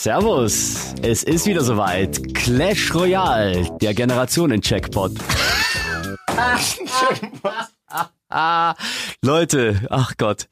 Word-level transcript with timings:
Servus, 0.00 0.94
es 1.02 1.24
ist 1.24 1.44
wieder 1.46 1.64
soweit. 1.64 2.32
Clash 2.32 2.94
Royale, 2.94 3.68
der 3.80 3.94
Generationen-Checkpot. 3.94 5.10
Leute, 9.22 9.80
ach 9.90 10.12
Gott. 10.16 10.46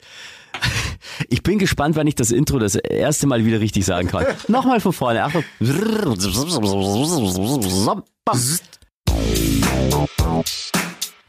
Ich 1.29 1.43
bin 1.43 1.59
gespannt, 1.59 1.95
wann 1.95 2.07
ich 2.07 2.15
das 2.15 2.31
Intro 2.31 2.59
das 2.59 2.75
erste 2.75 3.25
Mal 3.25 3.45
wieder 3.45 3.61
richtig 3.61 3.85
sagen 3.85 4.09
kann. 4.09 4.25
Nochmal 4.49 4.81
von 4.81 4.91
vorne. 4.91 5.23
Achtung. 5.23 5.45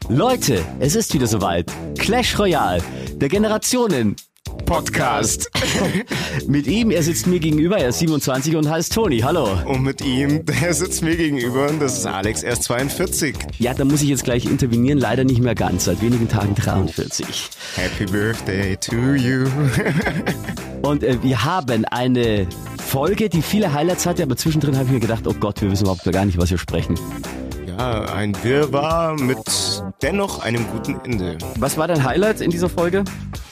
Leute, 0.09 0.65
es 0.79 0.95
ist 0.95 1.13
wieder 1.13 1.27
soweit. 1.27 1.71
Clash 1.97 2.37
Royale, 2.37 2.83
der 3.13 3.29
Generationen 3.29 4.17
Podcast. 4.69 5.49
mit 6.47 6.67
ihm, 6.67 6.91
er 6.91 7.01
sitzt 7.01 7.25
mir 7.25 7.39
gegenüber, 7.39 7.79
er 7.79 7.89
ist 7.89 7.97
27 7.97 8.55
und 8.55 8.69
heißt 8.69 8.93
Toni. 8.93 9.17
Hallo. 9.21 9.47
Und 9.65 9.81
mit 9.81 10.05
ihm, 10.05 10.45
der 10.45 10.75
sitzt 10.75 11.01
mir 11.01 11.17
gegenüber 11.17 11.69
und 11.69 11.81
das 11.81 11.97
ist 11.97 12.05
Alex, 12.05 12.43
er 12.43 12.53
ist 12.53 12.63
42. 12.65 13.35
Ja, 13.57 13.73
da 13.73 13.83
muss 13.83 14.03
ich 14.03 14.09
jetzt 14.09 14.25
gleich 14.25 14.45
intervenieren, 14.45 14.99
leider 14.99 15.23
nicht 15.23 15.41
mehr 15.41 15.55
ganz, 15.55 15.85
seit 15.85 16.03
wenigen 16.03 16.29
Tagen 16.29 16.53
43. 16.53 17.25
Happy 17.77 18.05
Birthday 18.11 18.77
to 18.77 19.15
you. 19.15 19.47
und 20.83 21.03
äh, 21.03 21.17
wir 21.23 21.43
haben 21.43 21.85
eine 21.85 22.45
Folge, 22.77 23.27
die 23.27 23.41
viele 23.41 23.73
Highlights 23.73 24.05
hatte, 24.05 24.21
aber 24.21 24.37
zwischendrin 24.37 24.75
habe 24.75 24.85
ich 24.85 24.91
mir 24.91 24.99
gedacht, 24.99 25.25
oh 25.25 25.33
Gott, 25.33 25.63
wir 25.63 25.71
wissen 25.71 25.85
überhaupt 25.85 26.03
gar 26.11 26.25
nicht, 26.25 26.37
was 26.37 26.51
wir 26.51 26.59
sprechen. 26.59 26.93
Ja, 27.79 28.01
ein 28.13 28.35
Wirrwarr 28.43 29.15
mit 29.21 29.39
dennoch 30.01 30.39
einem 30.39 30.67
guten 30.67 30.99
Ende. 31.05 31.37
Was 31.55 31.77
war 31.77 31.87
dein 31.87 32.03
Highlight 32.03 32.41
in 32.41 32.51
dieser 32.51 32.67
Folge? 32.67 33.05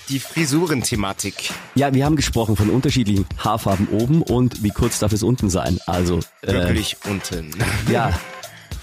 Die 0.10 0.20
Frisurenthematik. 0.20 1.52
Ja, 1.76 1.94
wir 1.94 2.04
haben 2.04 2.18
gesprochen 2.18 2.58
von 2.58 2.70
unterschiedlichen 2.70 3.26
Haarfarben 3.38 3.88
oben 3.88 4.22
und 4.22 4.64
wie 4.64 4.72
kurz 4.72 5.00
darf 5.00 5.14
es 5.14 5.24
unten 5.24 5.50
sein. 5.50 5.80
Also 5.86 6.20
äh, 6.42 6.52
wirklich 6.52 6.98
unten. 7.10 7.52
Ja, 7.90 8.12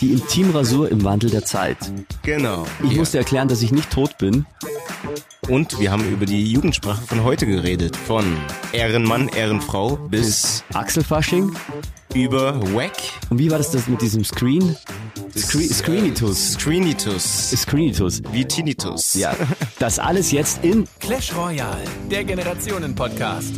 die 0.01 0.12
Intimrasur 0.12 0.91
im 0.91 1.05
Wandel 1.05 1.28
der 1.28 1.45
Zeit. 1.45 1.77
Genau. 2.23 2.64
Ich 2.83 2.92
ja. 2.92 2.97
musste 2.97 3.19
erklären, 3.19 3.48
dass 3.48 3.61
ich 3.61 3.70
nicht 3.70 3.91
tot 3.91 4.17
bin. 4.17 4.47
Und 5.48 5.78
wir 5.78 5.91
haben 5.91 6.09
über 6.09 6.27
die 6.27 6.53
Jugendsprache 6.53 7.03
von 7.03 7.23
heute 7.23 7.47
geredet. 7.47 7.97
Von 7.97 8.25
Ehrenmann, 8.73 9.28
Ehrenfrau 9.28 9.97
bis 9.97 10.64
Achselfasching. 10.73 11.55
Über 12.14 12.61
Wack. 12.75 12.92
Und 13.31 13.39
wie 13.39 13.51
war 13.51 13.59
das, 13.59 13.70
das 13.70 13.89
mit 13.89 14.01
diesem 14.01 14.25
Screen? 14.25 14.77
Scree 15.36 15.67
Screenitus. 15.67 16.53
Screenitus. 16.53 17.51
Screenitus. 17.51 18.23
Wie 18.33 18.45
Tinnitus. 18.45 19.14
Ja. 19.14 19.34
Das 19.78 19.98
alles 19.98 20.31
jetzt 20.31 20.64
in 20.64 20.86
Clash 21.01 21.34
Royale, 21.34 21.84
der 22.11 22.25
Generationen-Podcast. 22.25 23.55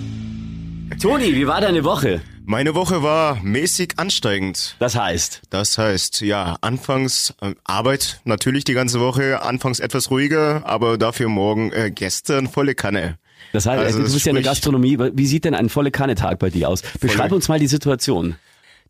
Toni, 1.00 1.34
wie 1.34 1.46
war 1.46 1.60
deine 1.60 1.84
Woche? 1.84 2.20
Meine 2.44 2.74
Woche 2.74 3.02
war 3.02 3.42
mäßig 3.42 3.94
ansteigend. 3.98 4.76
Das 4.78 4.96
heißt? 4.96 5.42
Das 5.50 5.78
heißt, 5.78 6.20
ja, 6.20 6.56
anfangs 6.60 7.34
äh, 7.40 7.54
Arbeit 7.64 8.20
natürlich 8.24 8.64
die 8.64 8.74
ganze 8.74 9.00
Woche, 9.00 9.42
anfangs 9.42 9.80
etwas 9.80 10.10
ruhiger, 10.10 10.62
aber 10.64 10.96
dafür 10.96 11.28
morgen 11.28 11.72
äh, 11.72 11.90
gestern 11.92 12.48
volle 12.48 12.74
Kanne. 12.74 13.18
Das 13.52 13.66
heißt, 13.66 13.82
also 13.82 13.98
du 13.98 14.12
bist 14.12 14.24
ja 14.24 14.30
in 14.30 14.36
der 14.36 14.44
Gastronomie. 14.44 14.98
Wie 14.98 15.26
sieht 15.26 15.44
denn 15.44 15.54
ein 15.54 15.68
volle 15.68 15.90
Kanne-Tag 15.90 16.38
bei 16.38 16.50
dir 16.50 16.68
aus? 16.68 16.82
Beschreib 17.00 17.32
uns 17.32 17.48
mal 17.48 17.58
die 17.58 17.66
Situation 17.66 18.36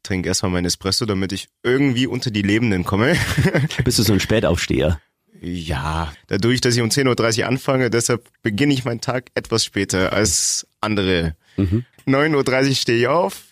trinke 0.06 0.28
erstmal 0.28 0.52
meinen 0.52 0.66
Espresso, 0.66 1.04
damit 1.04 1.32
ich 1.32 1.48
irgendwie 1.62 2.06
unter 2.06 2.30
die 2.30 2.42
Lebenden 2.42 2.84
komme. 2.84 3.16
Bist 3.84 3.98
du 3.98 4.02
so 4.02 4.12
ein 4.12 4.20
Spätaufsteher? 4.20 5.00
Ja, 5.40 6.12
dadurch, 6.28 6.60
dass 6.60 6.76
ich 6.76 6.82
um 6.82 6.88
10.30 6.88 7.40
Uhr 7.40 7.48
anfange, 7.48 7.90
deshalb 7.90 8.26
beginne 8.42 8.72
ich 8.72 8.84
meinen 8.84 9.00
Tag 9.00 9.30
etwas 9.34 9.64
später 9.64 10.12
als 10.12 10.66
andere. 10.80 11.36
Mhm. 11.56 11.84
9.30 12.06 12.68
Uhr 12.68 12.74
stehe 12.74 12.98
ich 12.98 13.06
auf, 13.08 13.42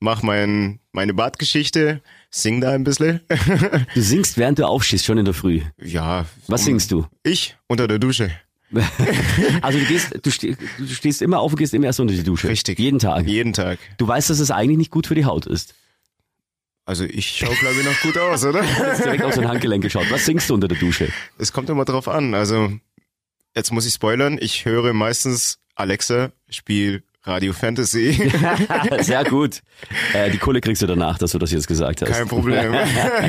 mach 0.00 0.22
mein, 0.22 0.80
meine 0.92 1.14
Badgeschichte, 1.14 2.02
sing 2.30 2.60
da 2.60 2.72
ein 2.72 2.84
bisschen. 2.84 3.20
du 3.94 4.00
singst, 4.00 4.36
während 4.36 4.58
du 4.58 4.66
aufstehst, 4.66 5.04
schon 5.04 5.18
in 5.18 5.24
der 5.24 5.34
Früh? 5.34 5.60
Ja. 5.80 6.26
Was 6.48 6.62
um, 6.62 6.66
singst 6.66 6.90
du? 6.90 7.06
Ich, 7.22 7.56
unter 7.68 7.88
der 7.88 7.98
Dusche. 7.98 8.30
also 9.62 9.78
du 9.78 9.84
gehst, 9.84 10.18
du, 10.20 10.30
steh, 10.30 10.56
du 10.78 10.86
stehst 10.88 11.22
immer 11.22 11.38
auf 11.38 11.52
und 11.52 11.58
gehst 11.58 11.74
immer 11.74 11.86
erst 11.86 12.00
unter 12.00 12.14
die 12.14 12.24
Dusche. 12.24 12.48
Richtig. 12.48 12.78
Jeden 12.78 12.98
Tag. 12.98 13.26
Jeden 13.26 13.52
Tag. 13.52 13.78
Du 13.98 14.08
weißt, 14.08 14.30
dass 14.30 14.40
es 14.40 14.50
eigentlich 14.50 14.78
nicht 14.78 14.90
gut 14.90 15.06
für 15.06 15.14
die 15.14 15.24
Haut 15.24 15.46
ist. 15.46 15.74
Also 16.86 17.04
ich 17.04 17.38
schaue, 17.38 17.54
glaube 17.56 17.76
ich, 17.80 17.84
noch 17.84 18.00
gut 18.00 18.18
aus, 18.18 18.44
oder? 18.44 18.62
Du 18.76 18.84
hast 18.84 19.04
direkt 19.04 19.22
auf 19.22 19.34
dein 19.34 19.48
Handgelenk 19.48 19.82
geschaut. 19.82 20.10
Was 20.10 20.26
singst 20.26 20.50
du 20.50 20.54
unter 20.54 20.68
der 20.68 20.76
Dusche? 20.76 21.08
Es 21.38 21.52
kommt 21.52 21.70
immer 21.70 21.84
drauf 21.84 22.08
an. 22.08 22.34
Also 22.34 22.72
jetzt 23.54 23.72
muss 23.72 23.86
ich 23.86 23.94
spoilern. 23.94 24.38
Ich 24.40 24.64
höre 24.64 24.92
meistens 24.92 25.60
Alexa, 25.76 26.32
spiel 26.50 27.02
Radio 27.24 27.54
Fantasy. 27.54 28.12
Sehr 29.00 29.24
gut. 29.24 29.62
Äh, 30.12 30.30
die 30.30 30.38
Kohle 30.38 30.60
kriegst 30.60 30.82
du 30.82 30.86
danach, 30.86 31.16
dass 31.18 31.32
du 31.32 31.38
das 31.38 31.50
jetzt 31.52 31.66
gesagt 31.66 32.02
hast. 32.02 32.10
Kein 32.10 32.28
Problem. 32.28 32.74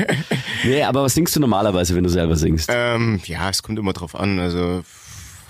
nee, 0.64 0.82
aber 0.82 1.02
was 1.02 1.14
singst 1.14 1.34
du 1.34 1.40
normalerweise, 1.40 1.94
wenn 1.94 2.04
du 2.04 2.10
selber 2.10 2.36
singst? 2.36 2.68
Ähm, 2.72 3.20
ja, 3.24 3.48
es 3.48 3.62
kommt 3.62 3.78
immer 3.78 3.94
drauf 3.94 4.14
an. 4.14 4.38
Also 4.38 4.84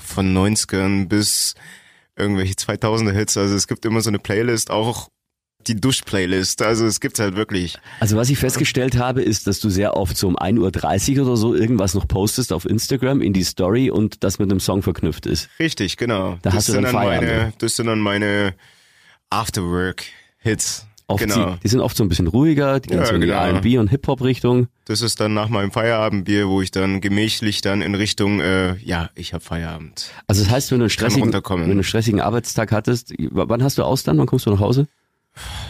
von 0.04 0.32
90ern 0.32 1.08
bis 1.08 1.54
irgendwelche 2.14 2.54
2000er 2.54 3.12
Hits. 3.12 3.36
Also 3.36 3.56
es 3.56 3.66
gibt 3.66 3.84
immer 3.84 4.00
so 4.00 4.10
eine 4.10 4.20
Playlist, 4.20 4.70
auch 4.70 5.08
die 5.68 5.80
Duschplaylist. 5.80 6.62
Also 6.62 6.86
es 6.86 7.00
gibt's 7.00 7.20
halt 7.20 7.36
wirklich. 7.36 7.78
Also 8.00 8.16
was 8.16 8.30
ich 8.30 8.38
festgestellt 8.38 8.96
habe, 8.96 9.22
ist, 9.22 9.46
dass 9.46 9.60
du 9.60 9.68
sehr 9.68 9.96
oft 9.96 10.16
so 10.16 10.28
um 10.28 10.36
1.30 10.36 11.18
Uhr 11.18 11.26
oder 11.26 11.36
so 11.36 11.54
irgendwas 11.54 11.94
noch 11.94 12.08
postest 12.08 12.52
auf 12.52 12.64
Instagram 12.64 13.20
in 13.20 13.32
die 13.32 13.44
Story 13.44 13.90
und 13.90 14.24
das 14.24 14.38
mit 14.38 14.50
einem 14.50 14.60
Song 14.60 14.82
verknüpft 14.82 15.26
ist. 15.26 15.48
Richtig, 15.58 15.96
genau. 15.96 16.38
Da 16.42 16.50
das 16.50 16.54
hast 16.54 16.68
du 16.68 16.72
dann, 16.74 16.84
dann 16.84 16.94
meine, 16.94 17.52
Das 17.58 17.76
sind 17.76 17.86
dann 17.86 18.00
meine 18.00 18.54
Afterwork-Hits. 19.30 20.86
Genau. 21.08 21.52
Die, 21.52 21.60
die, 21.60 21.68
sind 21.68 21.80
oft 21.80 21.96
so 21.96 22.02
ein 22.02 22.08
bisschen 22.08 22.26
ruhiger, 22.26 22.80
die 22.80 22.88
gehen 22.88 22.98
ja, 22.98 23.06
so 23.06 23.14
in 23.14 23.20
die 23.20 23.28
genau. 23.28 23.38
R&B 23.38 23.78
und 23.78 23.88
Hip-Hop-Richtung. 23.88 24.66
Das 24.86 25.02
ist 25.02 25.20
dann 25.20 25.34
nach 25.34 25.48
meinem 25.48 25.70
Feierabendbier, 25.70 26.48
wo 26.48 26.60
ich 26.62 26.72
dann 26.72 27.00
gemächlich 27.00 27.60
dann 27.60 27.80
in 27.80 27.94
Richtung, 27.94 28.40
äh, 28.40 28.76
ja, 28.78 29.10
ich 29.14 29.32
habe 29.32 29.42
Feierabend. 29.44 30.10
Also 30.26 30.42
das 30.42 30.50
heißt, 30.50 30.72
wenn 30.72 30.80
du, 30.80 30.84
einen 30.84 30.90
stressigen, 30.90 31.32
wenn 31.32 31.42
du 31.42 31.70
einen 31.70 31.84
stressigen 31.84 32.20
Arbeitstag 32.20 32.72
hattest, 32.72 33.14
wann 33.30 33.62
hast 33.62 33.78
du 33.78 33.84
aus 33.84 34.02
dann? 34.02 34.18
Wann 34.18 34.26
kommst 34.26 34.46
du 34.46 34.50
nach 34.50 34.58
Hause? 34.58 34.88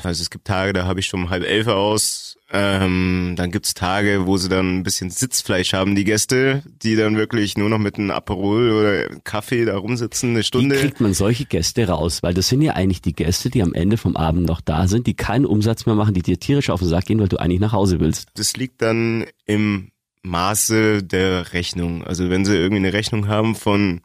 Also 0.02 0.22
es 0.22 0.30
gibt 0.30 0.46
Tage, 0.46 0.72
da 0.72 0.84
habe 0.84 1.00
ich 1.00 1.06
schon 1.06 1.24
um 1.24 1.30
halb 1.30 1.44
elf 1.44 1.66
aus. 1.66 2.38
Ähm, 2.52 3.34
dann 3.36 3.50
gibt's 3.50 3.74
Tage, 3.74 4.26
wo 4.26 4.36
sie 4.36 4.48
dann 4.48 4.78
ein 4.78 4.82
bisschen 4.84 5.10
Sitzfleisch 5.10 5.72
haben, 5.72 5.96
die 5.96 6.04
Gäste, 6.04 6.62
die 6.82 6.94
dann 6.94 7.16
wirklich 7.16 7.58
nur 7.58 7.68
noch 7.68 7.78
mit 7.78 7.98
einem 7.98 8.12
Aperol 8.12 8.70
oder 8.70 9.20
Kaffee 9.24 9.64
da 9.64 9.76
rumsitzen, 9.76 10.30
eine 10.30 10.44
Stunde. 10.44 10.76
Wie 10.76 10.80
kriegt 10.80 11.00
man 11.00 11.12
solche 11.12 11.44
Gäste 11.44 11.88
raus? 11.88 12.22
Weil 12.22 12.34
das 12.34 12.48
sind 12.48 12.62
ja 12.62 12.74
eigentlich 12.74 13.02
die 13.02 13.14
Gäste, 13.14 13.50
die 13.50 13.62
am 13.62 13.74
Ende 13.74 13.96
vom 13.96 14.16
Abend 14.16 14.46
noch 14.46 14.60
da 14.60 14.86
sind, 14.86 15.08
die 15.08 15.14
keinen 15.14 15.44
Umsatz 15.44 15.86
mehr 15.86 15.96
machen, 15.96 16.14
die 16.14 16.22
dir 16.22 16.38
tierisch 16.38 16.70
auf 16.70 16.80
den 16.80 16.88
Sack 16.88 17.06
gehen, 17.06 17.18
weil 17.18 17.28
du 17.28 17.38
eigentlich 17.38 17.60
nach 17.60 17.72
Hause 17.72 17.98
willst. 17.98 18.28
Das 18.34 18.56
liegt 18.56 18.80
dann 18.80 19.26
im 19.44 19.90
Maße 20.22 21.02
der 21.02 21.52
Rechnung. 21.52 22.04
Also 22.04 22.30
wenn 22.30 22.44
sie 22.44 22.56
irgendwie 22.56 22.84
eine 22.84 22.92
Rechnung 22.92 23.26
haben 23.26 23.56
von, 23.56 24.02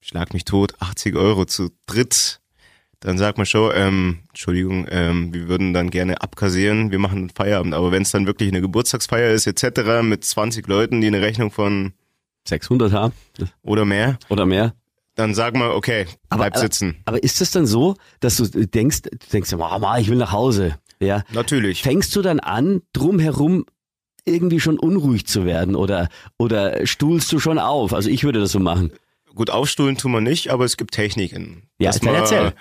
schlag 0.00 0.32
mich 0.32 0.44
tot, 0.44 0.74
80 0.80 1.16
Euro 1.16 1.44
zu 1.44 1.70
dritt, 1.86 2.40
dann 3.02 3.18
sagt 3.18 3.36
man 3.36 3.46
schon, 3.46 3.72
ähm, 3.74 4.18
Entschuldigung, 4.28 4.86
ähm, 4.88 5.34
wir 5.34 5.48
würden 5.48 5.74
dann 5.74 5.90
gerne 5.90 6.20
abkassieren, 6.20 6.92
wir 6.92 7.00
machen 7.00 7.30
Feierabend. 7.30 7.74
Aber 7.74 7.90
wenn 7.90 8.02
es 8.02 8.12
dann 8.12 8.26
wirklich 8.26 8.48
eine 8.48 8.60
Geburtstagsfeier 8.60 9.32
ist 9.32 9.48
etc. 9.48 10.02
mit 10.02 10.24
20 10.24 10.68
Leuten, 10.68 11.00
die 11.00 11.08
eine 11.08 11.20
Rechnung 11.20 11.50
von 11.50 11.94
600 12.46 12.92
haben 12.92 13.12
oder 13.62 13.84
mehr 13.84 14.18
oder 14.28 14.46
mehr, 14.46 14.74
dann 15.16 15.34
sag 15.34 15.54
mal, 15.54 15.72
okay, 15.72 16.06
bleib 16.30 16.54
aber, 16.54 16.58
sitzen. 16.60 16.96
Aber, 17.04 17.16
aber 17.16 17.24
ist 17.24 17.40
das 17.40 17.50
dann 17.50 17.66
so, 17.66 17.96
dass 18.20 18.36
du 18.36 18.46
denkst, 18.66 19.02
du 19.02 19.10
denkst, 19.32 19.52
Mama, 19.56 19.98
ich 19.98 20.08
will 20.08 20.16
nach 20.16 20.32
Hause, 20.32 20.78
ja? 21.00 21.24
Natürlich. 21.32 21.82
Fängst 21.82 22.14
du 22.14 22.22
dann 22.22 22.38
an, 22.38 22.82
drumherum 22.92 23.66
irgendwie 24.24 24.60
schon 24.60 24.78
unruhig 24.78 25.26
zu 25.26 25.44
werden 25.44 25.74
oder 25.74 26.08
oder 26.38 26.86
stuhlst 26.86 27.32
du 27.32 27.40
schon 27.40 27.58
auf? 27.58 27.92
Also 27.92 28.08
ich 28.08 28.22
würde 28.22 28.38
das 28.38 28.52
so 28.52 28.60
machen. 28.60 28.92
Gut, 29.34 29.50
aufstuhlen 29.50 29.96
tun 29.96 30.12
wir 30.12 30.20
nicht, 30.20 30.50
aber 30.50 30.64
es 30.64 30.76
gibt 30.76 30.94
Techniken. 30.94 31.64
Ja, 31.78 31.90
dann 31.90 32.14
erzähl 32.14 32.52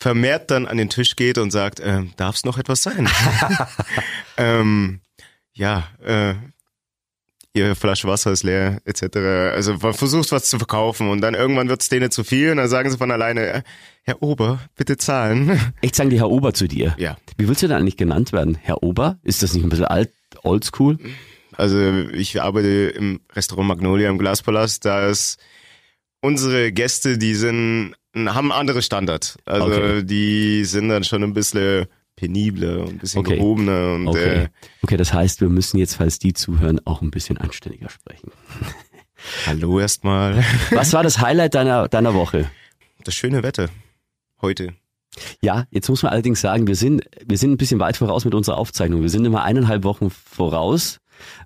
vermehrt 0.00 0.50
dann 0.50 0.66
an 0.66 0.78
den 0.78 0.88
Tisch 0.88 1.14
geht 1.14 1.38
und 1.38 1.50
sagt, 1.50 1.78
äh, 1.78 2.02
darf 2.16 2.36
es 2.36 2.44
noch 2.44 2.58
etwas 2.58 2.82
sein? 2.82 3.08
ähm, 4.38 5.00
ja, 5.52 5.88
äh, 6.02 6.34
ihre 7.52 7.74
Flasche 7.74 8.08
Wasser 8.08 8.32
ist 8.32 8.42
leer, 8.42 8.80
etc. 8.84 9.16
Also 9.54 9.74
man 9.74 9.92
versucht 9.92 10.32
was 10.32 10.44
zu 10.44 10.58
verkaufen 10.58 11.10
und 11.10 11.20
dann 11.20 11.34
irgendwann 11.34 11.68
wird 11.68 11.82
es 11.82 11.88
denen 11.88 12.10
zu 12.10 12.24
viel 12.24 12.50
und 12.50 12.56
dann 12.56 12.68
sagen 12.68 12.90
sie 12.90 12.96
von 12.96 13.10
alleine, 13.10 13.46
äh, 13.46 13.62
Herr 14.02 14.22
Ober, 14.22 14.60
bitte 14.76 14.96
zahlen. 14.96 15.60
Echt 15.82 15.96
sagen 15.96 16.10
die 16.10 16.18
Herr 16.18 16.30
Ober 16.30 16.54
zu 16.54 16.66
dir? 16.66 16.94
Ja. 16.98 17.16
Wie 17.36 17.46
willst 17.48 17.62
du 17.62 17.68
denn 17.68 17.76
eigentlich 17.76 17.98
genannt 17.98 18.32
werden? 18.32 18.56
Herr 18.60 18.82
Ober? 18.82 19.18
Ist 19.22 19.42
das 19.42 19.52
nicht 19.54 19.64
ein 19.64 19.68
bisschen 19.68 19.84
alt, 19.84 20.10
oldschool? 20.42 20.98
Also 21.56 22.08
ich 22.12 22.40
arbeite 22.40 22.68
im 22.68 23.20
Restaurant 23.34 23.68
Magnolia 23.68 24.08
im 24.08 24.18
Glaspalast, 24.18 24.84
da 24.84 25.08
ist 25.08 25.38
unsere 26.20 26.72
Gäste, 26.72 27.18
die 27.18 27.34
sind 27.34 27.94
haben 28.16 28.52
andere 28.52 28.82
Standard. 28.82 29.36
Also 29.44 29.66
okay. 29.66 30.02
die 30.04 30.64
sind 30.64 30.88
dann 30.88 31.04
schon 31.04 31.22
ein 31.22 31.32
bisschen 31.32 31.86
penibler 32.16 32.80
und 32.80 32.88
ein 32.88 32.98
bisschen 32.98 33.20
okay. 33.20 33.36
gehobener. 33.36 33.94
Und, 33.94 34.08
okay. 34.08 34.44
Äh, 34.44 34.48
okay, 34.82 34.96
das 34.96 35.12
heißt, 35.12 35.40
wir 35.40 35.48
müssen 35.48 35.78
jetzt, 35.78 35.94
falls 35.94 36.18
die 36.18 36.32
zuhören, 36.32 36.80
auch 36.84 37.02
ein 37.02 37.10
bisschen 37.10 37.38
anständiger 37.38 37.88
sprechen. 37.88 38.32
Hallo 39.46 39.78
erstmal. 39.78 40.44
Was 40.70 40.92
war 40.92 41.02
das 41.02 41.20
Highlight 41.20 41.54
deiner, 41.54 41.88
deiner 41.88 42.14
Woche? 42.14 42.50
Das 43.04 43.14
schöne 43.14 43.42
Wetter. 43.42 43.68
Heute. 44.40 44.74
Ja, 45.42 45.66
jetzt 45.70 45.88
muss 45.88 46.02
man 46.02 46.12
allerdings 46.12 46.40
sagen, 46.40 46.66
wir 46.66 46.76
sind, 46.76 47.02
wir 47.26 47.36
sind 47.36 47.52
ein 47.52 47.56
bisschen 47.56 47.80
weit 47.80 47.96
voraus 47.96 48.24
mit 48.24 48.34
unserer 48.34 48.58
Aufzeichnung. 48.58 49.02
Wir 49.02 49.08
sind 49.08 49.24
immer 49.24 49.42
eineinhalb 49.42 49.84
Wochen 49.84 50.10
voraus. 50.10 51.00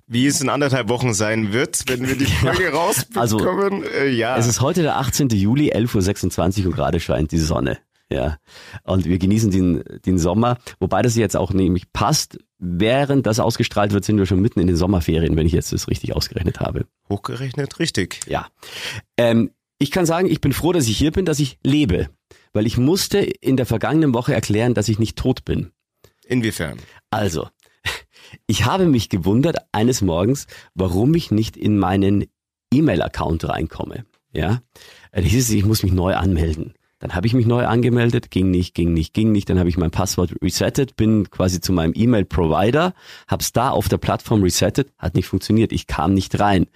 Wie 0.06 0.26
es 0.26 0.40
in 0.40 0.48
anderthalb 0.48 0.88
Wochen 0.88 1.14
sein 1.14 1.52
wird, 1.52 1.82
wenn 1.88 2.06
wir 2.06 2.16
die 2.16 2.24
Folge 2.26 2.70
rausbekommen. 2.72 3.84
Also, 3.84 3.94
äh, 3.94 4.10
ja. 4.10 4.36
Es 4.36 4.46
ist 4.46 4.60
heute 4.60 4.82
der 4.82 4.96
18. 4.98 5.28
Juli, 5.28 5.72
11.26 5.72 6.60
Uhr 6.60 6.66
und 6.66 6.76
gerade 6.76 7.00
scheint 7.00 7.32
die 7.32 7.38
Sonne. 7.38 7.78
Ja. 8.10 8.38
Und 8.84 9.06
wir 9.06 9.18
genießen 9.18 9.50
den, 9.50 9.82
den 10.04 10.18
Sommer, 10.18 10.58
wobei 10.78 11.02
das 11.02 11.16
jetzt 11.16 11.36
auch 11.36 11.52
nämlich 11.52 11.92
passt. 11.92 12.38
Während 12.58 13.26
das 13.26 13.40
ausgestrahlt 13.40 13.92
wird, 13.92 14.04
sind 14.04 14.18
wir 14.18 14.26
schon 14.26 14.40
mitten 14.40 14.60
in 14.60 14.66
den 14.66 14.76
Sommerferien, 14.76 15.36
wenn 15.36 15.46
ich 15.46 15.52
jetzt 15.52 15.72
das 15.72 15.88
richtig 15.88 16.14
ausgerechnet 16.14 16.60
habe. 16.60 16.86
Hochgerechnet, 17.10 17.78
richtig. 17.78 18.20
Ja. 18.26 18.46
Ähm, 19.18 19.50
ich 19.78 19.90
kann 19.90 20.06
sagen, 20.06 20.28
ich 20.30 20.40
bin 20.40 20.52
froh, 20.52 20.72
dass 20.72 20.86
ich 20.86 20.96
hier 20.96 21.10
bin, 21.10 21.24
dass 21.24 21.40
ich 21.40 21.58
lebe. 21.62 22.08
Weil 22.52 22.66
ich 22.66 22.78
musste 22.78 23.18
in 23.18 23.56
der 23.56 23.66
vergangenen 23.66 24.14
Woche 24.14 24.32
erklären, 24.32 24.74
dass 24.74 24.88
ich 24.88 24.98
nicht 24.98 25.18
tot 25.18 25.44
bin. 25.44 25.72
Inwiefern? 26.26 26.78
Also, 27.10 27.48
ich 28.46 28.64
habe 28.64 28.86
mich 28.86 29.08
gewundert 29.08 29.56
eines 29.72 30.02
Morgens, 30.02 30.46
warum 30.74 31.14
ich 31.14 31.30
nicht 31.30 31.56
in 31.56 31.78
meinen 31.78 32.26
E-Mail-Account 32.72 33.48
reinkomme. 33.48 34.04
Ja, 34.32 34.60
da 35.12 35.20
hieß 35.20 35.44
es, 35.44 35.50
ich 35.50 35.64
muss 35.64 35.82
mich 35.82 35.92
neu 35.92 36.14
anmelden. 36.14 36.74
Dann 36.98 37.14
habe 37.14 37.26
ich 37.26 37.34
mich 37.34 37.46
neu 37.46 37.66
angemeldet, 37.66 38.30
ging 38.30 38.50
nicht, 38.50 38.74
ging 38.74 38.94
nicht, 38.94 39.12
ging 39.12 39.30
nicht. 39.30 39.50
Dann 39.50 39.58
habe 39.58 39.68
ich 39.68 39.76
mein 39.76 39.90
Passwort 39.90 40.34
resettet, 40.42 40.96
bin 40.96 41.28
quasi 41.28 41.60
zu 41.60 41.72
meinem 41.72 41.92
E-Mail-Provider, 41.94 42.94
hab's 43.28 43.52
da 43.52 43.70
auf 43.70 43.88
der 43.88 43.98
Plattform 43.98 44.42
resettet, 44.42 44.90
hat 44.98 45.14
nicht 45.14 45.26
funktioniert. 45.26 45.72
Ich 45.72 45.86
kam 45.86 46.14
nicht 46.14 46.40
rein. 46.40 46.66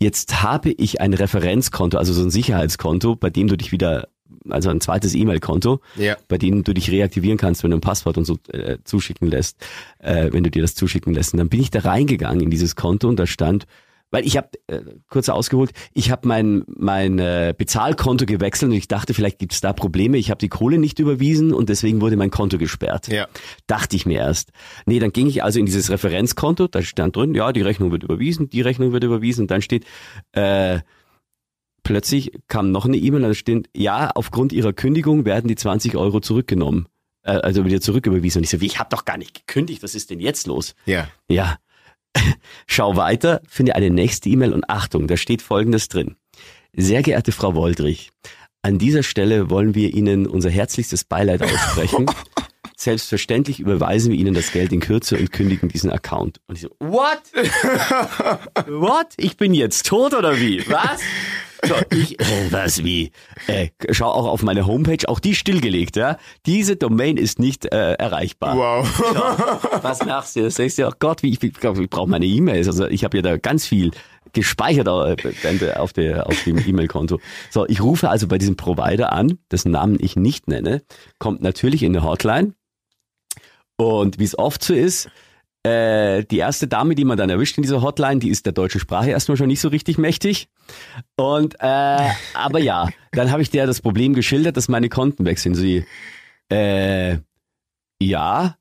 Jetzt 0.00 0.42
habe 0.42 0.70
ich 0.70 1.00
ein 1.00 1.14
Referenzkonto, 1.14 1.98
also 1.98 2.12
so 2.12 2.22
ein 2.22 2.30
Sicherheitskonto, 2.30 3.16
bei 3.16 3.30
dem 3.30 3.46
du 3.46 3.56
dich 3.56 3.70
wieder, 3.70 4.08
also 4.48 4.70
ein 4.70 4.80
zweites 4.80 5.14
E-Mail-Konto, 5.14 5.80
Ja. 5.96 6.16
bei 6.28 6.38
dem 6.38 6.64
du 6.64 6.72
dich 6.72 6.90
reaktivieren 6.90 7.38
kannst, 7.38 7.62
wenn 7.62 7.70
du 7.70 7.76
ein 7.78 7.80
Passwort 7.82 8.18
und 8.18 8.24
so 8.24 8.38
äh, 8.52 8.78
zuschicken 8.84 9.28
lässt, 9.28 9.56
äh, 9.98 10.28
wenn 10.32 10.44
du 10.44 10.50
dir 10.50 10.62
das 10.62 10.74
zuschicken 10.74 11.14
lässt. 11.14 11.34
Und 11.34 11.38
dann 11.38 11.48
bin 11.48 11.60
ich 11.60 11.70
da 11.70 11.80
reingegangen 11.80 12.40
in 12.42 12.50
dieses 12.50 12.76
Konto 12.76 13.08
und 13.08 13.18
da 13.18 13.26
stand, 13.26 13.66
weil 14.12 14.26
ich 14.26 14.36
habe, 14.36 14.48
äh, 14.66 14.80
kurz 15.08 15.28
ausgeholt, 15.28 15.70
ich 15.94 16.10
habe 16.10 16.26
mein, 16.26 16.64
mein 16.66 17.20
äh, 17.20 17.54
Bezahlkonto 17.56 18.26
gewechselt 18.26 18.72
und 18.72 18.76
ich 18.76 18.88
dachte, 18.88 19.14
vielleicht 19.14 19.38
gibt 19.38 19.52
es 19.52 19.60
da 19.60 19.72
Probleme. 19.72 20.18
Ich 20.18 20.30
habe 20.30 20.38
die 20.38 20.48
Kohle 20.48 20.78
nicht 20.78 20.98
überwiesen 20.98 21.52
und 21.52 21.68
deswegen 21.68 22.00
wurde 22.00 22.16
mein 22.16 22.32
Konto 22.32 22.58
gesperrt. 22.58 23.06
Ja. 23.06 23.28
Dachte 23.68 23.94
ich 23.94 24.06
mir 24.06 24.18
erst. 24.18 24.50
Nee, 24.84 24.98
dann 24.98 25.12
ging 25.12 25.28
ich 25.28 25.44
also 25.44 25.60
in 25.60 25.66
dieses 25.66 25.90
Referenzkonto, 25.90 26.66
da 26.66 26.82
stand 26.82 27.14
drin, 27.14 27.34
ja, 27.36 27.52
die 27.52 27.62
Rechnung 27.62 27.92
wird 27.92 28.02
überwiesen, 28.02 28.48
die 28.50 28.62
Rechnung 28.62 28.90
wird 28.92 29.04
überwiesen 29.04 29.42
und 29.42 29.50
dann 29.52 29.62
steht, 29.62 29.84
äh, 30.32 30.80
plötzlich 31.82 32.32
kam 32.48 32.70
noch 32.70 32.84
eine 32.84 32.96
E-Mail, 32.96 33.22
da 33.22 33.34
steht, 33.34 33.68
ja, 33.74 34.10
aufgrund 34.14 34.52
ihrer 34.52 34.72
Kündigung 34.72 35.24
werden 35.24 35.48
die 35.48 35.56
20 35.56 35.96
Euro 35.96 36.20
zurückgenommen. 36.20 36.86
Äh, 37.22 37.32
also 37.32 37.64
wieder 37.64 37.80
zurücküberwiesen. 37.80 38.40
Und 38.40 38.44
ich 38.44 38.50
so, 38.50 38.60
wie, 38.60 38.66
ich 38.66 38.78
habe 38.78 38.90
doch 38.90 39.04
gar 39.04 39.18
nicht 39.18 39.46
gekündigt, 39.46 39.82
was 39.82 39.94
ist 39.94 40.10
denn 40.10 40.20
jetzt 40.20 40.46
los? 40.46 40.74
Ja. 40.86 41.08
Ja. 41.28 41.58
Schau 42.66 42.96
weiter, 42.96 43.40
finde 43.48 43.76
eine 43.76 43.90
nächste 43.90 44.28
E-Mail 44.28 44.52
und 44.52 44.68
Achtung, 44.68 45.06
da 45.06 45.16
steht 45.16 45.42
folgendes 45.42 45.88
drin. 45.88 46.16
Sehr 46.72 47.02
geehrte 47.02 47.32
Frau 47.32 47.54
Woldrich, 47.54 48.10
an 48.62 48.78
dieser 48.78 49.02
Stelle 49.02 49.48
wollen 49.48 49.74
wir 49.74 49.94
Ihnen 49.94 50.26
unser 50.26 50.50
herzlichstes 50.50 51.04
Beileid 51.04 51.42
aussprechen. 51.42 52.06
Selbstverständlich 52.76 53.60
überweisen 53.60 54.12
wir 54.12 54.18
Ihnen 54.18 54.34
das 54.34 54.52
Geld 54.52 54.72
in 54.72 54.80
Kürze 54.80 55.16
und 55.16 55.32
kündigen 55.32 55.68
diesen 55.68 55.90
Account. 55.90 56.40
Und 56.46 56.56
ich 56.56 56.62
so, 56.62 56.70
what? 56.78 57.22
what? 58.66 59.08
Ich 59.16 59.36
bin 59.36 59.54
jetzt 59.54 59.86
tot 59.86 60.14
oder 60.14 60.38
wie? 60.38 60.62
Was? 60.68 61.00
So, 61.66 61.74
ich, 61.90 62.18
äh, 62.20 62.50
was 62.50 62.84
wie? 62.84 63.12
Äh, 63.46 63.68
schau 63.90 64.10
auch 64.10 64.26
auf 64.26 64.42
meine 64.42 64.66
Homepage, 64.66 65.08
auch 65.08 65.20
die 65.20 65.34
stillgelegt, 65.34 65.96
ja. 65.96 66.16
Diese 66.46 66.76
Domain 66.76 67.16
ist 67.16 67.38
nicht 67.38 67.72
äh, 67.72 67.94
erreichbar. 67.94 68.56
Wow. 68.56 69.82
Was 69.82 70.04
machst 70.04 70.36
du? 70.36 70.42
Das 70.42 70.54
sagst 70.56 70.78
du, 70.78 70.86
oh 70.86 70.92
Gott, 70.98 71.22
wie 71.22 71.30
ich, 71.30 71.42
ich, 71.42 71.62
ich 71.62 71.90
brauche 71.90 72.08
meine 72.08 72.26
E-Mails. 72.26 72.66
Also 72.66 72.86
ich 72.86 73.04
habe 73.04 73.18
ja 73.18 73.22
da 73.22 73.36
ganz 73.36 73.66
viel 73.66 73.90
gespeichert 74.32 74.86
äh, 74.86 75.72
auf, 75.74 75.92
der, 75.92 76.26
auf 76.26 76.44
dem 76.44 76.58
E-Mail-Konto. 76.58 77.20
So, 77.50 77.66
ich 77.66 77.82
rufe 77.82 78.08
also 78.08 78.28
bei 78.28 78.38
diesem 78.38 78.56
Provider 78.56 79.12
an, 79.12 79.38
dessen 79.50 79.72
Namen 79.72 79.98
ich 80.00 80.16
nicht 80.16 80.48
nenne, 80.48 80.82
kommt 81.18 81.42
natürlich 81.42 81.82
in 81.82 81.96
eine 81.96 82.04
Hotline. 82.04 82.54
Und 83.76 84.18
wie 84.18 84.24
es 84.24 84.38
oft 84.38 84.62
so 84.62 84.74
ist, 84.74 85.08
äh, 85.62 86.24
die 86.24 86.38
erste 86.38 86.66
Dame, 86.66 86.94
die 86.94 87.04
man 87.04 87.18
dann 87.18 87.30
erwischt 87.30 87.58
in 87.58 87.62
dieser 87.62 87.82
Hotline, 87.82 88.20
die 88.20 88.30
ist 88.30 88.46
der 88.46 88.52
deutschen 88.52 88.80
Sprache 88.80 89.10
erstmal 89.10 89.36
schon 89.36 89.48
nicht 89.48 89.60
so 89.60 89.68
richtig 89.68 89.98
mächtig. 89.98 90.48
Und 91.16 91.56
äh, 91.60 92.08
aber 92.34 92.58
ja, 92.60 92.88
dann 93.12 93.30
habe 93.30 93.42
ich 93.42 93.50
der 93.50 93.66
das 93.66 93.80
Problem 93.80 94.14
geschildert, 94.14 94.56
dass 94.56 94.68
meine 94.68 94.88
Konten 94.88 95.24
weg 95.26 95.38
sind. 95.38 95.54
Sie, 95.54 95.84
äh, 96.50 97.18
ja, 98.00 98.56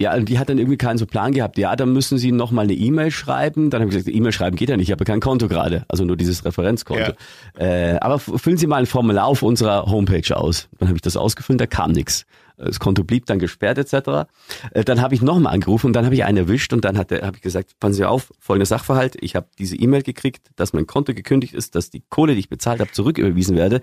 ja, 0.00 0.12
und 0.14 0.28
die 0.28 0.40
hat 0.40 0.48
dann 0.48 0.58
irgendwie 0.58 0.76
keinen 0.76 0.98
so 0.98 1.06
Plan 1.06 1.32
gehabt. 1.32 1.56
Ja, 1.56 1.76
dann 1.76 1.92
müssen 1.92 2.18
sie 2.18 2.32
noch 2.32 2.50
mal 2.50 2.62
eine 2.62 2.72
E-Mail 2.72 3.12
schreiben. 3.12 3.70
Dann 3.70 3.80
habe 3.80 3.90
ich 3.90 3.96
gesagt, 3.96 4.14
E-Mail 4.14 4.32
schreiben 4.32 4.56
geht 4.56 4.68
ja 4.68 4.76
nicht, 4.76 4.88
ich 4.88 4.92
habe 4.92 5.02
ja 5.02 5.06
kein 5.06 5.20
Konto 5.20 5.46
gerade, 5.46 5.84
also 5.88 6.04
nur 6.04 6.16
dieses 6.16 6.44
Referenzkonto. 6.44 7.12
Äh, 7.56 7.96
aber 8.00 8.18
füllen 8.18 8.56
Sie 8.56 8.66
mal 8.66 8.78
ein 8.78 8.86
Formular 8.86 9.26
auf 9.26 9.42
unserer 9.42 9.86
Homepage 9.86 10.36
aus. 10.36 10.68
Dann 10.78 10.88
habe 10.88 10.96
ich 10.96 11.02
das 11.02 11.16
ausgefüllt, 11.16 11.60
da 11.60 11.66
kam 11.66 11.92
nichts. 11.92 12.26
Das 12.56 12.78
Konto 12.78 13.04
blieb 13.04 13.26
dann 13.26 13.38
gesperrt 13.38 13.78
etc. 13.78 14.28
Äh, 14.72 14.84
Dann 14.84 15.00
habe 15.00 15.14
ich 15.14 15.22
nochmal 15.22 15.54
angerufen 15.54 15.88
und 15.88 15.92
dann 15.94 16.04
habe 16.04 16.14
ich 16.14 16.24
einen 16.24 16.38
erwischt 16.38 16.72
und 16.72 16.84
dann 16.84 16.96
habe 16.98 17.32
ich 17.34 17.42
gesagt, 17.42 17.78
passen 17.80 17.94
Sie 17.94 18.04
auf, 18.04 18.32
folgender 18.38 18.66
Sachverhalt, 18.66 19.16
ich 19.20 19.36
habe 19.36 19.48
diese 19.58 19.76
E-Mail 19.76 20.02
gekriegt, 20.02 20.50
dass 20.56 20.72
mein 20.72 20.86
Konto 20.86 21.14
gekündigt 21.14 21.54
ist, 21.54 21.74
dass 21.74 21.90
die 21.90 22.02
Kohle, 22.08 22.34
die 22.34 22.40
ich 22.40 22.48
bezahlt 22.48 22.80
habe, 22.80 22.92
zurücküberwiesen 22.92 23.56
werde, 23.56 23.80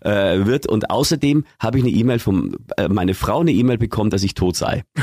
äh, 0.00 0.44
wird 0.46 0.66
und 0.66 0.90
außerdem 0.90 1.44
habe 1.58 1.78
ich 1.78 1.84
eine 1.84 1.92
E-Mail 1.92 2.18
von 2.18 2.56
äh, 2.76 2.88
meine 2.88 3.14
Frau 3.14 3.40
eine 3.40 3.52
E-Mail 3.52 3.78
bekommen, 3.78 4.10
dass 4.10 4.22
ich 4.22 4.34
tot 4.34 4.56
sei. 4.56 4.84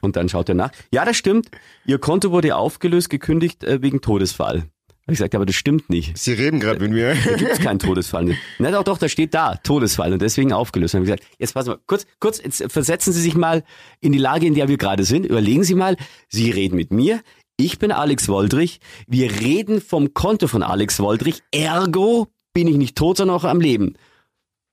Und 0.00 0.16
dann 0.16 0.28
schaut 0.28 0.48
er 0.48 0.54
nach. 0.54 0.70
Ja, 0.92 1.04
das 1.04 1.16
stimmt. 1.16 1.48
Ihr 1.84 1.98
Konto 1.98 2.30
wurde 2.30 2.54
aufgelöst, 2.54 3.10
gekündigt 3.10 3.64
äh, 3.64 3.82
wegen 3.82 4.00
Todesfall. 4.00 4.64
Hab 5.08 5.12
ich 5.12 5.18
gesagt, 5.20 5.34
aber 5.36 5.46
das 5.46 5.56
stimmt 5.56 5.88
nicht. 5.88 6.18
Sie 6.18 6.34
reden 6.34 6.60
gerade 6.60 6.80
mit 6.80 6.90
mir. 6.90 7.14
Da 7.14 7.36
gibt's 7.36 7.60
keinen 7.60 7.78
Todesfall. 7.78 8.36
Na 8.58 8.70
doch, 8.70 8.84
doch, 8.84 8.98
da 8.98 9.08
steht 9.08 9.32
da, 9.32 9.54
Todesfall 9.54 10.12
und 10.12 10.20
deswegen 10.20 10.52
aufgelöst. 10.52 10.92
Dann 10.92 11.00
hab 11.00 11.08
ich 11.08 11.14
gesagt, 11.14 11.36
jetzt 11.38 11.54
passen 11.54 11.70
wir, 11.70 11.80
kurz, 11.86 12.06
kurz, 12.20 12.42
jetzt 12.42 12.70
versetzen 12.70 13.14
Sie 13.14 13.22
sich 13.22 13.34
mal 13.34 13.64
in 14.00 14.12
die 14.12 14.18
Lage, 14.18 14.46
in 14.46 14.52
der 14.52 14.68
wir 14.68 14.76
gerade 14.76 15.04
sind. 15.04 15.24
Überlegen 15.24 15.64
Sie 15.64 15.74
mal, 15.74 15.96
Sie 16.28 16.50
reden 16.50 16.76
mit 16.76 16.92
mir. 16.92 17.22
Ich 17.56 17.78
bin 17.78 17.90
Alex 17.90 18.28
Woldrich. 18.28 18.80
Wir 19.06 19.40
reden 19.40 19.80
vom 19.80 20.12
Konto 20.12 20.46
von 20.46 20.62
Alex 20.62 21.00
Woldrich. 21.00 21.42
Ergo 21.52 22.28
bin 22.52 22.68
ich 22.68 22.76
nicht 22.76 22.94
tot, 22.94 23.16
sondern 23.16 23.38
auch 23.38 23.44
am 23.44 23.62
Leben. 23.62 23.94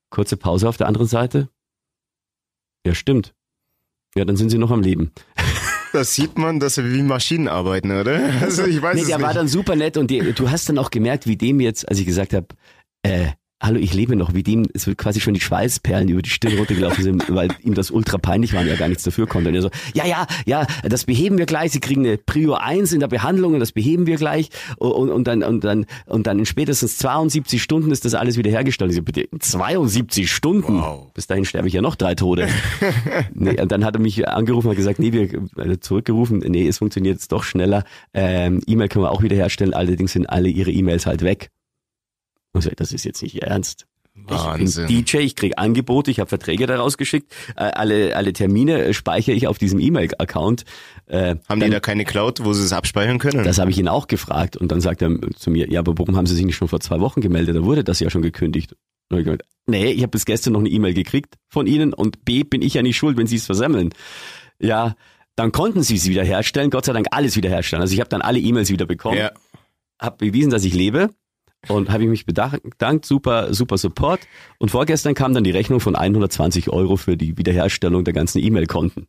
Kurze 0.10 0.36
Pause 0.36 0.68
auf 0.68 0.76
der 0.76 0.88
anderen 0.88 1.08
Seite. 1.08 1.48
Ja, 2.86 2.94
stimmt. 2.94 3.34
Ja, 4.18 4.26
dann 4.26 4.36
sind 4.36 4.50
Sie 4.50 4.58
noch 4.58 4.72
am 4.72 4.82
Leben. 4.82 5.14
Da 5.96 6.04
sieht 6.04 6.38
man, 6.38 6.60
dass 6.60 6.76
wir 6.76 6.92
wie 6.92 7.02
Maschinen 7.04 7.48
arbeiten, 7.48 7.90
oder? 7.92 8.20
Also 8.42 8.66
ich 8.66 8.82
weiß 8.82 8.96
Nee, 8.96 9.02
es 9.04 9.08
der 9.08 9.18
nicht. 9.18 9.26
war 9.26 9.34
dann 9.34 9.48
super 9.48 9.78
nett 9.78 9.96
und 9.96 10.12
die, 10.12 10.34
du 10.34 10.50
hast 10.50 10.68
dann 10.68 10.78
auch 10.78 10.92
gemerkt, 10.92 11.26
wie 11.26 11.38
dem 11.38 11.62
jetzt, 11.62 11.88
als 11.88 12.00
ich 12.00 12.06
gesagt 12.06 12.34
habe, 12.34 12.48
äh, 13.04 13.28
hallo, 13.66 13.80
ich 13.80 13.94
lebe 13.94 14.16
noch, 14.16 14.34
wie 14.34 14.44
dem, 14.44 14.66
es 14.74 14.86
wird 14.88 14.98
quasi 14.98 15.20
schon 15.20 15.34
die 15.34 15.40
Schweißperlen 15.40 16.08
über 16.08 16.22
die 16.22 16.30
Stirn 16.30 16.58
runtergelaufen 16.58 17.04
sind, 17.04 17.26
weil 17.34 17.50
ihm 17.64 17.74
das 17.74 17.92
ultra 17.92 18.18
peinlich 18.18 18.54
war 18.54 18.62
und 18.62 18.68
er 18.68 18.78
gar 18.78 18.88
nichts 18.88 19.04
dafür 19.04 19.28
konnte. 19.28 19.50
Und 19.50 19.56
er 19.56 19.62
so, 19.64 19.70
ja, 19.94 20.06
ja, 20.06 20.28
ja, 20.46 20.68
das 20.84 21.06
beheben 21.06 21.38
wir 21.38 21.46
gleich, 21.46 21.72
sie 21.72 21.80
kriegen 21.80 22.06
eine 22.06 22.18
Prio 22.18 22.54
1 22.54 22.94
in 22.94 23.00
der 23.00 23.08
Behandlung 23.08 23.54
und 23.54 23.60
das 23.60 23.72
beheben 23.72 24.06
wir 24.06 24.18
gleich 24.18 24.50
und, 24.78 25.10
und 25.10 25.28
dann, 25.28 25.44
und 25.44 25.64
dann, 25.64 25.86
und 26.06 26.28
dann 26.28 26.40
in 26.40 26.46
spätestens 26.46 26.98
72 26.98 27.62
Stunden 27.62 27.92
ist 27.92 28.06
das 28.06 28.14
alles 28.14 28.38
wieder 28.38 28.52
hergestellt. 28.52 28.92
Ich 28.92 28.98
so, 28.98 29.04
bitte, 29.04 29.28
72 29.38 30.32
Stunden? 30.32 30.82
Wow. 30.82 31.12
Bis 31.14 31.28
dahin 31.28 31.46
sterbe 31.46 31.68
ich 31.68 31.74
ja 31.74 31.82
noch 31.82 31.96
drei 31.96 32.16
Tode. 32.16 32.48
nee, 33.34 33.60
und 33.60 33.72
dann 33.72 33.84
hat 33.84 33.96
er 33.96 34.02
mich 34.02 34.28
angerufen 34.28 34.70
und 34.70 34.76
gesagt, 34.76 35.00
nee, 35.00 35.12
wir 35.12 35.24
äh, 35.58 35.80
zurückgerufen, 35.80 36.40
nee, 36.40 36.68
es 36.68 36.78
funktioniert 36.78 37.16
jetzt 37.16 37.32
doch 37.32 37.44
schneller. 37.44 37.84
Ähm, 38.14 38.62
E-Mail 38.68 38.90
können 38.90 39.06
wir 39.06 39.12
auch 39.12 39.24
wieder 39.24 39.36
herstellen, 39.36 39.74
allerdings 39.74 40.14
sind 40.14 40.30
alle 40.30 40.50
ihre 40.50 40.72
E-Mails 40.72 41.06
halt 41.06 41.24
weg. 41.24 41.50
Und 42.56 42.60
ich 42.60 42.66
so, 42.66 42.72
das 42.76 42.92
ist 42.94 43.04
jetzt 43.04 43.22
nicht 43.22 43.44
ernst. 43.44 43.86
Wahnsinn. 44.16 44.86
Ich 44.86 44.90
bin 44.90 45.06
DJ, 45.06 45.18
ich 45.18 45.36
krieg 45.36 45.54
Angebote, 45.58 46.10
ich 46.10 46.20
habe 46.20 46.30
Verträge 46.30 46.68
daraus 46.68 46.98
geschickt, 46.98 47.34
äh, 47.58 47.64
alle, 47.64 48.16
alle 48.16 48.32
Termine 48.32 48.82
äh, 48.82 48.94
speichere 48.94 49.36
ich 49.36 49.48
auf 49.48 49.58
diesem 49.58 49.80
E-Mail-Account. 49.80 50.64
Äh, 51.08 51.36
Haben 51.50 51.60
die 51.60 51.70
da 51.70 51.82
keine 51.82 52.06
Cloud, 52.06 52.44
wo 52.44 52.54
sie 52.54 52.64
es 52.64 52.72
abspeichern 52.72 53.20
können? 53.20 53.44
das 53.44 53.60
habe 53.60 53.72
ich 53.72 53.78
ihn 53.78 53.90
auch 53.90 54.08
gefragt 54.08 54.56
und 54.56 54.72
dann 54.72 54.80
sagt 54.80 55.02
er 55.02 55.12
zu 55.36 55.52
mir, 55.52 55.70
ja, 55.70 55.82
aber 55.82 55.98
warum 55.98 56.16
haben 56.16 56.28
Sie 56.28 56.36
sich 56.36 56.46
nicht 56.46 56.56
schon 56.56 56.70
vor 56.70 56.80
zwei 56.80 57.02
Wochen 57.02 57.20
gemeldet? 57.20 57.58
Da 57.58 57.64
wurde 57.64 57.84
das 57.84 58.00
ja 58.00 58.10
schon 58.10 58.22
gekündigt. 58.22 58.74
Und 59.10 59.20
ich 59.20 59.26
gesagt, 59.26 59.44
nee, 59.68 59.92
ich 59.92 60.02
habe 60.02 60.12
bis 60.12 60.26
gestern 60.26 60.54
noch 60.54 60.62
eine 60.62 60.70
E-Mail 60.70 60.94
gekriegt 60.94 61.36
von 61.50 61.68
Ihnen 61.68 61.94
und 61.94 62.24
B, 62.24 62.44
bin 62.44 62.62
ich 62.62 62.74
ja 62.74 62.82
nicht 62.82 62.96
schuld, 62.96 63.18
wenn 63.18 63.28
Sie 63.28 63.36
es 63.36 63.46
versemmeln. 63.46 63.90
Ja, 64.60 64.96
dann 65.36 65.52
konnten 65.52 65.84
Sie 65.84 65.96
es 65.96 66.08
wiederherstellen, 66.08 66.70
Gott 66.70 66.86
sei 66.86 66.94
Dank 66.94 67.08
alles 67.12 67.36
wiederherstellen. 67.36 67.82
Also 67.82 67.94
ich 67.94 68.00
habe 68.00 68.10
dann 68.10 68.22
alle 68.22 68.40
E-Mails 68.40 68.70
wieder 68.70 68.86
bekommen, 68.86 69.18
ja. 69.18 69.32
habe 70.00 70.26
bewiesen, 70.26 70.50
dass 70.50 70.64
ich 70.64 70.74
lebe 70.74 71.10
und 71.68 71.90
habe 71.90 72.04
ich 72.04 72.10
mich 72.10 72.26
bedankt, 72.26 73.06
super, 73.06 73.54
super 73.54 73.78
Support. 73.78 74.22
Und 74.58 74.72
vorgestern 74.72 75.14
kam 75.14 75.34
dann 75.34 75.44
die 75.44 75.52
Rechnung 75.52 75.80
von 75.80 75.96
120 75.96 76.70
Euro 76.70 76.98
für 76.98 77.18
die 77.18 77.38
Wiederherstellung 77.38 78.04
der 78.04 78.14
ganzen 78.14 78.40
E-Mail-Konten. 78.40 79.08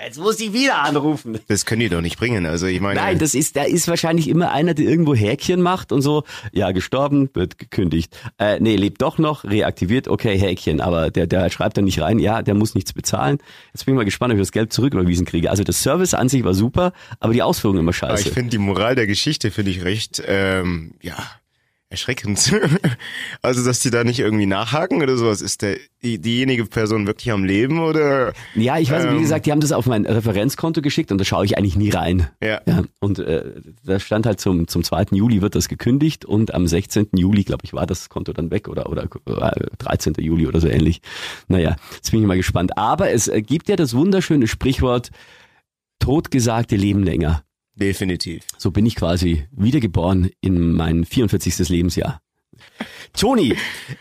Jetzt 0.00 0.20
muss 0.20 0.38
ich 0.38 0.52
wieder 0.52 0.78
anrufen. 0.78 1.40
Das 1.48 1.66
können 1.66 1.80
die 1.80 1.88
doch 1.88 2.00
nicht 2.00 2.18
bringen. 2.18 2.46
Also 2.46 2.66
ich 2.66 2.80
meine. 2.80 3.00
Nein, 3.00 3.18
das 3.18 3.34
ist, 3.34 3.56
da 3.56 3.64
ist 3.64 3.88
wahrscheinlich 3.88 4.28
immer 4.28 4.52
einer, 4.52 4.72
der 4.72 4.86
irgendwo 4.86 5.12
Häkchen 5.12 5.60
macht 5.60 5.90
und 5.90 6.02
so, 6.02 6.22
ja, 6.52 6.70
gestorben, 6.70 7.30
wird 7.34 7.58
gekündigt. 7.58 8.16
Äh, 8.38 8.60
nee, 8.60 8.76
lebt 8.76 9.02
doch 9.02 9.18
noch, 9.18 9.42
reaktiviert, 9.42 10.06
okay, 10.06 10.38
Häkchen. 10.38 10.80
Aber 10.80 11.10
der, 11.10 11.26
der 11.26 11.50
schreibt 11.50 11.78
dann 11.78 11.84
nicht 11.84 12.00
rein, 12.00 12.20
ja, 12.20 12.42
der 12.42 12.54
muss 12.54 12.76
nichts 12.76 12.92
bezahlen. 12.92 13.38
Jetzt 13.74 13.86
bin 13.86 13.94
ich 13.94 13.96
mal 13.96 14.04
gespannt, 14.04 14.32
ob 14.32 14.38
ich 14.38 14.42
das 14.42 14.52
Geld 14.52 14.72
zurücküberwiesen 14.72 15.26
kriege. 15.26 15.50
Also 15.50 15.64
das 15.64 15.82
Service 15.82 16.14
an 16.14 16.28
sich 16.28 16.44
war 16.44 16.54
super, 16.54 16.92
aber 17.18 17.32
die 17.32 17.42
Ausführung 17.42 17.78
immer 17.78 17.88
aber 17.88 17.94
scheiße. 17.94 18.28
ich 18.28 18.34
finde 18.34 18.50
die 18.50 18.58
Moral 18.58 18.94
der 18.94 19.08
Geschichte 19.08 19.50
finde 19.50 19.72
ich 19.72 19.82
recht, 19.82 20.22
ähm, 20.24 20.94
ja, 21.02 21.16
erschreckend. 21.90 22.52
also, 23.42 23.64
dass 23.64 23.80
die 23.80 23.90
da 23.90 24.04
nicht 24.04 24.20
irgendwie 24.20 24.46
nachhaken 24.46 25.02
oder 25.02 25.16
sowas. 25.16 25.40
Ist 25.40 25.62
der, 25.62 25.78
die, 26.02 26.18
diejenige 26.18 26.66
Person 26.66 27.06
wirklich 27.06 27.30
am 27.32 27.44
Leben 27.44 27.80
oder? 27.80 28.32
Ja, 28.54 28.78
ich 28.78 28.90
weiß, 28.90 29.04
wie 29.04 29.08
Ähm. 29.08 29.20
gesagt, 29.20 29.46
die 29.46 29.52
haben 29.52 29.60
das 29.60 29.72
auf 29.72 29.86
mein 29.86 30.04
Referenzkonto 30.04 30.82
geschickt 30.82 31.10
und 31.12 31.18
da 31.18 31.24
schaue 31.24 31.44
ich 31.44 31.56
eigentlich 31.56 31.76
nie 31.76 31.90
rein. 31.90 32.28
Ja. 32.42 32.60
Ja, 32.66 32.82
und 33.00 33.18
äh, 33.18 33.44
da 33.84 33.98
stand 33.98 34.26
halt 34.26 34.40
zum, 34.40 34.68
zum 34.68 34.82
2. 34.84 35.06
Juli 35.12 35.40
wird 35.40 35.54
das 35.54 35.68
gekündigt 35.68 36.24
und 36.24 36.52
am 36.54 36.66
16. 36.66 37.08
Juli, 37.16 37.44
glaube 37.44 37.64
ich, 37.64 37.72
war 37.72 37.86
das 37.86 38.08
Konto 38.08 38.32
dann 38.32 38.50
weg 38.50 38.68
oder, 38.68 38.90
oder 38.90 39.04
äh, 39.26 39.66
13. 39.78 40.14
Juli 40.18 40.46
oder 40.46 40.60
so 40.60 40.68
ähnlich. 40.68 41.00
Naja, 41.48 41.76
jetzt 41.94 42.10
bin 42.10 42.20
ich 42.20 42.26
mal 42.26 42.36
gespannt. 42.36 42.76
Aber 42.76 43.10
es 43.10 43.28
äh, 43.28 43.40
gibt 43.40 43.68
ja 43.68 43.76
das 43.76 43.94
wunderschöne 43.94 44.46
Sprichwort, 44.46 45.10
totgesagte 46.00 46.76
leben 46.76 47.02
länger. 47.02 47.42
Definitiv. 47.78 48.42
So 48.56 48.70
bin 48.70 48.86
ich 48.86 48.96
quasi 48.96 49.44
wiedergeboren 49.52 50.30
in 50.40 50.72
mein 50.72 51.04
44. 51.04 51.68
Lebensjahr. 51.68 52.20
Toni, 53.12 53.54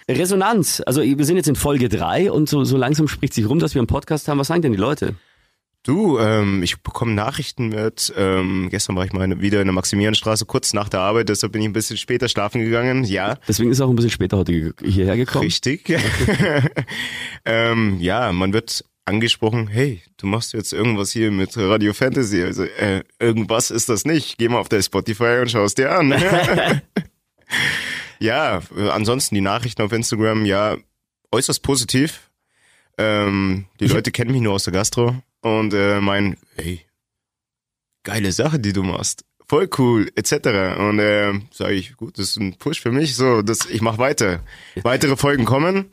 Resonanz. 0.10 0.81
Also 0.86 1.01
wir 1.01 1.25
sind 1.25 1.38
jetzt 1.38 1.48
in 1.48 1.55
Folge 1.55 1.89
drei 1.89 2.31
und 2.31 2.50
so, 2.50 2.63
so 2.63 2.75
langsam 2.77 3.07
spricht 3.07 3.34
sich 3.34 3.48
rum, 3.48 3.60
dass 3.60 3.75
wir 3.75 3.79
einen 3.81 3.88
Podcast 3.88 4.27
haben. 4.27 4.39
Was 4.39 4.48
sagen 4.48 4.63
denn 4.63 4.72
die 4.72 4.79
Leute? 4.79 5.15
Du, 5.84 6.17
ähm, 6.17 6.63
ich 6.63 6.81
bekomme 6.81 7.13
Nachrichten 7.13 7.69
mit. 7.69 8.12
Ähm, 8.17 8.67
gestern 8.69 8.96
war 8.96 9.05
ich 9.05 9.13
mal 9.13 9.39
wieder 9.39 9.62
in 9.62 9.67
der 9.67 9.74
Maximilianstraße 9.74 10.46
kurz 10.46 10.74
nach 10.74 10.89
der 10.89 11.00
Arbeit, 11.00 11.29
deshalb 11.29 11.53
bin 11.53 11.62
ich 11.62 11.67
ein 11.69 11.74
bisschen 11.74 11.96
später 11.96 12.27
schlafen 12.27 12.62
gegangen. 12.62 13.05
Ja, 13.05 13.38
Deswegen 13.48 13.72
ist 13.72 13.79
auch 13.79 13.89
ein 13.89 13.96
bisschen 13.96 14.12
später 14.12 14.38
heute 14.38 14.74
hierher 14.84 15.15
gekommen. 15.15 15.46
richtig. 15.46 15.88
ähm, 17.46 17.98
ja, 18.01 18.34
man 18.34 18.51
wird 18.51 18.84
angesprochen, 19.08 19.68
hey, 19.68 20.02
du 20.18 20.28
machst 20.28 20.54
jetzt 20.54 20.74
irgendwas 20.74 21.12
hier 21.12 21.32
mit 21.32 21.58
Radio 21.58 21.94
Fantasy. 21.94 22.44
Also 22.44 22.64
äh, 22.64 23.04
irgendwas 23.20 23.72
ist 23.72 23.90
das 23.90 24.06
nicht. 24.06 24.38
Geh 24.38 24.50
mal 24.50 24.60
auf 24.60 24.70
der 24.70 24.82
Spotify 24.82 25.40
und 25.42 25.50
schau 25.50 25.64
es 25.64 25.76
dir 25.76 25.92
an. 25.92 26.14
ja, 28.20 28.62
ansonsten 28.92 29.36
die 29.36 29.42
Nachrichten 29.42 29.82
auf 29.82 29.94
Instagram, 29.94 30.46
ja, 30.46 30.78
äußerst 31.32 31.64
positiv. 31.64 32.30
Ähm, 32.98 33.66
die 33.80 33.88
Leute 33.88 34.12
kennen 34.12 34.32
mich 34.32 34.42
nur 34.42 34.54
aus 34.54 34.66
der 34.66 34.74
Gastro 34.74 35.16
und 35.42 35.74
äh, 35.74 36.02
meinen, 36.02 36.36
hey, 36.56 36.82
geile 38.04 38.32
Sache, 38.32 38.60
die 38.60 38.74
du 38.74 38.84
machst. 38.84 39.24
Voll 39.48 39.70
cool, 39.78 40.12
etc. 40.16 40.78
Und 40.80 41.00
äh, 41.00 41.34
sage 41.52 41.74
ich, 41.74 41.96
gut, 41.96 42.18
das 42.18 42.32
ist 42.32 42.38
ein 42.38 42.58
Push 42.58 42.82
für 42.82 42.92
mich, 42.92 43.16
so, 43.16 43.42
das, 43.42 43.66
ich 43.68 43.82
mach 43.82 43.98
weiter. 43.98 44.44
Weitere 44.84 45.16
Folgen 45.16 45.46
kommen 45.46 45.86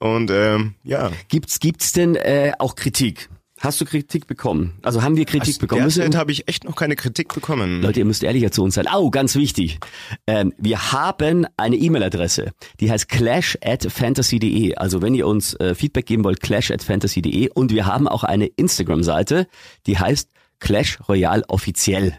und 0.00 0.30
ähm, 0.32 0.74
ja. 0.82 1.12
Gibt's, 1.28 1.60
gibt's 1.60 1.92
denn 1.92 2.16
äh, 2.16 2.52
auch 2.58 2.74
Kritik? 2.74 3.28
Hast 3.62 3.78
du 3.78 3.84
Kritik 3.84 4.26
bekommen? 4.26 4.78
Also 4.80 5.02
haben 5.02 5.16
wir 5.16 5.26
Kritik 5.26 5.58
bekommen? 5.58 5.84
Müssen- 5.84 6.00
Derzeit 6.00 6.18
habe 6.18 6.32
ich 6.32 6.48
echt 6.48 6.64
noch 6.64 6.74
keine 6.76 6.96
Kritik 6.96 7.34
bekommen. 7.34 7.82
Leute, 7.82 7.98
ihr 8.00 8.06
müsst 8.06 8.22
ehrlicher 8.22 8.50
zu 8.50 8.62
uns 8.62 8.74
sein. 8.74 8.88
Au, 8.88 9.10
ganz 9.10 9.36
wichtig. 9.36 9.78
Ähm, 10.26 10.54
wir 10.56 10.92
haben 10.92 11.46
eine 11.58 11.76
E-Mail-Adresse, 11.76 12.52
die 12.80 12.90
heißt 12.90 13.10
clash 13.10 13.58
at 13.62 13.84
fantasy.de. 13.92 14.76
Also 14.76 15.02
wenn 15.02 15.14
ihr 15.14 15.26
uns 15.26 15.52
äh, 15.60 15.74
Feedback 15.74 16.06
geben 16.06 16.24
wollt, 16.24 16.40
clash 16.40 16.70
at 16.70 16.82
fantasy.de. 16.82 17.50
Und 17.52 17.70
wir 17.70 17.84
haben 17.84 18.08
auch 18.08 18.24
eine 18.24 18.46
Instagram-Seite, 18.46 19.46
die 19.86 19.98
heißt 19.98 20.30
Clash 20.58 20.98
Royale 21.06 21.42
offiziell. 21.48 22.16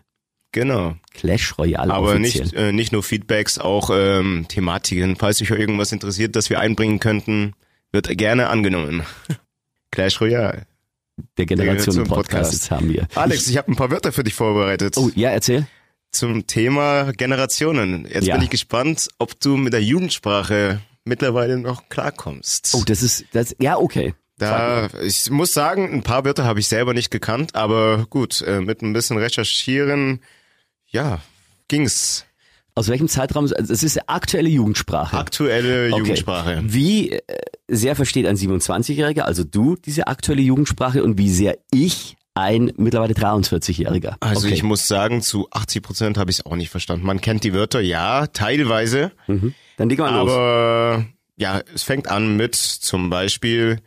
Genau. 0.52 0.94
Clash 1.16 1.58
Royale 1.58 1.92
Aber 1.92 2.12
offiziell. 2.14 2.44
nicht, 2.44 2.54
äh, 2.54 2.72
nicht 2.72 2.92
nur 2.92 3.02
Feedbacks, 3.02 3.58
auch 3.58 3.90
ähm, 3.92 4.46
Thematiken. 4.48 5.16
Falls 5.16 5.42
euch 5.42 5.50
irgendwas 5.50 5.92
interessiert, 5.92 6.36
das 6.36 6.52
wir 6.52 6.60
einbringen 6.60 7.00
könnten, 7.00 7.54
wird 7.92 8.18
gerne 8.18 8.50
angenommen. 8.50 9.04
Clash 9.92 10.22
Royale. 10.22 10.66
Der 11.38 11.46
Generationen-Podcast 11.46 12.72
haben 12.72 12.90
wir. 12.90 13.08
Alex, 13.16 13.48
ich 13.48 13.58
habe 13.58 13.72
ein 13.72 13.76
paar 13.76 13.92
Wörter 13.92 14.12
für 14.12 14.24
dich 14.24 14.34
vorbereitet. 14.34 14.98
Oh, 14.98 15.12
ja, 15.16 15.30
erzähl. 15.30 15.68
Zum 16.12 16.48
Thema 16.48 17.12
Generationen. 17.14 18.06
Jetzt 18.06 18.26
Ja. 18.28 18.36
bin 18.36 18.44
ich 18.44 18.50
gespannt, 18.50 19.10
ob 19.18 19.40
du 19.40 19.58
mit 19.58 19.74
der 19.74 19.84
Jugendsprache 19.84 20.82
mittlerweile 21.04 21.58
noch 21.58 21.90
klarkommst. 21.90 22.74
Oh, 22.74 22.84
das 22.86 23.04
ist, 23.04 23.26
das, 23.34 23.56
ja, 23.60 23.78
okay. 23.78 24.14
Da, 24.38 24.90
ich 25.04 25.30
muss 25.30 25.54
sagen, 25.54 25.94
ein 25.94 26.02
paar 26.02 26.26
Wörter 26.26 26.46
habe 26.46 26.60
ich 26.60 26.68
selber 26.68 26.94
nicht 26.96 27.12
gekannt, 27.12 27.54
aber 27.56 28.08
gut, 28.10 28.42
äh, 28.42 28.60
mit 28.60 28.82
ein 28.82 28.92
bisschen 28.94 29.18
Recherchieren, 29.18 30.22
ja, 30.88 31.22
ging's. 31.68 32.26
Aus 32.76 32.88
welchem 32.88 33.08
Zeitraum? 33.08 33.46
Es 33.46 33.84
ist 33.84 34.10
aktuelle 34.10 34.50
Jugendsprache. 34.50 35.18
Aktuelle 35.18 35.88
Okay. 35.90 35.98
Jugendsprache. 36.00 36.62
Wie 36.64 37.12
äh, 37.12 37.22
sehr 37.68 37.96
versteht 37.96 38.26
ein 38.26 38.38
27-Jähriger, 38.38 39.22
also 39.22 39.44
du, 39.44 39.76
diese 39.76 40.08
aktuelle 40.08 40.42
Jugendsprache 40.42 41.04
und 41.04 41.18
wie 41.18 41.30
sehr 41.30 41.58
ich, 41.72 42.16
ein 42.34 42.72
mittlerweile 42.78 43.14
43-Jähriger? 43.14 44.16
Also 44.22 44.46
okay. 44.48 44.54
ich 44.56 44.64
muss 44.64 44.88
sagen, 44.88 45.22
zu 45.22 45.48
80 45.52 45.84
Prozent 45.84 46.18
habe 46.18 46.32
ich 46.32 46.40
es 46.40 46.46
auch 46.46 46.56
nicht 46.56 46.70
verstanden. 46.70 47.06
Man 47.06 47.20
kennt 47.20 47.44
die 47.44 47.54
Wörter, 47.54 47.82
ja, 47.82 48.28
teilweise, 48.28 49.12
Mhm. 49.28 49.54
Dann 49.78 49.90
leg 49.90 50.00
mal 50.00 50.14
los. 50.14 50.32
aber 50.32 51.06
ja, 51.38 51.60
es 51.74 51.84
fängt 51.84 52.08
an 52.08 52.38
mit 52.38 52.56
zum 52.56 53.10
Beispiel 53.10 53.80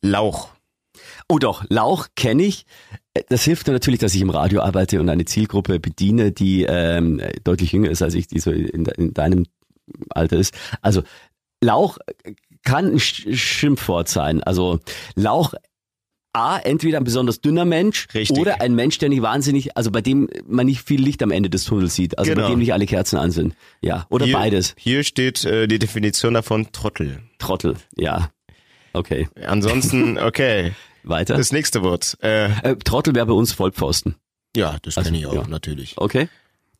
Lauch. 0.00 0.48
Oh 1.28 1.38
doch, 1.38 1.64
Lauch 1.68 2.08
kenne 2.16 2.44
ich. 2.44 2.64
Das 3.28 3.42
hilft 3.44 3.66
mir 3.66 3.72
natürlich, 3.72 4.00
dass 4.00 4.14
ich 4.14 4.20
im 4.20 4.30
Radio 4.30 4.60
arbeite 4.62 5.00
und 5.00 5.08
eine 5.08 5.24
Zielgruppe 5.24 5.78
bediene, 5.80 6.32
die 6.32 6.64
ähm, 6.68 7.20
deutlich 7.44 7.72
jünger 7.72 7.90
ist 7.90 8.02
als 8.02 8.14
ich, 8.14 8.26
die 8.26 8.38
so 8.40 8.50
in, 8.50 8.84
in 8.86 9.14
deinem 9.14 9.46
Alter 10.10 10.36
ist. 10.36 10.54
Also 10.82 11.02
Lauch 11.62 11.98
kann 12.64 12.86
ein 12.92 12.98
Sch- 12.98 13.34
Schimpfwort 13.34 14.08
sein. 14.08 14.42
Also 14.42 14.80
Lauch 15.14 15.54
A, 16.34 16.58
entweder 16.58 16.98
ein 16.98 17.04
besonders 17.04 17.40
dünner 17.40 17.64
Mensch 17.64 18.06
Richtig. 18.14 18.38
oder 18.38 18.60
ein 18.60 18.74
Mensch, 18.74 18.98
der 18.98 19.08
nicht 19.08 19.22
wahnsinnig, 19.22 19.76
also 19.76 19.90
bei 19.90 20.02
dem 20.02 20.28
man 20.46 20.66
nicht 20.66 20.82
viel 20.86 21.00
Licht 21.02 21.22
am 21.22 21.30
Ende 21.30 21.48
des 21.50 21.64
Tunnels 21.64 21.94
sieht, 21.94 22.18
also 22.18 22.30
bei 22.30 22.34
Genau. 22.36 22.50
dem 22.50 22.58
nicht 22.58 22.72
alle 22.74 22.84
Kerzen 22.86 23.16
an 23.18 23.30
sind. 23.30 23.54
Ja, 23.80 24.06
oder 24.10 24.26
hier, 24.26 24.34
beides. 24.36 24.74
Hier 24.78 25.02
steht 25.04 25.44
äh, 25.44 25.66
die 25.66 25.78
Definition 25.78 26.34
davon 26.34 26.70
Trottel. 26.70 27.22
Trottel, 27.38 27.76
ja. 27.96 28.30
Okay, 28.92 29.28
Ansonsten, 29.46 30.18
okay, 30.22 30.72
weiter. 31.08 31.36
das 31.36 31.52
nächste 31.52 31.82
Wort. 31.82 32.16
Äh, 32.22 32.46
Äh, 32.62 32.76
Trottel 32.76 33.14
wäre 33.14 33.26
bei 33.26 33.32
uns 33.32 33.52
Vollpfosten. 33.52 34.16
ja, 34.56 34.76
das 34.82 34.96
Also, 34.98 35.08
kenne 35.08 35.18
ich 35.18 35.26
auch, 35.26 35.34
ja. 35.34 35.46
natürlich. 35.48 35.96
Okay. 35.98 36.28